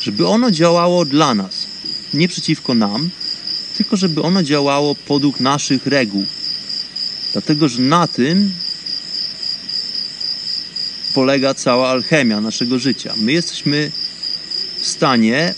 żeby 0.00 0.26
ono 0.26 0.50
działało 0.50 1.04
dla 1.04 1.34
nas, 1.34 1.66
nie 2.14 2.28
przeciwko 2.28 2.74
nam, 2.74 3.10
tylko 3.76 3.96
żeby 3.96 4.22
ono 4.22 4.42
działało 4.42 4.94
podług 4.94 5.40
naszych 5.40 5.86
reguł. 5.86 6.26
Dlatego, 7.32 7.68
że 7.68 7.82
na 7.82 8.06
tym 8.06 8.50
polega 11.14 11.54
cała 11.54 11.88
alchemia 11.88 12.40
naszego 12.40 12.78
życia. 12.78 13.14
My 13.16 13.32
jesteśmy 13.32 13.92
w 14.80 14.86
stanie 14.86 15.54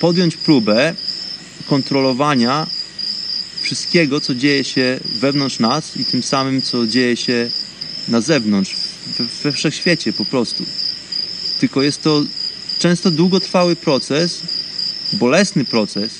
podjąć 0.00 0.36
próbę 0.36 0.94
kontrolowania 1.66 2.66
wszystkiego, 3.64 4.20
co 4.20 4.34
dzieje 4.34 4.64
się 4.64 5.00
wewnątrz 5.20 5.58
nas 5.58 5.96
i 5.96 6.04
tym 6.04 6.22
samym, 6.22 6.62
co 6.62 6.86
dzieje 6.86 7.16
się 7.16 7.50
na 8.08 8.20
zewnątrz, 8.20 8.76
we, 9.18 9.24
we 9.42 9.52
wszechświecie 9.52 10.12
po 10.12 10.24
prostu. 10.24 10.64
Tylko 11.60 11.82
jest 11.82 12.02
to 12.02 12.24
często 12.78 13.10
długotrwały 13.10 13.76
proces, 13.76 14.42
bolesny 15.12 15.64
proces, 15.64 16.12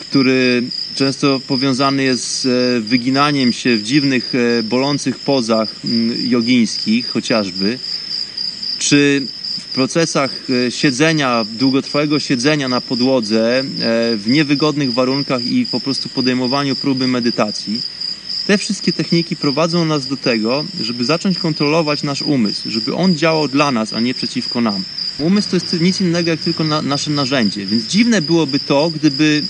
który 0.00 0.62
często 0.94 1.40
powiązany 1.40 2.02
jest 2.02 2.40
z 2.40 2.46
e, 2.46 2.80
wyginaniem 2.80 3.52
się 3.52 3.76
w 3.76 3.82
dziwnych, 3.82 4.32
e, 4.34 4.62
bolących 4.62 5.18
pozach 5.18 5.74
jogińskich 6.28 7.08
chociażby, 7.08 7.78
czy 8.78 9.26
procesach 9.74 10.30
e, 10.66 10.70
siedzenia, 10.70 11.46
długotrwałego 11.58 12.20
siedzenia 12.20 12.68
na 12.68 12.80
podłodze 12.80 13.58
e, 13.58 13.64
w 14.16 14.24
niewygodnych 14.26 14.92
warunkach 14.92 15.44
i 15.44 15.66
po 15.66 15.80
prostu 15.80 16.08
podejmowaniu 16.08 16.76
próby 16.76 17.06
medytacji. 17.06 17.82
Te 18.46 18.58
wszystkie 18.58 18.92
techniki 18.92 19.36
prowadzą 19.36 19.84
nas 19.84 20.06
do 20.06 20.16
tego, 20.16 20.64
żeby 20.80 21.04
zacząć 21.04 21.38
kontrolować 21.38 22.02
nasz 22.02 22.22
umysł, 22.22 22.70
żeby 22.70 22.94
on 22.94 23.16
działał 23.16 23.48
dla 23.48 23.72
nas, 23.72 23.92
a 23.92 24.00
nie 24.00 24.14
przeciwko 24.14 24.60
nam. 24.60 24.84
Umysł 25.18 25.50
to 25.50 25.56
jest 25.56 25.80
nic 25.80 26.00
innego 26.00 26.30
jak 26.30 26.40
tylko 26.40 26.64
na, 26.64 26.82
nasze 26.82 27.10
narzędzie, 27.10 27.66
więc 27.66 27.86
dziwne 27.86 28.22
byłoby 28.22 28.58
to, 28.58 28.90
gdyby, 28.90 29.42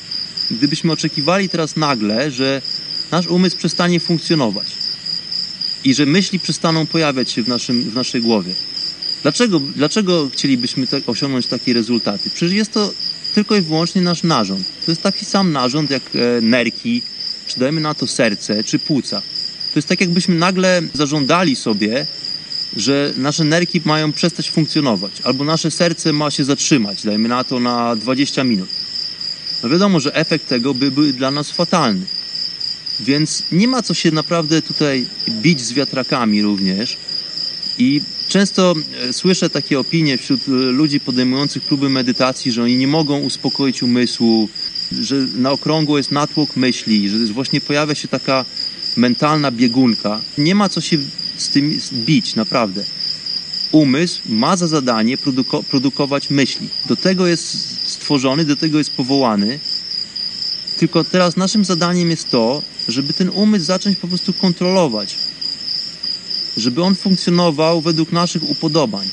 gdybyśmy 0.51 0.93
oczekiwali 0.93 1.49
teraz 1.49 1.77
nagle, 1.77 2.31
że 2.31 2.63
nasz 3.11 3.27
umysł 3.27 3.57
przestanie 3.57 4.01
funkcjonować 4.01 4.67
i 5.85 5.95
że 5.95 6.07
myśli 6.07 6.41
przestaną 6.41 6.87
pojawiać 6.87 7.31
się 7.31 7.43
w, 7.43 7.49
naszym, 7.49 7.83
w 7.83 7.95
naszej 7.95 8.21
głowie. 8.21 8.55
Dlaczego, 9.23 9.61
dlaczego 9.61 10.29
chcielibyśmy 10.33 10.87
tak, 10.87 11.09
osiągnąć 11.09 11.47
takie 11.47 11.73
rezultaty? 11.75 12.31
Przecież 12.31 12.53
jest 12.53 12.73
to 12.73 12.93
tylko 13.35 13.57
i 13.57 13.61
wyłącznie 13.61 14.03
nasz 14.03 14.23
narząd. 14.23 14.67
To 14.87 14.93
jest 14.93 15.03
taki 15.03 15.25
sam 15.25 15.53
narząd 15.53 15.91
jak 15.91 16.03
e, 16.15 16.41
nerki, 16.41 17.03
czy 17.47 17.61
dajmy 17.61 17.81
na 17.81 17.95
to 17.95 18.07
serce, 18.07 18.65
czy 18.65 18.79
płuca. 18.79 19.21
To 19.73 19.79
jest 19.79 19.89
tak, 19.89 20.01
jakbyśmy 20.01 20.35
nagle 20.35 20.83
zażądali 20.95 21.57
sobie, 21.57 22.07
że 22.77 23.13
nasze 23.17 23.45
nerki 23.45 23.81
mają 23.85 24.13
przestać 24.13 24.51
funkcjonować, 24.51 25.13
albo 25.25 25.45
nasze 25.45 25.71
serce 25.71 26.13
ma 26.13 26.31
się 26.31 26.45
zatrzymać, 26.45 27.03
dajmy 27.03 27.29
na 27.29 27.45
to 27.45 27.61
na 27.61 27.97
20 27.97 28.45
minut. 28.45 28.69
No 29.63 29.69
wiadomo, 29.69 30.01
że 30.01 30.15
efekt 30.15 30.49
tego 30.49 30.75
by 30.75 30.91
był 30.91 31.13
dla 31.13 31.31
nas 31.31 31.51
fatalny. 31.51 32.07
Więc 33.01 33.43
nie 33.53 33.69
ma 33.69 33.83
co 33.83 33.95
się 33.95 34.11
naprawdę 34.11 34.63
tutaj 34.63 35.07
bić 35.29 35.61
z 35.61 35.73
wiatrakami 35.73 36.43
również. 36.43 36.97
I 37.79 38.01
często 38.29 38.75
e, 39.09 39.13
słyszę 39.13 39.51
takie 39.51 39.81
opinie 39.81 40.19
wśród 40.19 40.41
e, 40.49 40.51
ludzi 40.51 41.01
podejmujących 41.01 41.63
próby 41.63 41.89
medytacji, 41.89 42.53
że 42.53 42.63
oni 42.63 42.77
nie 42.77 42.89
mogą 42.89 43.21
uspokoić 43.21 43.83
umysłu, 43.83 44.49
że 45.01 45.17
na 45.17 45.51
okrągło 45.51 45.99
jest 45.99 46.11
natłok 46.11 46.57
myśli, 46.57 47.09
że 47.09 47.19
właśnie 47.19 47.61
pojawia 47.61 47.95
się 47.95 48.09
taka 48.09 48.45
mentalna 48.97 49.51
biegunka. 49.51 50.21
Nie 50.39 50.55
ma 50.55 50.69
co 50.69 50.81
się 50.81 50.99
z 51.37 51.49
tym 51.49 51.79
bić, 51.93 52.35
naprawdę. 52.35 52.85
Umysł 53.73 54.21
ma 54.29 54.57
za 54.57 54.67
zadanie 54.67 55.19
produko- 55.19 55.65
produkować 55.65 56.31
myśli. 56.31 56.69
Do 56.87 56.97
tego 56.97 57.27
jest 57.27 57.79
stworzony, 57.89 58.45
do 58.45 58.57
tego 58.57 58.79
jest 58.79 58.91
powołany. 58.91 59.59
Tylko 60.79 61.05
teraz 61.05 61.37
naszym 61.37 61.65
zadaniem 61.65 62.11
jest 62.11 62.31
to, 62.31 62.63
żeby 62.89 63.13
ten 63.13 63.29
umysł 63.29 63.65
zacząć 63.65 63.97
po 63.99 64.09
prostu 64.09 64.33
kontrolować. 64.33 65.17
Żeby 66.57 66.83
on 66.83 66.95
funkcjonował 66.95 67.81
według 67.81 68.13
naszych 68.13 68.51
upodobań. 68.51 69.09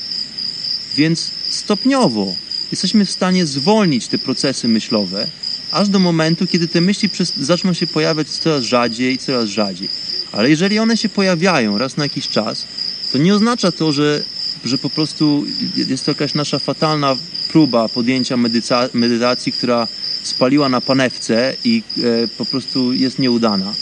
Więc 0.96 1.30
stopniowo 1.48 2.34
jesteśmy 2.70 3.04
w 3.04 3.10
stanie 3.10 3.46
zwolnić 3.46 4.08
te 4.08 4.18
procesy 4.18 4.68
myślowe, 4.68 5.28
aż 5.70 5.88
do 5.88 5.98
momentu, 5.98 6.46
kiedy 6.46 6.68
te 6.68 6.80
myśli 6.80 7.10
zaczną 7.36 7.72
się 7.72 7.86
pojawiać 7.86 8.28
coraz 8.28 8.64
rzadziej, 8.64 9.18
coraz 9.18 9.48
rzadziej. 9.48 9.88
Ale 10.32 10.50
jeżeli 10.50 10.78
one 10.78 10.96
się 10.96 11.08
pojawiają 11.08 11.78
raz 11.78 11.96
na 11.96 12.04
jakiś 12.04 12.28
czas, 12.28 12.64
to 13.12 13.18
nie 13.18 13.34
oznacza 13.34 13.72
to, 13.72 13.92
że, 13.92 14.24
że 14.64 14.78
po 14.78 14.90
prostu 14.90 15.44
jest 15.76 16.04
to 16.04 16.10
jakaś 16.10 16.34
nasza 16.34 16.58
fatalna 16.58 17.16
próba 17.52 17.88
podjęcia 17.88 18.36
medyca- 18.36 18.88
medytacji, 18.94 19.52
która 19.52 19.88
spaliła 20.22 20.68
na 20.68 20.80
panewce 20.80 21.54
i 21.64 21.82
e, 22.24 22.28
po 22.28 22.44
prostu 22.44 22.92
jest 22.92 23.18
nieudana. 23.18 23.74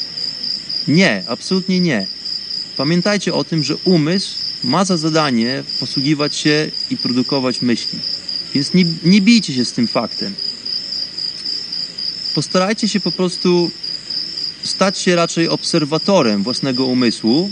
Nie, 0.88 1.24
absolutnie 1.28 1.80
nie. 1.80 2.06
Pamiętajcie 2.76 3.34
o 3.34 3.44
tym, 3.44 3.64
że 3.64 3.76
umysł 3.76 4.36
ma 4.64 4.84
za 4.84 4.96
zadanie 4.96 5.62
posługiwać 5.80 6.36
się 6.36 6.70
i 6.90 6.96
produkować 6.96 7.62
myśli. 7.62 7.98
Więc 8.54 8.74
nie, 8.74 8.84
nie 9.04 9.20
bijcie 9.20 9.54
się 9.54 9.64
z 9.64 9.72
tym 9.72 9.86
faktem. 9.86 10.34
Postarajcie 12.34 12.88
się 12.88 13.00
po 13.00 13.12
prostu 13.12 13.70
stać 14.62 14.98
się 14.98 15.16
raczej 15.16 15.48
obserwatorem 15.48 16.42
własnego 16.42 16.86
umysłu, 16.86 17.50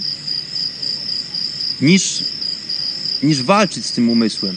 niż, 1.80 2.24
niż 3.22 3.42
walczyć 3.42 3.86
z 3.86 3.92
tym 3.92 4.08
umysłem. 4.08 4.56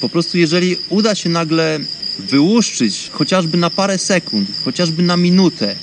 Po 0.00 0.08
prostu, 0.08 0.38
jeżeli 0.38 0.76
uda 0.88 1.14
się 1.14 1.28
nagle 1.28 1.80
wyłuszczyć 2.18 3.10
chociażby 3.12 3.58
na 3.58 3.70
parę 3.70 3.98
sekund, 3.98 4.48
chociażby 4.64 5.02
na 5.02 5.16
minutę 5.16 5.76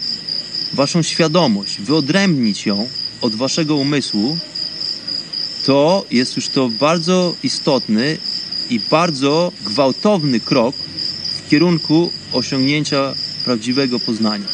waszą 0.74 1.02
świadomość, 1.02 1.82
wyodrębnić 1.82 2.66
ją 2.66 2.90
od 3.22 3.36
waszego 3.36 3.76
umysłu, 3.76 4.38
to 5.66 6.06
jest 6.12 6.36
już 6.36 6.48
to 6.48 6.70
bardzo 6.70 7.36
istotny 7.44 8.18
i 8.70 8.80
bardzo 8.80 9.52
gwałtowny 9.66 10.40
krok 10.40 10.76
w 11.46 11.50
kierunku 11.50 12.12
osiągnięcia 12.34 13.14
prawdziwego 13.46 14.00
poznania. 14.00 14.48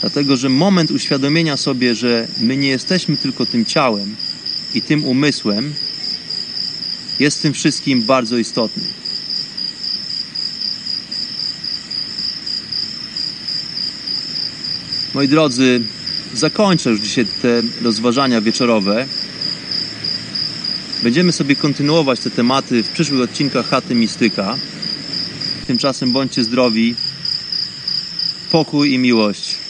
Dlatego, 0.00 0.36
że 0.36 0.48
moment 0.48 0.90
uświadomienia 0.90 1.56
sobie, 1.56 1.94
że 1.94 2.28
my 2.40 2.56
nie 2.56 2.68
jesteśmy 2.68 3.16
tylko 3.16 3.46
tym 3.46 3.64
ciałem 3.64 4.16
i 4.74 4.82
tym 4.82 5.04
umysłem, 5.04 5.74
jest 7.20 7.42
tym 7.42 7.52
wszystkim 7.52 8.02
bardzo 8.02 8.38
istotny. 8.38 8.82
Moi 15.14 15.28
drodzy, 15.28 15.82
zakończę 16.38 16.90
już 16.90 17.00
dzisiaj 17.00 17.26
te 17.42 17.62
rozważania 17.82 18.40
wieczorowe. 18.40 19.06
Będziemy 21.02 21.32
sobie 21.32 21.56
kontynuować 21.56 22.20
te 22.20 22.30
tematy 22.30 22.82
w 22.82 22.88
przyszłych 22.88 23.20
odcinkach 23.20 23.68
Chaty 23.68 23.94
Mistyka. 23.94 24.56
Tymczasem 25.66 26.12
bądźcie 26.12 26.44
zdrowi, 26.44 26.94
pokój 28.50 28.92
i 28.92 28.98
miłość. 28.98 29.65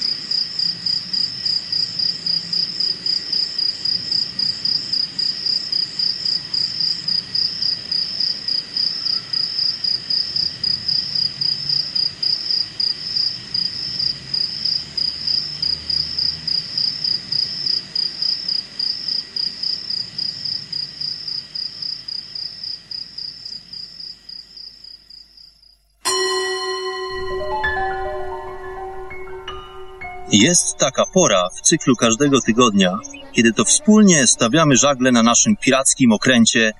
Jest 30.38 30.76
taka 30.78 31.04
pora 31.06 31.48
w 31.56 31.60
cyklu 31.60 31.96
każdego 31.96 32.40
tygodnia, 32.40 32.98
kiedy 33.32 33.52
to 33.52 33.64
wspólnie 33.64 34.26
stawiamy 34.26 34.76
żagle 34.76 35.12
na 35.12 35.22
naszym 35.22 35.56
pirackim 35.56 36.12
okręcie, 36.12 36.72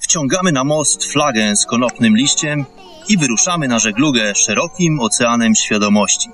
wciągamy 0.00 0.52
na 0.52 0.64
most 0.64 1.04
flagę 1.04 1.56
z 1.56 1.66
konopnym 1.66 2.16
liściem 2.16 2.64
i 3.08 3.18
wyruszamy 3.18 3.68
na 3.68 3.78
żeglugę 3.78 4.34
szerokim 4.34 5.00
oceanem 5.00 5.54
świadomości. 5.54 6.28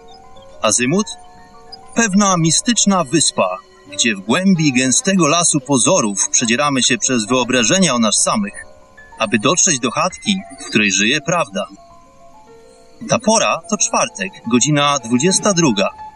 Azymut? 0.62 1.06
Pewna 1.94 2.36
mistyczna 2.36 3.04
wyspa, 3.04 3.58
gdzie 3.92 4.14
w 4.14 4.20
głębi 4.20 4.72
gęstego 4.72 5.28
lasu 5.28 5.60
pozorów 5.60 6.28
przedzieramy 6.30 6.82
się 6.82 6.98
przez 6.98 7.26
wyobrażenia 7.26 7.94
o 7.94 7.98
nas 7.98 8.22
samych, 8.22 8.64
aby 9.18 9.38
dotrzeć 9.38 9.78
do 9.78 9.90
chatki, 9.90 10.36
w 10.60 10.68
której 10.68 10.92
żyje 10.92 11.20
prawda. 11.20 11.66
Ta 13.08 13.18
pora 13.18 13.60
to 13.70 13.76
czwartek, 13.76 14.32
godzina 14.50 14.98
22. 14.98 16.09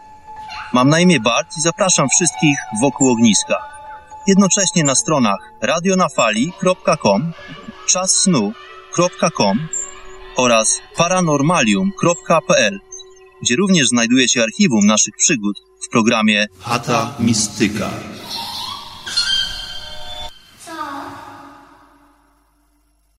Mam 0.73 0.89
na 0.89 0.99
imię 0.99 1.19
Bart 1.19 1.57
i 1.57 1.61
zapraszam 1.61 2.07
wszystkich 2.09 2.57
wokół 2.81 3.09
ogniska. 3.09 3.55
Jednocześnie 4.27 4.83
na 4.83 4.95
stronach 4.95 5.39
radionafali.com, 5.61 7.31
czassnu.com 7.87 9.67
oraz 10.35 10.81
paranormalium.pl, 10.97 12.79
gdzie 13.41 13.55
również 13.55 13.87
znajduje 13.87 14.29
się 14.29 14.43
archiwum 14.43 14.85
naszych 14.85 15.13
przygód 15.17 15.57
w 15.85 15.89
programie 15.89 16.47
Chata 16.59 17.13
Mistyka. 17.19 17.89